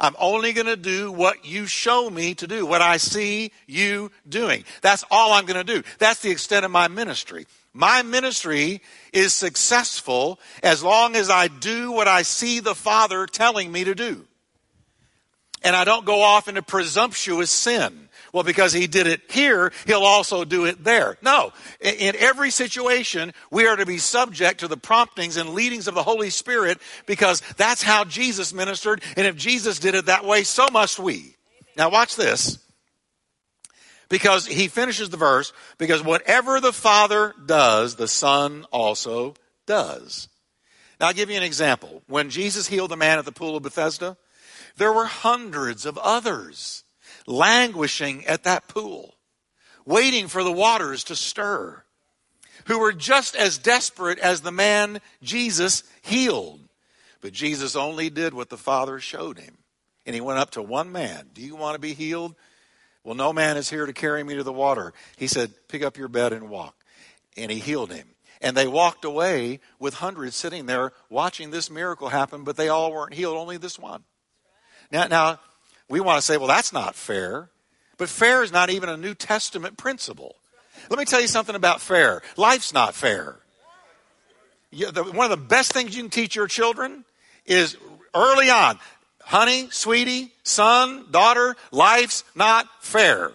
I'm 0.00 0.16
only 0.18 0.52
going 0.52 0.66
to 0.66 0.76
do 0.76 1.12
what 1.12 1.44
you 1.44 1.66
show 1.66 2.10
me 2.10 2.34
to 2.36 2.48
do, 2.48 2.66
what 2.66 2.82
I 2.82 2.96
see 2.96 3.52
you 3.66 4.10
doing. 4.28 4.64
That's 4.82 5.04
all 5.08 5.32
I'm 5.32 5.46
going 5.46 5.64
to 5.64 5.72
do. 5.72 5.82
That's 5.98 6.20
the 6.20 6.30
extent 6.30 6.64
of 6.64 6.72
my 6.72 6.88
ministry. 6.88 7.46
My 7.72 8.02
ministry 8.02 8.82
is 9.12 9.34
successful 9.34 10.40
as 10.62 10.82
long 10.82 11.14
as 11.14 11.30
I 11.30 11.48
do 11.48 11.92
what 11.92 12.08
I 12.08 12.22
see 12.22 12.60
the 12.60 12.74
Father 12.74 13.26
telling 13.26 13.70
me 13.70 13.84
to 13.84 13.94
do. 13.94 14.26
And 15.64 15.74
I 15.74 15.84
don't 15.84 16.04
go 16.04 16.20
off 16.20 16.46
into 16.46 16.62
presumptuous 16.62 17.50
sin. 17.50 18.08
Well, 18.34 18.44
because 18.44 18.72
he 18.72 18.86
did 18.86 19.06
it 19.06 19.22
here, 19.30 19.72
he'll 19.86 20.02
also 20.02 20.44
do 20.44 20.66
it 20.66 20.82
there. 20.82 21.16
No. 21.22 21.52
In 21.80 22.16
every 22.18 22.50
situation, 22.50 23.32
we 23.50 23.66
are 23.66 23.76
to 23.76 23.86
be 23.86 23.98
subject 23.98 24.60
to 24.60 24.68
the 24.68 24.76
promptings 24.76 25.36
and 25.36 25.50
leadings 25.50 25.88
of 25.88 25.94
the 25.94 26.02
Holy 26.02 26.30
Spirit 26.30 26.78
because 27.06 27.42
that's 27.56 27.82
how 27.82 28.04
Jesus 28.04 28.52
ministered. 28.52 29.02
And 29.16 29.26
if 29.26 29.36
Jesus 29.36 29.78
did 29.78 29.94
it 29.94 30.06
that 30.06 30.24
way, 30.24 30.42
so 30.42 30.66
must 30.70 30.98
we. 30.98 31.36
Now 31.76 31.90
watch 31.90 32.16
this. 32.16 32.58
Because 34.08 34.46
he 34.46 34.68
finishes 34.68 35.10
the 35.10 35.16
verse, 35.16 35.52
because 35.78 36.02
whatever 36.02 36.60
the 36.60 36.72
Father 36.72 37.34
does, 37.46 37.94
the 37.94 38.08
Son 38.08 38.66
also 38.70 39.34
does. 39.66 40.28
Now 41.00 41.06
I'll 41.06 41.14
give 41.14 41.30
you 41.30 41.36
an 41.36 41.42
example. 41.42 42.02
When 42.06 42.30
Jesus 42.30 42.66
healed 42.66 42.90
the 42.90 42.96
man 42.96 43.18
at 43.18 43.24
the 43.24 43.32
pool 43.32 43.56
of 43.56 43.62
Bethesda, 43.62 44.16
there 44.76 44.92
were 44.92 45.06
hundreds 45.06 45.86
of 45.86 45.98
others 45.98 46.84
languishing 47.26 48.26
at 48.26 48.44
that 48.44 48.68
pool, 48.68 49.14
waiting 49.84 50.28
for 50.28 50.42
the 50.42 50.52
waters 50.52 51.04
to 51.04 51.16
stir, 51.16 51.84
who 52.66 52.78
were 52.78 52.92
just 52.92 53.36
as 53.36 53.58
desperate 53.58 54.18
as 54.18 54.40
the 54.40 54.52
man 54.52 55.00
Jesus 55.22 55.84
healed. 56.02 56.60
But 57.20 57.32
Jesus 57.32 57.76
only 57.76 58.10
did 58.10 58.34
what 58.34 58.50
the 58.50 58.56
Father 58.56 58.98
showed 59.00 59.38
him. 59.38 59.58
And 60.06 60.14
he 60.14 60.20
went 60.20 60.38
up 60.38 60.50
to 60.52 60.62
one 60.62 60.92
man. 60.92 61.30
Do 61.32 61.40
you 61.40 61.56
want 61.56 61.74
to 61.74 61.80
be 61.80 61.94
healed? 61.94 62.34
Well, 63.02 63.14
no 63.14 63.32
man 63.32 63.56
is 63.56 63.70
here 63.70 63.86
to 63.86 63.92
carry 63.92 64.22
me 64.22 64.34
to 64.34 64.42
the 64.42 64.52
water. 64.52 64.92
He 65.16 65.26
said, 65.26 65.52
Pick 65.68 65.82
up 65.82 65.96
your 65.96 66.08
bed 66.08 66.32
and 66.32 66.50
walk. 66.50 66.74
And 67.36 67.50
he 67.50 67.58
healed 67.58 67.92
him. 67.92 68.08
And 68.40 68.56
they 68.56 68.66
walked 68.66 69.04
away 69.04 69.60
with 69.78 69.94
hundreds 69.94 70.36
sitting 70.36 70.66
there 70.66 70.92
watching 71.08 71.50
this 71.50 71.70
miracle 71.70 72.10
happen, 72.10 72.44
but 72.44 72.56
they 72.56 72.68
all 72.68 72.92
weren't 72.92 73.14
healed, 73.14 73.36
only 73.36 73.56
this 73.56 73.78
one. 73.78 74.04
Now, 74.90 75.06
now 75.06 75.40
we 75.88 76.00
want 76.00 76.18
to 76.18 76.22
say, 76.22 76.36
well, 76.36 76.48
that's 76.48 76.72
not 76.72 76.94
fair. 76.94 77.48
But 77.96 78.08
fair 78.08 78.42
is 78.42 78.52
not 78.52 78.70
even 78.70 78.88
a 78.88 78.96
New 78.96 79.14
Testament 79.14 79.76
principle. 79.76 80.34
Let 80.90 80.98
me 80.98 81.04
tell 81.04 81.20
you 81.20 81.28
something 81.28 81.54
about 81.54 81.80
fair. 81.80 82.22
Life's 82.36 82.72
not 82.72 82.94
fair. 82.94 83.36
You, 84.70 84.90
the, 84.90 85.04
one 85.04 85.30
of 85.30 85.38
the 85.38 85.44
best 85.46 85.72
things 85.72 85.96
you 85.96 86.02
can 86.02 86.10
teach 86.10 86.34
your 86.34 86.48
children 86.48 87.04
is 87.46 87.76
early 88.14 88.50
on, 88.50 88.78
honey, 89.22 89.68
sweetie, 89.70 90.32
son, 90.42 91.06
daughter, 91.10 91.56
life's 91.70 92.24
not 92.34 92.66
fair. 92.80 93.30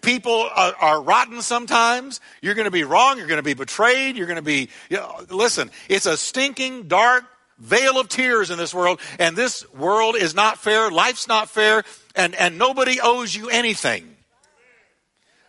People 0.00 0.48
are, 0.54 0.74
are 0.80 1.02
rotten 1.02 1.42
sometimes. 1.42 2.20
You're 2.40 2.54
going 2.54 2.66
to 2.66 2.70
be 2.70 2.84
wrong. 2.84 3.18
You're 3.18 3.26
going 3.26 3.38
to 3.38 3.42
be 3.42 3.54
betrayed. 3.54 4.16
You're 4.16 4.26
going 4.26 4.36
to 4.36 4.42
be, 4.42 4.68
you 4.88 4.96
know, 4.96 5.20
listen, 5.28 5.70
it's 5.88 6.06
a 6.06 6.16
stinking, 6.16 6.88
dark, 6.88 7.24
vale 7.60 8.00
of 8.00 8.08
tears 8.08 8.50
in 8.50 8.58
this 8.58 8.74
world, 8.74 9.00
and 9.18 9.36
this 9.36 9.70
world 9.72 10.16
is 10.16 10.34
not 10.34 10.58
fair, 10.58 10.90
life's 10.90 11.28
not 11.28 11.48
fair, 11.48 11.84
and, 12.16 12.34
and 12.34 12.58
nobody 12.58 13.00
owes 13.00 13.34
you 13.34 13.48
anything. 13.50 14.16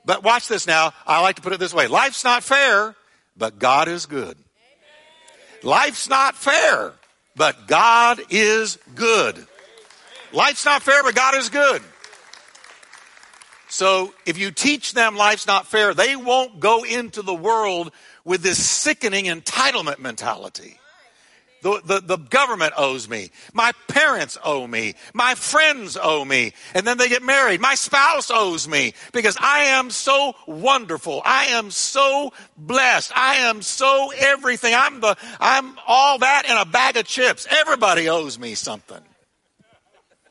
But 0.05 0.23
watch 0.23 0.47
this 0.47 0.67
now. 0.67 0.93
I 1.05 1.21
like 1.21 1.35
to 1.37 1.41
put 1.41 1.53
it 1.53 1.59
this 1.59 1.73
way 1.73 1.87
life's 1.87 2.23
not 2.23 2.43
fair, 2.43 2.95
but 3.37 3.59
God 3.59 3.87
is 3.87 4.05
good. 4.05 4.37
Life's 5.63 6.09
not 6.09 6.35
fair, 6.35 6.93
but 7.35 7.67
God 7.67 8.19
is 8.29 8.77
good. 8.95 9.45
Life's 10.33 10.65
not 10.65 10.81
fair, 10.81 11.03
but 11.03 11.13
God 11.13 11.35
is 11.35 11.49
good. 11.49 11.81
So 13.67 14.13
if 14.25 14.37
you 14.37 14.51
teach 14.51 14.93
them 14.93 15.15
life's 15.15 15.47
not 15.47 15.67
fair, 15.67 15.93
they 15.93 16.15
won't 16.15 16.59
go 16.59 16.83
into 16.83 17.21
the 17.21 17.33
world 17.33 17.91
with 18.25 18.41
this 18.41 18.63
sickening 18.63 19.25
entitlement 19.25 19.99
mentality. 19.99 20.80
The, 21.61 21.81
the, 21.85 21.99
the, 22.01 22.17
government 22.17 22.73
owes 22.75 23.07
me. 23.07 23.29
My 23.53 23.71
parents 23.87 24.35
owe 24.43 24.65
me. 24.65 24.95
My 25.13 25.35
friends 25.35 25.95
owe 26.01 26.25
me. 26.25 26.53
And 26.73 26.87
then 26.87 26.97
they 26.97 27.07
get 27.07 27.21
married. 27.21 27.61
My 27.61 27.75
spouse 27.75 28.31
owes 28.31 28.67
me 28.67 28.93
because 29.13 29.37
I 29.39 29.65
am 29.65 29.91
so 29.91 30.33
wonderful. 30.47 31.21
I 31.23 31.45
am 31.47 31.69
so 31.69 32.33
blessed. 32.57 33.11
I 33.15 33.35
am 33.35 33.61
so 33.61 34.11
everything. 34.17 34.73
I'm 34.75 35.01
the, 35.01 35.15
I'm 35.39 35.77
all 35.85 36.17
that 36.19 36.45
in 36.49 36.57
a 36.57 36.65
bag 36.65 36.97
of 36.97 37.05
chips. 37.05 37.45
Everybody 37.47 38.09
owes 38.09 38.39
me 38.39 38.55
something. 38.55 39.01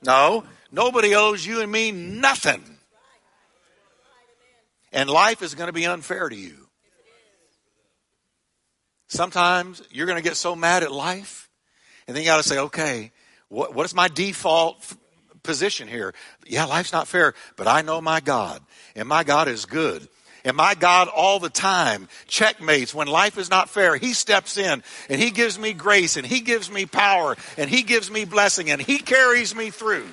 No, 0.02 0.42
nobody 0.72 1.14
owes 1.14 1.46
you 1.46 1.60
and 1.60 1.70
me 1.70 1.92
nothing. 1.92 2.64
And 4.92 5.08
life 5.08 5.42
is 5.42 5.54
going 5.54 5.68
to 5.68 5.72
be 5.72 5.86
unfair 5.86 6.28
to 6.28 6.36
you. 6.36 6.69
Sometimes 9.10 9.82
you're 9.90 10.06
going 10.06 10.22
to 10.22 10.22
get 10.22 10.36
so 10.36 10.54
mad 10.54 10.84
at 10.84 10.92
life, 10.92 11.50
and 12.06 12.16
then 12.16 12.22
you 12.22 12.28
got 12.28 12.36
to 12.36 12.48
say, 12.48 12.58
okay, 12.58 13.10
what, 13.48 13.74
what 13.74 13.84
is 13.84 13.92
my 13.92 14.06
default 14.06 14.96
position 15.42 15.88
here? 15.88 16.14
Yeah, 16.46 16.66
life's 16.66 16.92
not 16.92 17.08
fair, 17.08 17.34
but 17.56 17.66
I 17.66 17.82
know 17.82 18.00
my 18.00 18.20
God, 18.20 18.62
and 18.94 19.08
my 19.08 19.24
God 19.24 19.48
is 19.48 19.66
good. 19.66 20.08
And 20.44 20.56
my 20.56 20.76
God 20.76 21.08
all 21.08 21.40
the 21.40 21.50
time 21.50 22.08
checkmates 22.28 22.94
when 22.94 23.08
life 23.08 23.36
is 23.36 23.50
not 23.50 23.68
fair. 23.68 23.96
He 23.96 24.14
steps 24.14 24.56
in 24.56 24.82
and 25.10 25.20
He 25.20 25.32
gives 25.32 25.58
me 25.58 25.74
grace 25.74 26.16
and 26.16 26.24
He 26.24 26.40
gives 26.40 26.70
me 26.70 26.86
power 26.86 27.36
and 27.58 27.68
He 27.68 27.82
gives 27.82 28.10
me 28.10 28.24
blessing 28.24 28.70
and 28.70 28.80
He 28.80 29.00
carries 29.00 29.54
me 29.54 29.68
through. 29.68 30.08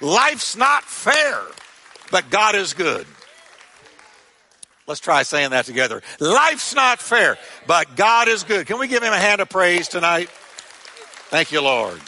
Life's 0.00 0.56
not 0.56 0.84
fair, 0.84 1.42
but 2.10 2.30
God 2.30 2.54
is 2.54 2.72
good. 2.72 3.06
Let's 4.90 4.98
try 4.98 5.22
saying 5.22 5.50
that 5.50 5.66
together. 5.66 6.02
Life's 6.18 6.74
not 6.74 7.00
fair, 7.00 7.38
but 7.68 7.94
God 7.94 8.26
is 8.26 8.42
good. 8.42 8.66
Can 8.66 8.80
we 8.80 8.88
give 8.88 9.04
him 9.04 9.12
a 9.12 9.18
hand 9.18 9.40
of 9.40 9.48
praise 9.48 9.86
tonight? 9.86 10.28
Thank 11.28 11.52
you, 11.52 11.60
Lord. 11.60 12.00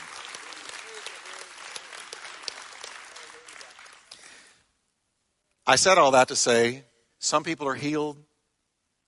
I 5.64 5.76
said 5.76 5.96
all 5.96 6.10
that 6.10 6.26
to 6.26 6.34
say 6.34 6.82
some 7.20 7.44
people 7.44 7.68
are 7.68 7.76
healed 7.76 8.18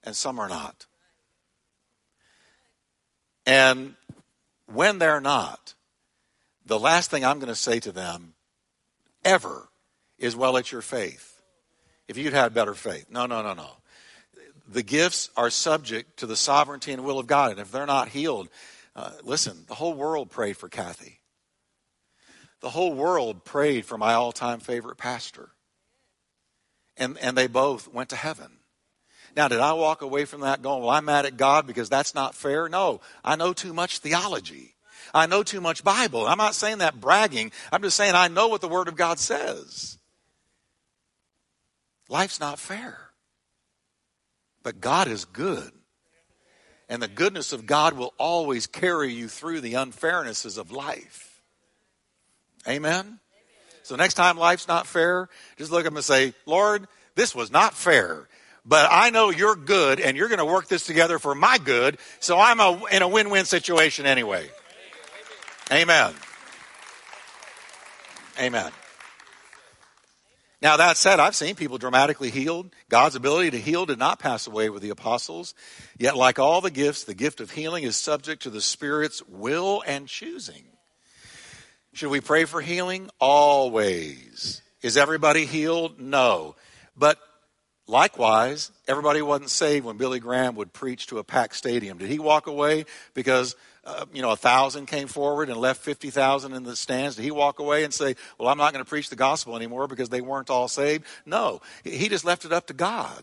and 0.04 0.14
some 0.14 0.38
are 0.38 0.48
not. 0.48 0.86
And 3.44 3.96
when 4.72 5.00
they're 5.00 5.20
not, 5.20 5.74
the 6.64 6.78
last 6.78 7.10
thing 7.10 7.24
I'm 7.24 7.40
going 7.40 7.48
to 7.48 7.56
say 7.56 7.80
to 7.80 7.90
them 7.90 8.34
ever 9.24 9.68
is, 10.16 10.36
well, 10.36 10.56
it's 10.58 10.70
your 10.70 10.80
faith 10.80 11.33
if 12.08 12.16
you'd 12.16 12.32
had 12.32 12.54
better 12.54 12.74
faith. 12.74 13.06
No, 13.10 13.26
no, 13.26 13.42
no, 13.42 13.54
no. 13.54 13.70
The 14.68 14.82
gifts 14.82 15.30
are 15.36 15.50
subject 15.50 16.18
to 16.18 16.26
the 16.26 16.36
sovereignty 16.36 16.92
and 16.92 17.04
will 17.04 17.18
of 17.18 17.26
God. 17.26 17.52
And 17.52 17.60
if 17.60 17.70
they're 17.70 17.86
not 17.86 18.08
healed, 18.08 18.48
uh, 18.96 19.10
listen, 19.22 19.64
the 19.66 19.74
whole 19.74 19.94
world 19.94 20.30
prayed 20.30 20.56
for 20.56 20.68
Kathy. 20.68 21.20
The 22.60 22.70
whole 22.70 22.94
world 22.94 23.44
prayed 23.44 23.84
for 23.84 23.98
my 23.98 24.14
all 24.14 24.32
time 24.32 24.60
favorite 24.60 24.96
pastor. 24.96 25.50
And, 26.96 27.18
and 27.18 27.36
they 27.36 27.46
both 27.46 27.92
went 27.92 28.10
to 28.10 28.16
heaven. 28.16 28.58
Now, 29.36 29.48
did 29.48 29.60
I 29.60 29.72
walk 29.72 30.02
away 30.02 30.24
from 30.24 30.42
that 30.42 30.62
going, 30.62 30.80
well, 30.80 30.90
I'm 30.90 31.06
mad 31.06 31.26
at 31.26 31.36
God 31.36 31.66
because 31.66 31.88
that's 31.88 32.14
not 32.14 32.34
fair? 32.34 32.68
No, 32.68 33.00
I 33.24 33.36
know 33.36 33.52
too 33.52 33.74
much 33.74 33.98
theology. 33.98 34.74
I 35.12 35.26
know 35.26 35.42
too 35.42 35.60
much 35.60 35.84
Bible. 35.84 36.26
I'm 36.26 36.38
not 36.38 36.54
saying 36.54 36.78
that 36.78 37.00
bragging. 37.00 37.52
I'm 37.72 37.82
just 37.82 37.96
saying 37.96 38.14
I 38.14 38.28
know 38.28 38.48
what 38.48 38.60
the 38.60 38.68
Word 38.68 38.88
of 38.88 38.96
God 38.96 39.18
says. 39.18 39.98
Life's 42.14 42.38
not 42.38 42.60
fair. 42.60 42.96
But 44.62 44.80
God 44.80 45.08
is 45.08 45.24
good. 45.24 45.72
And 46.88 47.02
the 47.02 47.08
goodness 47.08 47.52
of 47.52 47.66
God 47.66 47.94
will 47.94 48.14
always 48.18 48.68
carry 48.68 49.12
you 49.12 49.26
through 49.26 49.62
the 49.62 49.72
unfairnesses 49.72 50.56
of 50.56 50.70
life. 50.70 51.42
Amen? 52.68 53.18
So 53.82 53.96
next 53.96 54.14
time 54.14 54.38
life's 54.38 54.68
not 54.68 54.86
fair, 54.86 55.28
just 55.56 55.72
look 55.72 55.80
at 55.80 55.88
him 55.88 55.96
and 55.96 56.04
say, 56.04 56.34
Lord, 56.46 56.86
this 57.16 57.34
was 57.34 57.50
not 57.50 57.74
fair. 57.74 58.28
But 58.64 58.86
I 58.92 59.10
know 59.10 59.30
you're 59.30 59.56
good 59.56 59.98
and 59.98 60.16
you're 60.16 60.28
going 60.28 60.38
to 60.38 60.44
work 60.44 60.68
this 60.68 60.86
together 60.86 61.18
for 61.18 61.34
my 61.34 61.58
good. 61.58 61.98
So 62.20 62.38
I'm 62.38 62.60
a, 62.60 62.80
in 62.92 63.02
a 63.02 63.08
win 63.08 63.28
win 63.28 63.44
situation 63.44 64.06
anyway. 64.06 64.48
Amen. 65.72 66.14
Amen. 68.38 68.70
Now, 70.64 70.78
that 70.78 70.96
said, 70.96 71.20
I've 71.20 71.36
seen 71.36 71.56
people 71.56 71.76
dramatically 71.76 72.30
healed. 72.30 72.74
God's 72.88 73.16
ability 73.16 73.50
to 73.50 73.60
heal 73.60 73.84
did 73.84 73.98
not 73.98 74.18
pass 74.18 74.46
away 74.46 74.70
with 74.70 74.80
the 74.80 74.88
apostles. 74.88 75.52
Yet, 75.98 76.16
like 76.16 76.38
all 76.38 76.62
the 76.62 76.70
gifts, 76.70 77.04
the 77.04 77.12
gift 77.12 77.42
of 77.42 77.50
healing 77.50 77.84
is 77.84 77.96
subject 77.96 78.44
to 78.44 78.50
the 78.50 78.62
Spirit's 78.62 79.22
will 79.28 79.82
and 79.86 80.08
choosing. 80.08 80.64
Should 81.92 82.08
we 82.08 82.22
pray 82.22 82.46
for 82.46 82.62
healing? 82.62 83.10
Always. 83.20 84.62
Is 84.80 84.96
everybody 84.96 85.44
healed? 85.44 86.00
No. 86.00 86.56
But 86.96 87.18
likewise, 87.86 88.72
everybody 88.88 89.20
wasn't 89.20 89.50
saved 89.50 89.84
when 89.84 89.98
Billy 89.98 90.18
Graham 90.18 90.54
would 90.54 90.72
preach 90.72 91.08
to 91.08 91.18
a 91.18 91.24
packed 91.24 91.56
stadium. 91.56 91.98
Did 91.98 92.08
he 92.08 92.18
walk 92.18 92.46
away 92.46 92.86
because 93.12 93.54
uh, 93.86 94.06
you 94.12 94.22
know, 94.22 94.30
a 94.30 94.36
thousand 94.36 94.86
came 94.86 95.08
forward 95.08 95.48
and 95.48 95.58
left 95.58 95.80
50,000 95.82 96.52
in 96.52 96.62
the 96.62 96.76
stands, 96.76 97.16
did 97.16 97.22
he 97.22 97.30
walk 97.30 97.58
away 97.58 97.84
and 97.84 97.92
say, 97.92 98.16
well, 98.38 98.48
I'm 98.48 98.58
not 98.58 98.72
going 98.72 98.84
to 98.84 98.88
preach 98.88 99.10
the 99.10 99.16
gospel 99.16 99.56
anymore 99.56 99.86
because 99.86 100.08
they 100.08 100.20
weren't 100.20 100.50
all 100.50 100.68
saved? 100.68 101.04
No. 101.26 101.60
He 101.84 102.08
just 102.08 102.24
left 102.24 102.44
it 102.44 102.52
up 102.52 102.66
to 102.68 102.74
God. 102.74 103.22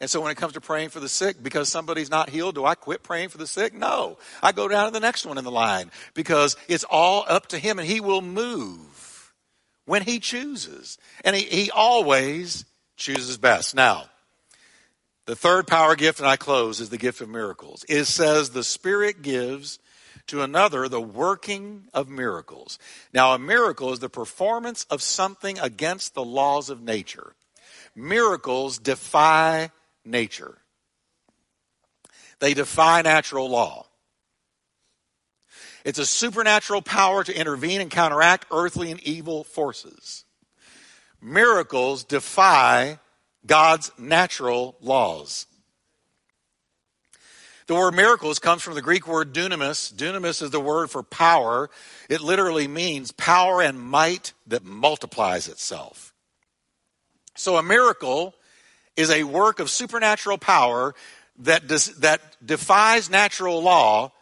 And 0.00 0.10
so 0.10 0.20
when 0.20 0.32
it 0.32 0.36
comes 0.36 0.54
to 0.54 0.60
praying 0.60 0.88
for 0.88 0.98
the 0.98 1.08
sick, 1.08 1.40
because 1.40 1.68
somebody's 1.68 2.10
not 2.10 2.28
healed, 2.28 2.56
do 2.56 2.64
I 2.64 2.74
quit 2.74 3.04
praying 3.04 3.28
for 3.28 3.38
the 3.38 3.46
sick? 3.46 3.72
No. 3.72 4.18
I 4.42 4.50
go 4.50 4.66
down 4.66 4.86
to 4.86 4.92
the 4.92 5.00
next 5.00 5.24
one 5.24 5.38
in 5.38 5.44
the 5.44 5.50
line 5.50 5.92
because 6.14 6.56
it's 6.66 6.84
all 6.84 7.24
up 7.28 7.46
to 7.48 7.58
him 7.58 7.78
and 7.78 7.86
he 7.86 8.00
will 8.00 8.20
move 8.20 9.32
when 9.84 10.02
he 10.02 10.18
chooses. 10.18 10.98
And 11.24 11.36
he, 11.36 11.42
he 11.42 11.70
always 11.70 12.64
chooses 12.96 13.38
best. 13.38 13.76
Now, 13.76 14.06
the 15.26 15.36
third 15.36 15.66
power 15.66 15.94
gift, 15.94 16.18
and 16.18 16.28
I 16.28 16.36
close, 16.36 16.80
is 16.80 16.90
the 16.90 16.98
gift 16.98 17.20
of 17.20 17.28
miracles. 17.28 17.84
It 17.88 18.04
says 18.04 18.50
the 18.50 18.64
Spirit 18.64 19.22
gives 19.22 19.78
to 20.28 20.42
another 20.42 20.88
the 20.88 21.00
working 21.00 21.88
of 21.92 22.08
miracles. 22.08 22.78
Now, 23.12 23.34
a 23.34 23.38
miracle 23.38 23.92
is 23.92 23.98
the 23.98 24.08
performance 24.08 24.84
of 24.90 25.02
something 25.02 25.58
against 25.58 26.14
the 26.14 26.24
laws 26.24 26.70
of 26.70 26.82
nature. 26.82 27.34
Miracles 27.94 28.78
defy 28.78 29.70
nature, 30.04 30.58
they 32.40 32.54
defy 32.54 33.02
natural 33.02 33.48
law. 33.48 33.86
It's 35.84 35.98
a 35.98 36.06
supernatural 36.06 36.80
power 36.80 37.24
to 37.24 37.36
intervene 37.36 37.80
and 37.80 37.90
counteract 37.90 38.46
earthly 38.52 38.92
and 38.92 39.00
evil 39.00 39.42
forces. 39.42 40.24
Miracles 41.20 42.04
defy 42.04 43.00
God's 43.46 43.90
natural 43.98 44.76
laws. 44.80 45.46
The 47.66 47.74
word 47.74 47.94
miracles 47.94 48.38
comes 48.38 48.62
from 48.62 48.74
the 48.74 48.82
Greek 48.82 49.06
word 49.06 49.32
dunamis. 49.32 49.92
Dunamis 49.94 50.42
is 50.42 50.50
the 50.50 50.60
word 50.60 50.90
for 50.90 51.02
power. 51.02 51.70
It 52.08 52.20
literally 52.20 52.68
means 52.68 53.12
power 53.12 53.62
and 53.62 53.80
might 53.80 54.32
that 54.46 54.64
multiplies 54.64 55.48
itself. 55.48 56.12
So 57.36 57.56
a 57.56 57.62
miracle 57.62 58.34
is 58.96 59.10
a 59.10 59.24
work 59.24 59.58
of 59.58 59.70
supernatural 59.70 60.38
power 60.38 60.94
that, 61.38 61.66
does, 61.66 61.86
that 62.00 62.20
defies 62.44 63.08
natural 63.08 63.62
law 63.62 64.12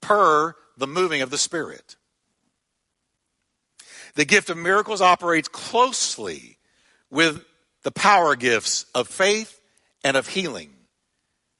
per 0.00 0.54
the 0.76 0.86
moving 0.86 1.22
of 1.22 1.30
the 1.30 1.38
Spirit. 1.38 1.96
The 4.14 4.24
gift 4.24 4.50
of 4.50 4.56
miracles 4.56 5.00
operates 5.00 5.48
closely 5.48 6.58
with 7.10 7.44
the 7.82 7.90
power 7.90 8.36
gifts 8.36 8.86
of 8.94 9.08
faith 9.08 9.60
and 10.04 10.16
of 10.16 10.28
healing 10.28 10.70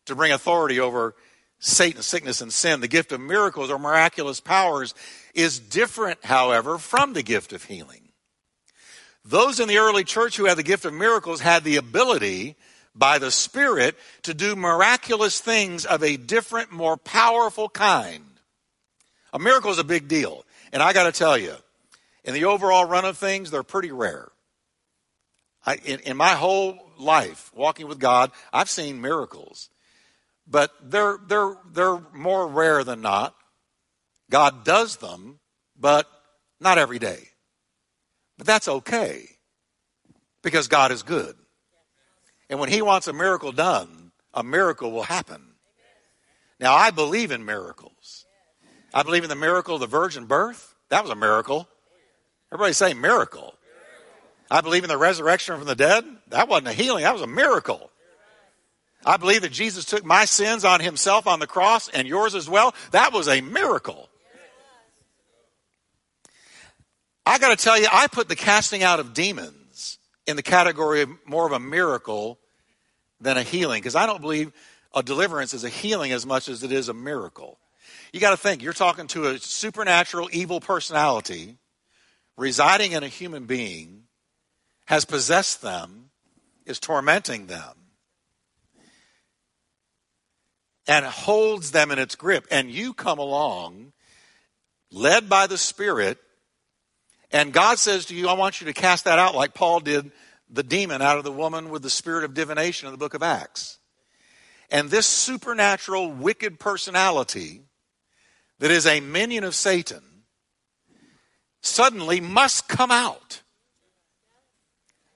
to 0.06 0.14
bring 0.14 0.32
authority 0.32 0.80
over 0.80 1.14
Satan, 1.60 2.02
sickness, 2.02 2.40
and 2.40 2.52
sin. 2.52 2.80
The 2.80 2.88
gift 2.88 3.12
of 3.12 3.20
miracles 3.20 3.70
or 3.70 3.78
miraculous 3.78 4.40
powers 4.40 4.94
is 5.34 5.58
different, 5.58 6.24
however, 6.24 6.78
from 6.78 7.12
the 7.12 7.22
gift 7.22 7.52
of 7.52 7.64
healing. 7.64 8.08
Those 9.24 9.60
in 9.60 9.68
the 9.68 9.78
early 9.78 10.04
church 10.04 10.36
who 10.36 10.46
had 10.46 10.56
the 10.56 10.62
gift 10.62 10.84
of 10.84 10.94
miracles 10.94 11.40
had 11.40 11.64
the 11.64 11.76
ability 11.76 12.56
by 12.94 13.18
the 13.18 13.30
Spirit 13.30 13.96
to 14.22 14.34
do 14.34 14.56
miraculous 14.56 15.40
things 15.40 15.84
of 15.84 16.02
a 16.02 16.16
different, 16.16 16.72
more 16.72 16.96
powerful 16.96 17.68
kind. 17.68 18.24
A 19.32 19.38
miracle 19.38 19.70
is 19.70 19.78
a 19.78 19.84
big 19.84 20.08
deal. 20.08 20.44
And 20.72 20.82
I 20.82 20.92
got 20.92 21.04
to 21.04 21.12
tell 21.12 21.36
you, 21.36 21.54
in 22.24 22.34
the 22.34 22.44
overall 22.44 22.84
run 22.84 23.04
of 23.04 23.18
things, 23.18 23.50
they're 23.50 23.62
pretty 23.62 23.92
rare. 23.92 24.30
I, 25.64 25.76
in, 25.84 26.00
in 26.00 26.16
my 26.16 26.34
whole 26.34 26.78
life 26.98 27.50
walking 27.54 27.88
with 27.88 27.98
God, 27.98 28.30
I've 28.52 28.70
seen 28.70 29.00
miracles, 29.00 29.68
but 30.46 30.72
they're, 30.82 31.18
they're, 31.26 31.56
they're 31.72 32.00
more 32.14 32.46
rare 32.46 32.84
than 32.84 33.00
not. 33.00 33.34
God 34.30 34.64
does 34.64 34.96
them, 34.96 35.40
but 35.78 36.06
not 36.60 36.78
every 36.78 36.98
day. 36.98 37.28
But 38.36 38.46
that's 38.46 38.68
okay 38.68 39.28
because 40.42 40.68
God 40.68 40.92
is 40.92 41.02
good. 41.02 41.34
And 42.48 42.60
when 42.60 42.68
He 42.68 42.82
wants 42.82 43.08
a 43.08 43.12
miracle 43.12 43.52
done, 43.52 44.12
a 44.32 44.42
miracle 44.42 44.90
will 44.90 45.02
happen. 45.02 45.42
Now, 46.60 46.74
I 46.74 46.90
believe 46.90 47.30
in 47.30 47.44
miracles. 47.44 48.26
I 48.92 49.02
believe 49.02 49.22
in 49.22 49.28
the 49.28 49.36
miracle 49.36 49.74
of 49.74 49.80
the 49.80 49.86
virgin 49.86 50.26
birth. 50.26 50.74
That 50.88 51.02
was 51.02 51.10
a 51.10 51.16
miracle. 51.16 51.68
Everybody 52.52 52.72
say 52.72 52.94
miracle. 52.94 53.54
I 54.50 54.60
believe 54.60 54.84
in 54.84 54.88
the 54.88 54.96
resurrection 54.96 55.56
from 55.56 55.66
the 55.66 55.74
dead. 55.74 56.04
That 56.28 56.48
wasn't 56.48 56.68
a 56.68 56.72
healing, 56.72 57.04
that 57.04 57.12
was 57.12 57.22
a 57.22 57.26
miracle. 57.26 57.90
I 59.04 59.16
believe 59.16 59.42
that 59.42 59.52
Jesus 59.52 59.84
took 59.84 60.04
my 60.04 60.24
sins 60.24 60.64
on 60.64 60.80
himself 60.80 61.26
on 61.26 61.38
the 61.40 61.46
cross 61.46 61.88
and 61.88 62.06
yours 62.06 62.34
as 62.34 62.48
well. 62.48 62.74
That 62.90 63.12
was 63.12 63.28
a 63.28 63.40
miracle. 63.40 64.08
I 67.24 67.38
got 67.38 67.56
to 67.56 67.62
tell 67.62 67.78
you, 67.78 67.86
I 67.92 68.06
put 68.06 68.28
the 68.28 68.36
casting 68.36 68.82
out 68.82 69.00
of 69.00 69.14
demons 69.14 69.98
in 70.26 70.36
the 70.36 70.42
category 70.42 71.02
of 71.02 71.10
more 71.26 71.46
of 71.46 71.52
a 71.52 71.60
miracle 71.60 72.38
than 73.20 73.36
a 73.36 73.42
healing 73.42 73.80
because 73.80 73.94
I 73.94 74.06
don't 74.06 74.20
believe 74.20 74.52
a 74.94 75.02
deliverance 75.02 75.54
is 75.54 75.62
a 75.62 75.68
healing 75.68 76.12
as 76.12 76.24
much 76.24 76.48
as 76.48 76.62
it 76.62 76.72
is 76.72 76.88
a 76.88 76.94
miracle. 76.94 77.58
You 78.12 78.20
got 78.20 78.30
to 78.30 78.36
think, 78.36 78.62
you're 78.62 78.72
talking 78.72 79.06
to 79.08 79.26
a 79.26 79.38
supernatural 79.38 80.30
evil 80.32 80.60
personality 80.60 81.58
residing 82.36 82.92
in 82.92 83.02
a 83.02 83.08
human 83.08 83.44
being, 83.44 84.04
has 84.88 85.04
possessed 85.04 85.60
them, 85.60 86.08
is 86.64 86.80
tormenting 86.80 87.46
them, 87.46 87.74
and 90.86 91.04
holds 91.04 91.72
them 91.72 91.90
in 91.90 91.98
its 91.98 92.14
grip. 92.14 92.46
And 92.50 92.70
you 92.70 92.94
come 92.94 93.18
along, 93.18 93.92
led 94.90 95.28
by 95.28 95.46
the 95.46 95.58
Spirit, 95.58 96.16
and 97.30 97.52
God 97.52 97.78
says 97.78 98.06
to 98.06 98.14
you, 98.14 98.28
I 98.28 98.32
want 98.32 98.62
you 98.62 98.66
to 98.68 98.72
cast 98.72 99.04
that 99.04 99.18
out 99.18 99.34
like 99.34 99.52
Paul 99.52 99.80
did 99.80 100.10
the 100.48 100.62
demon 100.62 101.02
out 101.02 101.18
of 101.18 101.24
the 101.24 101.32
woman 101.32 101.68
with 101.68 101.82
the 101.82 101.90
spirit 101.90 102.24
of 102.24 102.32
divination 102.32 102.86
in 102.86 102.92
the 102.92 102.98
book 102.98 103.12
of 103.12 103.22
Acts. 103.22 103.76
And 104.70 104.88
this 104.88 105.04
supernatural, 105.04 106.10
wicked 106.10 106.58
personality 106.58 107.60
that 108.58 108.70
is 108.70 108.86
a 108.86 109.00
minion 109.00 109.44
of 109.44 109.54
Satan 109.54 110.02
suddenly 111.60 112.22
must 112.22 112.66
come 112.68 112.90
out. 112.90 113.42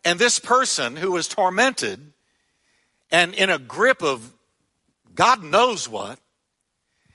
And 0.04 0.18
this 0.18 0.38
person 0.38 0.96
who 0.96 1.12
was 1.12 1.28
tormented 1.28 2.12
and 3.10 3.34
in 3.34 3.50
a 3.50 3.58
grip 3.58 4.02
of 4.02 4.32
God 5.14 5.42
knows 5.42 5.88
what 5.88 6.18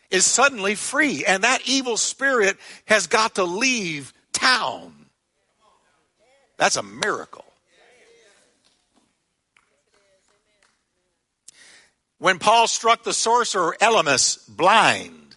is 0.09 0.25
suddenly 0.25 0.75
free. 0.75 1.25
And 1.25 1.43
that 1.43 1.67
evil 1.67 1.97
spirit 1.97 2.57
has 2.85 3.07
got 3.07 3.35
to 3.35 3.43
leave 3.43 4.13
town. 4.31 4.93
That's 6.57 6.75
a 6.75 6.83
miracle. 6.83 7.45
When 12.19 12.39
Paul 12.39 12.67
struck 12.67 13.03
the 13.03 13.13
sorcerer 13.13 13.77
Elymas 13.79 14.47
blind, 14.47 15.35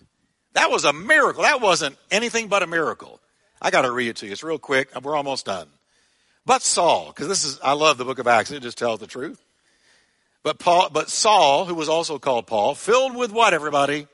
that 0.55 0.71
was 0.71 0.85
a 0.85 0.93
miracle. 0.93 1.43
That 1.43 1.61
wasn't 1.61 1.97
anything 2.11 2.49
but 2.49 2.63
a 2.63 2.67
miracle. 2.67 3.21
I 3.61 3.71
got 3.71 3.83
to 3.83 3.91
read 3.91 4.09
it 4.09 4.17
to 4.17 4.27
you. 4.27 4.33
It's 4.33 4.43
real 4.43 4.59
quick. 4.59 4.89
We're 5.03 5.17
almost 5.17 5.45
done. 5.45 5.69
But 6.47 6.62
Saul, 6.62 7.09
because 7.09 7.28
this 7.28 7.45
is, 7.45 7.61
I 7.62 7.72
love 7.72 7.99
the 7.99 8.05
book 8.05 8.18
of 8.18 8.26
Acts. 8.26 8.51
It 8.51 8.62
just 8.62 8.78
tells 8.78 9.01
the 9.01 9.07
truth. 9.07 9.43
But 10.43 10.59
Paul, 10.59 10.88
but 10.91 11.11
Saul, 11.11 11.66
who 11.66 11.74
was 11.74 11.88
also 11.88 12.18
called 12.18 12.47
Paul, 12.47 12.74
filled 12.74 13.14
with 13.14 13.30
what, 13.30 13.53
everybody? 13.53 14.07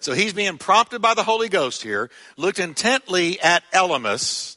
So 0.00 0.12
he's 0.12 0.32
being 0.32 0.58
prompted 0.58 1.00
by 1.00 1.14
the 1.14 1.22
Holy 1.22 1.48
Ghost 1.48 1.82
here, 1.82 2.10
looked 2.36 2.58
intently 2.58 3.40
at 3.40 3.62
Elymas, 3.72 4.56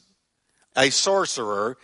a 0.76 0.90
sorcerer, 0.90 1.76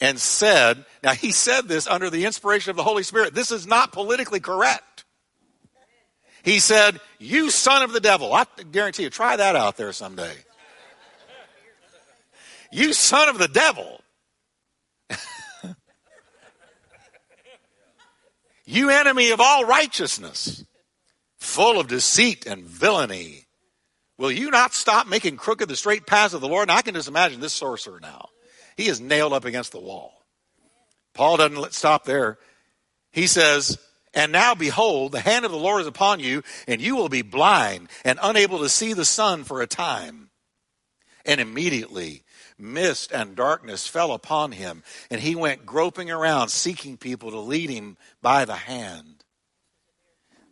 and 0.00 0.18
said, 0.18 0.84
now 1.02 1.12
he 1.12 1.30
said 1.30 1.68
this 1.68 1.86
under 1.86 2.10
the 2.10 2.24
inspiration 2.24 2.70
of 2.70 2.76
the 2.76 2.82
Holy 2.82 3.04
Spirit. 3.04 3.34
This 3.34 3.52
is 3.52 3.66
not 3.66 3.92
politically 3.92 4.40
correct. 4.40 5.04
He 6.42 6.58
said, 6.58 7.00
You 7.20 7.50
son 7.50 7.82
of 7.82 7.92
the 7.92 8.00
devil. 8.00 8.34
I 8.34 8.46
guarantee 8.72 9.04
you, 9.04 9.10
try 9.10 9.36
that 9.36 9.54
out 9.54 9.76
there 9.76 9.92
someday. 9.92 10.34
You 12.72 12.92
son 12.92 13.28
of 13.28 13.38
the 13.38 13.48
devil. 13.48 14.01
You 18.64 18.90
enemy 18.90 19.30
of 19.30 19.40
all 19.40 19.64
righteousness 19.64 20.64
full 21.38 21.80
of 21.80 21.88
deceit 21.88 22.46
and 22.46 22.64
villainy. 22.64 23.46
Will 24.18 24.30
you 24.30 24.50
not 24.50 24.74
stop 24.74 25.08
making 25.08 25.36
crooked 25.36 25.68
the 25.68 25.76
straight 25.76 26.06
paths 26.06 26.34
of 26.34 26.40
the 26.40 26.48
Lord? 26.48 26.68
And 26.68 26.70
I 26.70 26.82
can 26.82 26.94
just 26.94 27.08
imagine 27.08 27.40
this 27.40 27.52
sorcerer 27.52 27.98
now. 28.00 28.28
He 28.76 28.86
is 28.86 29.00
nailed 29.00 29.32
up 29.32 29.44
against 29.44 29.72
the 29.72 29.80
wall. 29.80 30.24
Paul 31.14 31.36
doesn't 31.36 31.74
stop 31.74 32.04
there. 32.04 32.38
He 33.10 33.26
says, 33.26 33.78
And 34.14 34.32
now 34.32 34.54
behold, 34.54 35.12
the 35.12 35.20
hand 35.20 35.44
of 35.44 35.50
the 35.50 35.58
Lord 35.58 35.80
is 35.80 35.86
upon 35.86 36.20
you, 36.20 36.42
and 36.66 36.80
you 36.80 36.96
will 36.96 37.08
be 37.08 37.22
blind 37.22 37.88
and 38.04 38.18
unable 38.22 38.60
to 38.60 38.68
see 38.68 38.92
the 38.92 39.04
sun 39.04 39.44
for 39.44 39.60
a 39.60 39.66
time. 39.66 40.30
And 41.26 41.40
immediately 41.40 42.24
mist 42.62 43.12
and 43.12 43.36
darkness 43.36 43.86
fell 43.86 44.12
upon 44.12 44.52
him, 44.52 44.82
and 45.10 45.20
he 45.20 45.34
went 45.34 45.66
groping 45.66 46.10
around, 46.10 46.48
seeking 46.48 46.96
people 46.96 47.30
to 47.32 47.40
lead 47.40 47.68
him 47.68 47.96
by 48.22 48.44
the 48.44 48.54
hand. 48.54 49.24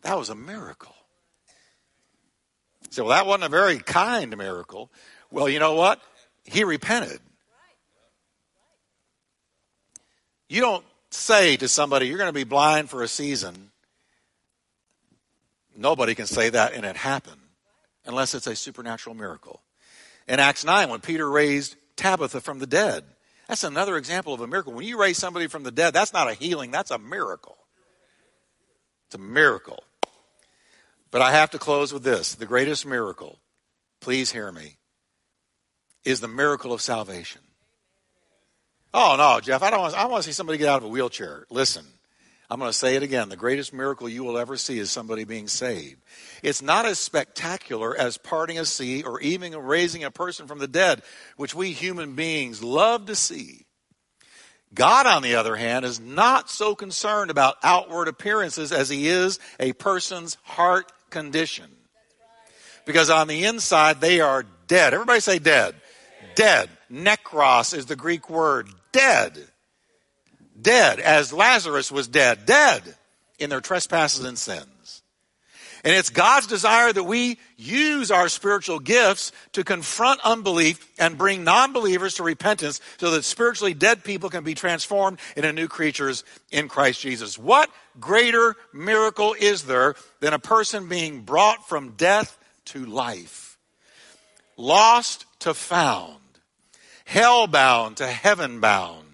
That 0.02 0.18
was 0.18 0.28
a 0.28 0.34
miracle. 0.34 0.94
So, 2.90 3.04
well, 3.04 3.16
that 3.16 3.26
wasn't 3.26 3.44
a 3.44 3.48
very 3.48 3.78
kind 3.78 4.36
miracle. 4.36 4.90
Well, 5.30 5.48
you 5.48 5.60
know 5.60 5.74
what? 5.74 6.00
He 6.44 6.64
repented. 6.64 7.20
You 10.48 10.60
don't 10.60 10.84
say 11.10 11.56
to 11.58 11.68
somebody, 11.68 12.08
you're 12.08 12.18
going 12.18 12.28
to 12.28 12.32
be 12.32 12.44
blind 12.44 12.90
for 12.90 13.02
a 13.04 13.08
season. 13.08 13.70
Nobody 15.76 16.16
can 16.16 16.26
say 16.26 16.50
that 16.50 16.74
and 16.74 16.84
it 16.84 16.96
happened 16.96 17.40
unless 18.04 18.34
it's 18.34 18.48
a 18.48 18.56
supernatural 18.56 19.14
miracle. 19.14 19.60
In 20.26 20.40
Acts 20.40 20.64
9, 20.64 20.88
when 20.88 21.00
Peter 21.00 21.28
raised 21.28 21.76
Tabitha 22.00 22.40
from 22.40 22.58
the 22.58 22.66
dead, 22.66 23.04
that's 23.46 23.62
another 23.62 23.96
example 23.96 24.32
of 24.32 24.40
a 24.40 24.46
miracle. 24.46 24.72
When 24.72 24.86
you 24.86 24.98
raise 24.98 25.18
somebody 25.18 25.46
from 25.48 25.64
the 25.64 25.70
dead, 25.70 25.92
that's 25.92 26.12
not 26.12 26.30
a 26.30 26.34
healing, 26.34 26.70
that's 26.70 26.90
a 26.90 26.98
miracle. 26.98 27.58
It's 29.06 29.16
a 29.16 29.18
miracle. 29.18 29.84
But 31.10 31.20
I 31.20 31.32
have 31.32 31.50
to 31.50 31.58
close 31.58 31.92
with 31.92 32.02
this 32.02 32.34
the 32.34 32.46
greatest 32.46 32.86
miracle, 32.86 33.38
please 34.00 34.32
hear 34.32 34.50
me, 34.50 34.78
is 36.04 36.20
the 36.20 36.28
miracle 36.28 36.72
of 36.72 36.80
salvation. 36.80 37.42
Oh, 38.94 39.16
no, 39.18 39.40
Jeff, 39.40 39.62
I 39.62 39.70
don't 39.70 39.80
want, 39.80 39.94
I 39.94 40.06
want 40.06 40.22
to 40.22 40.28
see 40.28 40.32
somebody 40.32 40.58
get 40.58 40.68
out 40.68 40.78
of 40.78 40.84
a 40.84 40.88
wheelchair. 40.88 41.46
Listen, 41.50 41.84
I'm 42.50 42.58
going 42.58 42.68
to 42.68 42.76
say 42.76 42.96
it 42.96 43.04
again. 43.04 43.28
The 43.28 43.36
greatest 43.36 43.72
miracle 43.72 44.08
you 44.08 44.24
will 44.24 44.36
ever 44.36 44.56
see 44.56 44.80
is 44.80 44.90
somebody 44.90 45.22
being 45.22 45.46
saved. 45.46 46.02
It's 46.42 46.60
not 46.60 46.84
as 46.84 46.98
spectacular 46.98 47.96
as 47.96 48.18
parting 48.18 48.58
a 48.58 48.64
sea 48.64 49.04
or 49.04 49.20
even 49.20 49.56
raising 49.56 50.02
a 50.02 50.10
person 50.10 50.48
from 50.48 50.58
the 50.58 50.66
dead, 50.66 51.02
which 51.36 51.54
we 51.54 51.70
human 51.70 52.16
beings 52.16 52.60
love 52.60 53.06
to 53.06 53.14
see. 53.14 53.66
God, 54.74 55.06
on 55.06 55.22
the 55.22 55.36
other 55.36 55.54
hand, 55.54 55.84
is 55.84 56.00
not 56.00 56.50
so 56.50 56.74
concerned 56.74 57.30
about 57.30 57.56
outward 57.62 58.08
appearances 58.08 58.72
as 58.72 58.88
he 58.88 59.06
is 59.06 59.38
a 59.60 59.72
person's 59.74 60.36
heart 60.42 60.90
condition. 61.10 61.70
Because 62.84 63.10
on 63.10 63.28
the 63.28 63.44
inside, 63.44 64.00
they 64.00 64.20
are 64.20 64.44
dead. 64.66 64.92
Everybody 64.92 65.20
say 65.20 65.38
dead. 65.38 65.76
Dead. 66.34 66.68
Necros 66.90 67.76
is 67.76 67.86
the 67.86 67.96
Greek 67.96 68.28
word. 68.28 68.68
Dead 68.90 69.49
dead, 70.62 71.00
as 71.00 71.32
Lazarus 71.32 71.90
was 71.90 72.08
dead, 72.08 72.46
dead 72.46 72.82
in 73.38 73.50
their 73.50 73.60
trespasses 73.60 74.24
and 74.24 74.38
sins. 74.38 75.02
And 75.82 75.94
it's 75.94 76.10
God's 76.10 76.46
desire 76.46 76.92
that 76.92 77.04
we 77.04 77.38
use 77.56 78.10
our 78.10 78.28
spiritual 78.28 78.80
gifts 78.80 79.32
to 79.52 79.64
confront 79.64 80.20
unbelief 80.20 80.86
and 80.98 81.16
bring 81.16 81.42
non 81.42 81.72
believers 81.72 82.14
to 82.14 82.22
repentance 82.22 82.80
so 82.98 83.12
that 83.12 83.24
spiritually 83.24 83.72
dead 83.72 84.04
people 84.04 84.28
can 84.28 84.44
be 84.44 84.54
transformed 84.54 85.18
into 85.36 85.52
new 85.52 85.68
creatures 85.68 86.22
in 86.50 86.68
Christ 86.68 87.00
Jesus. 87.00 87.38
What 87.38 87.70
greater 87.98 88.56
miracle 88.74 89.34
is 89.38 89.62
there 89.62 89.94
than 90.20 90.34
a 90.34 90.38
person 90.38 90.88
being 90.88 91.22
brought 91.22 91.66
from 91.66 91.92
death 91.92 92.36
to 92.66 92.84
life? 92.84 93.58
Lost 94.58 95.24
to 95.40 95.54
found, 95.54 96.20
hell 97.06 97.46
bound 97.46 97.96
to 97.96 98.06
heaven 98.06 98.60
bound 98.60 99.09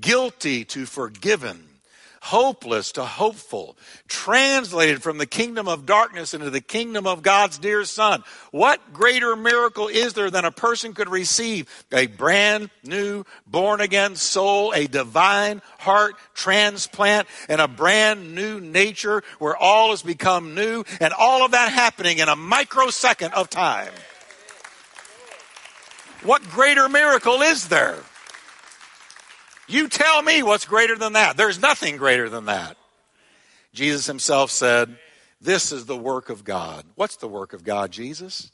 guilty 0.00 0.64
to 0.66 0.86
forgiven, 0.86 1.64
hopeless 2.20 2.92
to 2.92 3.04
hopeful, 3.04 3.76
translated 4.08 5.02
from 5.02 5.18
the 5.18 5.26
kingdom 5.26 5.68
of 5.68 5.86
darkness 5.86 6.34
into 6.34 6.50
the 6.50 6.60
kingdom 6.60 7.06
of 7.06 7.22
God's 7.22 7.58
dear 7.58 7.84
Son. 7.84 8.24
What 8.50 8.92
greater 8.92 9.36
miracle 9.36 9.88
is 9.88 10.14
there 10.14 10.30
than 10.30 10.44
a 10.44 10.50
person 10.50 10.94
could 10.94 11.08
receive 11.08 11.68
a 11.92 12.06
brand 12.06 12.70
new 12.84 13.24
born 13.46 13.80
again 13.80 14.16
soul, 14.16 14.72
a 14.74 14.86
divine 14.86 15.62
heart 15.78 16.16
transplant, 16.34 17.28
and 17.48 17.60
a 17.60 17.68
brand 17.68 18.34
new 18.34 18.60
nature 18.60 19.22
where 19.38 19.56
all 19.56 19.90
has 19.90 20.02
become 20.02 20.54
new, 20.54 20.84
and 21.00 21.12
all 21.12 21.44
of 21.44 21.52
that 21.52 21.72
happening 21.72 22.18
in 22.18 22.28
a 22.28 22.36
microsecond 22.36 23.32
of 23.34 23.48
time? 23.48 23.92
What 26.24 26.42
greater 26.50 26.88
miracle 26.88 27.42
is 27.42 27.68
there? 27.68 27.98
You 29.68 29.88
tell 29.88 30.22
me 30.22 30.42
what's 30.42 30.64
greater 30.64 30.96
than 30.96 31.12
that. 31.12 31.36
There's 31.36 31.60
nothing 31.60 31.98
greater 31.98 32.30
than 32.30 32.46
that. 32.46 32.76
Jesus 33.74 34.06
himself 34.06 34.50
said, 34.50 34.96
This 35.40 35.72
is 35.72 35.84
the 35.84 35.96
work 35.96 36.30
of 36.30 36.42
God. 36.42 36.86
What's 36.94 37.16
the 37.16 37.28
work 37.28 37.52
of 37.52 37.64
God, 37.64 37.90
Jesus? 37.90 38.50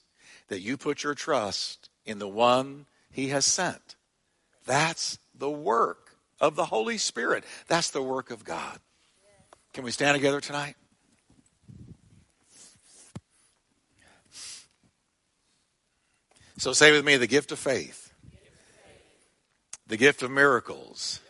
That 0.48 0.60
you 0.60 0.76
put 0.76 1.04
your 1.04 1.14
trust 1.14 1.88
in 2.04 2.18
the 2.18 2.28
one 2.28 2.86
he 3.12 3.28
has 3.28 3.44
sent. 3.44 3.94
That's 4.66 5.18
the 5.38 5.50
work 5.50 6.16
of 6.40 6.56
the 6.56 6.66
Holy 6.66 6.98
Spirit. 6.98 7.44
That's 7.68 7.90
the 7.90 8.02
work 8.02 8.32
of 8.32 8.44
God. 8.44 8.80
Can 9.72 9.84
we 9.84 9.92
stand 9.92 10.16
together 10.16 10.40
tonight? 10.40 10.74
So 16.58 16.72
say 16.72 16.92
with 16.92 17.04
me 17.04 17.16
the 17.16 17.26
gift 17.26 17.52
of 17.52 17.58
faith 17.58 18.03
the 19.86 19.96
gift 19.96 20.22
of 20.22 20.30
miracles. 20.30 21.20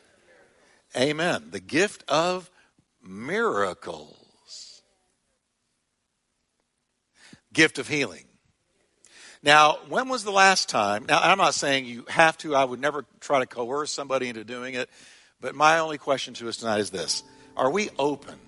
Amen. 0.97 1.49
The 1.51 1.61
gift 1.61 2.05
of 2.09 2.51
miracles. 3.03 4.83
Gift 7.53 7.79
of 7.79 7.89
healing. 7.89 8.25
Now, 9.43 9.79
when 9.89 10.09
was 10.09 10.25
the 10.25 10.33
last 10.33 10.69
time? 10.69 11.05
Now, 11.07 11.21
I'm 11.21 11.37
not 11.37 11.55
saying 11.55 11.85
you 11.85 12.05
have 12.09 12.39
to. 12.39 12.55
I 12.55 12.65
would 12.65 12.81
never 12.81 13.05
try 13.21 13.41
to 13.41 13.47
coerce 13.47 13.93
somebody 13.93 14.29
into 14.29 14.43
doing 14.43 14.75
it. 14.75 14.89
But 15.41 15.55
my 15.55 15.81
only 15.81 15.99
question 15.99 16.33
to 16.35 16.49
us 16.49 16.57
tonight 16.57 16.79
is 16.79 16.91
this 16.91 17.23
Are 17.57 17.71
we 17.71 17.91
open 17.99 18.39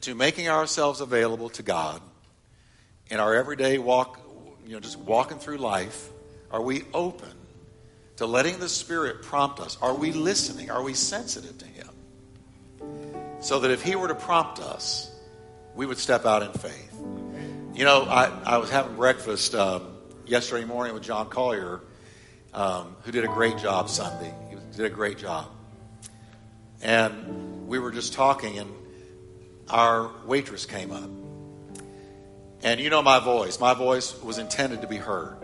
to 0.00 0.14
making 0.14 0.48
ourselves 0.48 1.00
available 1.00 1.50
to 1.50 1.62
God 1.62 2.02
in 3.10 3.20
our 3.20 3.34
everyday 3.34 3.78
walk, 3.78 4.20
you 4.66 4.72
know, 4.72 4.80
just 4.80 4.98
walking 4.98 5.38
through 5.38 5.58
life? 5.58 6.10
Are 6.50 6.62
we 6.62 6.82
open 6.92 7.30
to 8.20 8.26
letting 8.26 8.58
the 8.58 8.68
Spirit 8.68 9.22
prompt 9.22 9.60
us. 9.60 9.78
Are 9.80 9.94
we 9.94 10.12
listening? 10.12 10.70
Are 10.70 10.82
we 10.82 10.92
sensitive 10.92 11.56
to 11.56 11.64
Him? 11.64 11.88
So 13.40 13.60
that 13.60 13.70
if 13.70 13.82
He 13.82 13.96
were 13.96 14.08
to 14.08 14.14
prompt 14.14 14.58
us, 14.58 15.10
we 15.74 15.86
would 15.86 15.96
step 15.96 16.26
out 16.26 16.42
in 16.42 16.52
faith. 16.52 16.92
You 17.72 17.86
know, 17.86 18.02
I, 18.02 18.26
I 18.44 18.58
was 18.58 18.68
having 18.68 18.94
breakfast 18.96 19.54
um, 19.54 19.96
yesterday 20.26 20.66
morning 20.66 20.92
with 20.92 21.02
John 21.02 21.30
Collier, 21.30 21.80
um, 22.52 22.94
who 23.04 23.10
did 23.10 23.24
a 23.24 23.28
great 23.28 23.56
job 23.56 23.88
Sunday. 23.88 24.34
He 24.50 24.76
did 24.76 24.84
a 24.84 24.90
great 24.90 25.16
job. 25.16 25.48
And 26.82 27.68
we 27.68 27.78
were 27.78 27.90
just 27.90 28.12
talking, 28.12 28.58
and 28.58 28.70
our 29.70 30.10
waitress 30.26 30.66
came 30.66 30.92
up. 30.92 31.08
And 32.62 32.80
you 32.80 32.90
know 32.90 33.00
my 33.00 33.18
voice. 33.18 33.58
My 33.58 33.72
voice 33.72 34.14
was 34.22 34.36
intended 34.36 34.82
to 34.82 34.86
be 34.86 34.98
heard. 34.98 35.38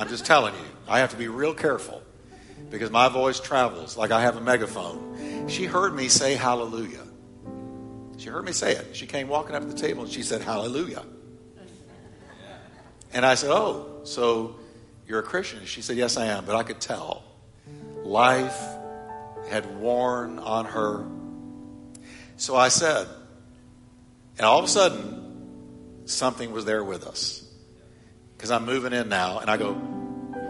I'm 0.00 0.08
just 0.08 0.24
telling 0.24 0.54
you, 0.54 0.66
I 0.88 1.00
have 1.00 1.10
to 1.10 1.16
be 1.18 1.28
real 1.28 1.52
careful 1.52 2.00
because 2.70 2.90
my 2.90 3.10
voice 3.10 3.38
travels 3.38 3.98
like 3.98 4.10
I 4.10 4.22
have 4.22 4.34
a 4.34 4.40
megaphone. 4.40 5.46
She 5.46 5.66
heard 5.66 5.94
me 5.94 6.08
say 6.08 6.36
hallelujah. 6.36 7.06
She 8.16 8.30
heard 8.30 8.46
me 8.46 8.52
say 8.52 8.72
it. 8.72 8.96
She 8.96 9.06
came 9.06 9.28
walking 9.28 9.54
up 9.54 9.60
to 9.60 9.68
the 9.68 9.76
table 9.76 10.04
and 10.04 10.10
she 10.10 10.22
said 10.22 10.40
hallelujah. 10.40 11.04
And 13.12 13.26
I 13.26 13.34
said, 13.34 13.50
Oh, 13.50 14.00
so 14.04 14.56
you're 15.06 15.18
a 15.18 15.22
Christian? 15.22 15.66
She 15.66 15.82
said, 15.82 15.98
Yes, 15.98 16.16
I 16.16 16.28
am. 16.28 16.46
But 16.46 16.56
I 16.56 16.62
could 16.62 16.80
tell 16.80 17.22
life 18.02 18.58
had 19.50 19.80
worn 19.80 20.38
on 20.38 20.64
her. 20.64 21.04
So 22.38 22.56
I 22.56 22.68
said, 22.68 23.06
and 24.38 24.46
all 24.46 24.60
of 24.60 24.64
a 24.64 24.68
sudden, 24.68 26.06
something 26.06 26.52
was 26.52 26.64
there 26.64 26.82
with 26.82 27.06
us 27.06 27.46
because 28.40 28.50
I'm 28.50 28.64
moving 28.64 28.94
in 28.94 29.10
now. 29.10 29.40
And 29.40 29.50
I 29.50 29.58
go, 29.58 29.74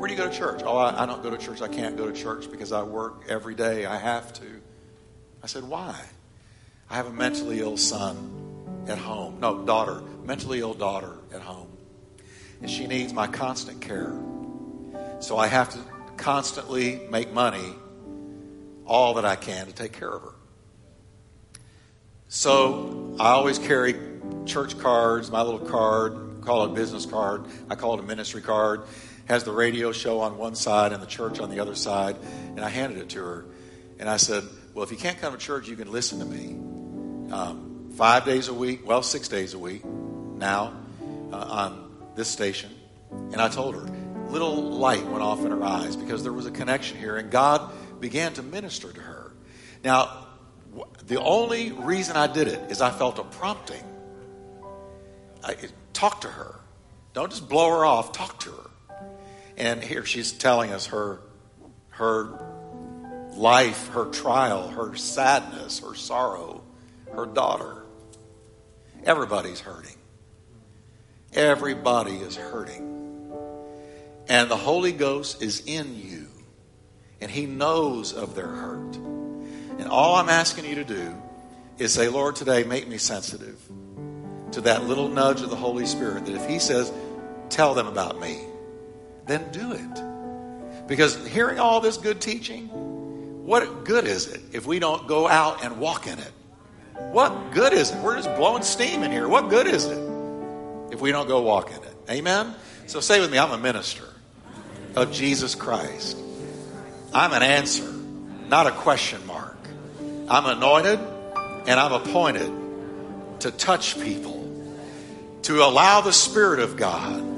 Where 0.01 0.09
do 0.09 0.15
you 0.15 0.19
go 0.19 0.31
to 0.31 0.35
church? 0.35 0.63
Oh, 0.65 0.79
I, 0.79 1.03
I, 1.03 1.05
don't 1.05 1.23
go 1.23 1.29
to 1.29 1.37
church. 1.37 1.61
I 1.61 1.69
can't 1.69 1.95
go 1.95 2.11
to 2.11 2.13
church 2.15 2.51
because 2.51 2.73
I 2.73 2.83
work 2.83 3.25
every 3.29 3.55
day. 3.55 3.85
I 3.85 3.99
have 3.99 4.33
to. 4.33 4.47
I 5.43 5.47
said, 5.47 5.63
Why? 5.63 5.95
I 6.89 6.95
have 6.95 7.07
a 7.07 7.13
mentally 7.13 7.61
ill 7.61 7.77
son 7.77 8.87
at 8.89 8.97
home. 8.97 9.41
No, 9.41 9.63
daughter, 9.67 10.01
mentally 10.25 10.61
ill 10.61 10.73
daughter 10.73 11.19
at 11.35 11.43
home. 11.43 11.69
And 12.63 12.71
she 12.71 12.87
needs 12.87 13.13
my 13.13 13.27
constant 13.27 13.83
care. 13.83 14.19
So 15.19 15.37
I 15.37 15.49
have 15.49 15.69
to 15.75 15.79
constantly 16.17 17.03
make 17.11 17.35
money, 17.35 17.75
all 18.87 19.13
that 19.15 19.27
I 19.27 19.37
can, 19.37 19.67
to 19.67 19.73
take 19.75 19.93
care 19.93 20.09
of 20.09 20.23
her. 20.23 20.35
So 22.29 23.17
I 23.21 23.33
always 23.33 23.59
carry 23.59 23.97
church 24.47 24.79
cards, 24.79 25.31
my 25.31 25.43
little 25.43 25.61
card, 25.61 26.41
call 26.41 26.65
it 26.65 26.71
a 26.71 26.73
business 26.73 27.05
card. 27.05 27.45
I 27.69 27.75
call 27.75 27.99
it 27.99 28.01
a 28.01 28.07
ministry 28.07 28.41
card. 28.41 28.85
Has 29.31 29.45
the 29.45 29.53
radio 29.53 29.93
show 29.93 30.21
on 30.21 30.37
one 30.37 30.55
side 30.55 30.93
and 30.93 31.03
the 31.03 31.07
church 31.07 31.41
on 31.41 31.51
the 31.51 31.61
other 31.61 31.75
side. 31.75 32.17
And 32.57 32.61
I 32.61 32.69
handed 32.69 32.99
it 32.99 33.09
to 33.11 33.21
her. 33.21 33.45
And 33.99 34.09
I 34.09 34.19
said, 34.19 34.45
Well, 34.75 34.85
if 34.85 34.91
you 34.91 34.97
can't 34.97 35.19
come 35.19 35.33
to 35.33 35.39
church, 35.39 35.69
you 35.69 35.77
can 35.77 35.91
listen 35.91 36.19
to 36.19 36.25
me. 36.25 37.33
Um, 37.33 37.93
five 37.95 38.25
days 38.25 38.49
a 38.49 38.55
week, 38.55 38.87
well, 38.87 39.03
six 39.03 39.29
days 39.29 39.55
a 39.55 39.59
week 39.59 39.85
now 39.85 40.75
uh, 41.33 41.37
on 41.37 41.97
this 42.17 42.29
station. 42.29 42.71
And 43.11 43.37
I 43.37 43.49
told 43.49 43.75
her, 43.77 43.87
little 44.29 44.63
light 44.63 45.07
went 45.07 45.23
off 45.23 45.45
in 45.45 45.51
her 45.51 45.63
eyes 45.63 45.97
because 45.97 46.23
there 46.23 46.33
was 46.33 46.47
a 46.47 46.51
connection 46.51 46.99
here, 46.99 47.17
and 47.17 47.31
God 47.31 47.73
began 48.01 48.33
to 48.35 48.43
minister 48.43 48.93
to 48.93 49.01
her. 49.01 49.33
Now, 49.85 50.27
the 51.07 51.21
only 51.21 51.73
reason 51.73 52.17
I 52.17 52.27
did 52.27 52.49
it 52.49 52.71
is 52.71 52.81
I 52.81 52.91
felt 52.91 53.19
a 53.19 53.25
prompting 53.25 53.83
I, 55.43 55.57
talk 55.93 56.23
to 56.23 56.29
her. 56.29 56.61
Don't 57.13 57.31
just 57.31 57.49
blow 57.49 57.71
her 57.71 57.85
off. 57.85 58.13
Talk 58.13 58.39
to 58.41 58.51
her. 58.51 58.70
And 59.57 59.83
here 59.83 60.05
she's 60.05 60.33
telling 60.33 60.73
us 60.73 60.87
her 60.87 61.21
her 61.91 62.39
life, 63.35 63.89
her 63.89 64.07
trial, 64.07 64.69
her 64.69 64.95
sadness, 64.97 65.81
her 65.81 65.95
sorrow, 65.95 66.63
her 67.13 67.27
daughter. 67.27 67.85
Everybody's 69.05 69.61
hurting. 69.61 69.97
Everybody 71.33 72.17
is 72.17 72.37
hurting. 72.37 72.87
And 74.29 74.51
the 74.51 74.57
Holy 74.57 74.93
Ghost 74.93 75.43
is 75.43 75.63
in 75.67 75.95
you. 75.95 76.29
And 77.21 77.31
He 77.31 77.47
knows 77.47 78.13
of 78.13 78.35
their 78.35 78.47
hurt. 78.47 78.97
And 78.97 79.89
all 79.89 80.17
I'm 80.17 80.29
asking 80.29 80.65
you 80.65 80.77
to 80.77 80.85
do 80.85 81.15
is 81.79 81.93
say, 81.93 82.09
Lord, 82.09 82.37
today 82.37 82.65
make 82.65 82.89
me 82.89 82.99
sensitive 82.99 83.59
to 84.53 84.61
that 84.63 84.85
little 84.85 85.09
nudge 85.09 85.43
of 85.43 85.51
the 85.51 85.57
Holy 85.57 85.87
Spirit 85.87 86.27
that 86.27 86.35
if 86.35 86.47
He 86.49 86.59
says, 86.59 86.93
tell 87.49 87.75
them 87.75 87.87
about 87.87 88.21
me, 88.21 88.39
then 89.27 89.51
do 89.53 89.73
it. 89.73 90.87
Because 90.87 91.27
hearing 91.29 91.59
all 91.59 91.81
this 91.81 91.97
good 91.97 92.21
teaching, 92.21 92.69
what 93.47 93.85
good 93.85 94.07
is 94.07 94.27
it 94.27 94.41
if 94.53 94.67
we 94.67 94.79
don't 94.79 95.07
go 95.07 95.29
out 95.29 95.65
and 95.65 95.79
walk 95.79 96.07
in 96.07 96.19
it? 96.19 96.33
What 97.13 97.53
good 97.53 97.73
is 97.73 97.91
it? 97.91 97.99
We're 98.03 98.17
just 98.17 98.35
blowing 98.37 98.63
steam 98.63 99.03
in 99.03 99.11
here. 99.11 99.29
What 99.29 99.49
good 99.51 99.67
is 99.67 99.87
it 99.87 99.99
if 100.93 101.01
we 101.01 101.13
don't 101.13 101.29
go 101.29 101.41
walk 101.41 101.71
in 101.71 101.77
it? 101.83 101.97
Amen? 102.11 102.55
So 102.87 103.01
say 103.01 103.21
with 103.21 103.31
me, 103.31 103.39
I'm 103.39 103.53
a 103.53 103.59
minister 103.59 104.05
of 104.97 105.13
Jesus 105.13 105.55
Christ. 105.55 106.17
I'm 107.13 107.33
an 107.33 107.43
answer, 107.43 107.91
not 108.49 108.67
a 108.67 108.73
question 108.73 109.25
mark. 109.27 109.59
I'm 110.29 110.47
anointed 110.47 110.99
and 111.67 111.71
I'm 111.71 111.93
appointed 111.93 112.53
to 113.41 113.51
touch 113.51 114.01
people, 114.01 114.47
to 115.43 115.65
allow 115.65 116.01
the 116.01 116.13
Spirit 116.13 116.61
of 116.61 116.77
God 116.77 117.30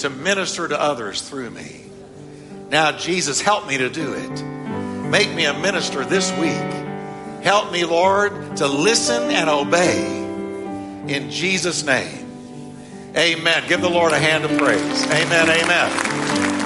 to 0.00 0.10
minister 0.10 0.68
to 0.68 0.80
others 0.80 1.22
through 1.22 1.50
me. 1.50 1.82
Now, 2.70 2.92
Jesus, 2.92 3.40
help 3.40 3.66
me 3.66 3.78
to 3.78 3.88
do 3.88 4.12
it. 4.14 4.42
Make 5.10 5.32
me 5.34 5.44
a 5.44 5.54
minister 5.54 6.04
this 6.04 6.30
week. 6.38 7.42
Help 7.42 7.70
me, 7.70 7.84
Lord, 7.84 8.56
to 8.56 8.66
listen 8.66 9.30
and 9.30 9.48
obey 9.48 10.24
in 11.06 11.30
Jesus' 11.30 11.84
name. 11.84 12.26
Amen. 13.16 13.64
Give 13.68 13.80
the 13.80 13.88
Lord 13.88 14.12
a 14.12 14.18
hand 14.18 14.44
of 14.44 14.58
praise. 14.58 15.04
Amen. 15.06 15.48
Amen. 15.48 16.65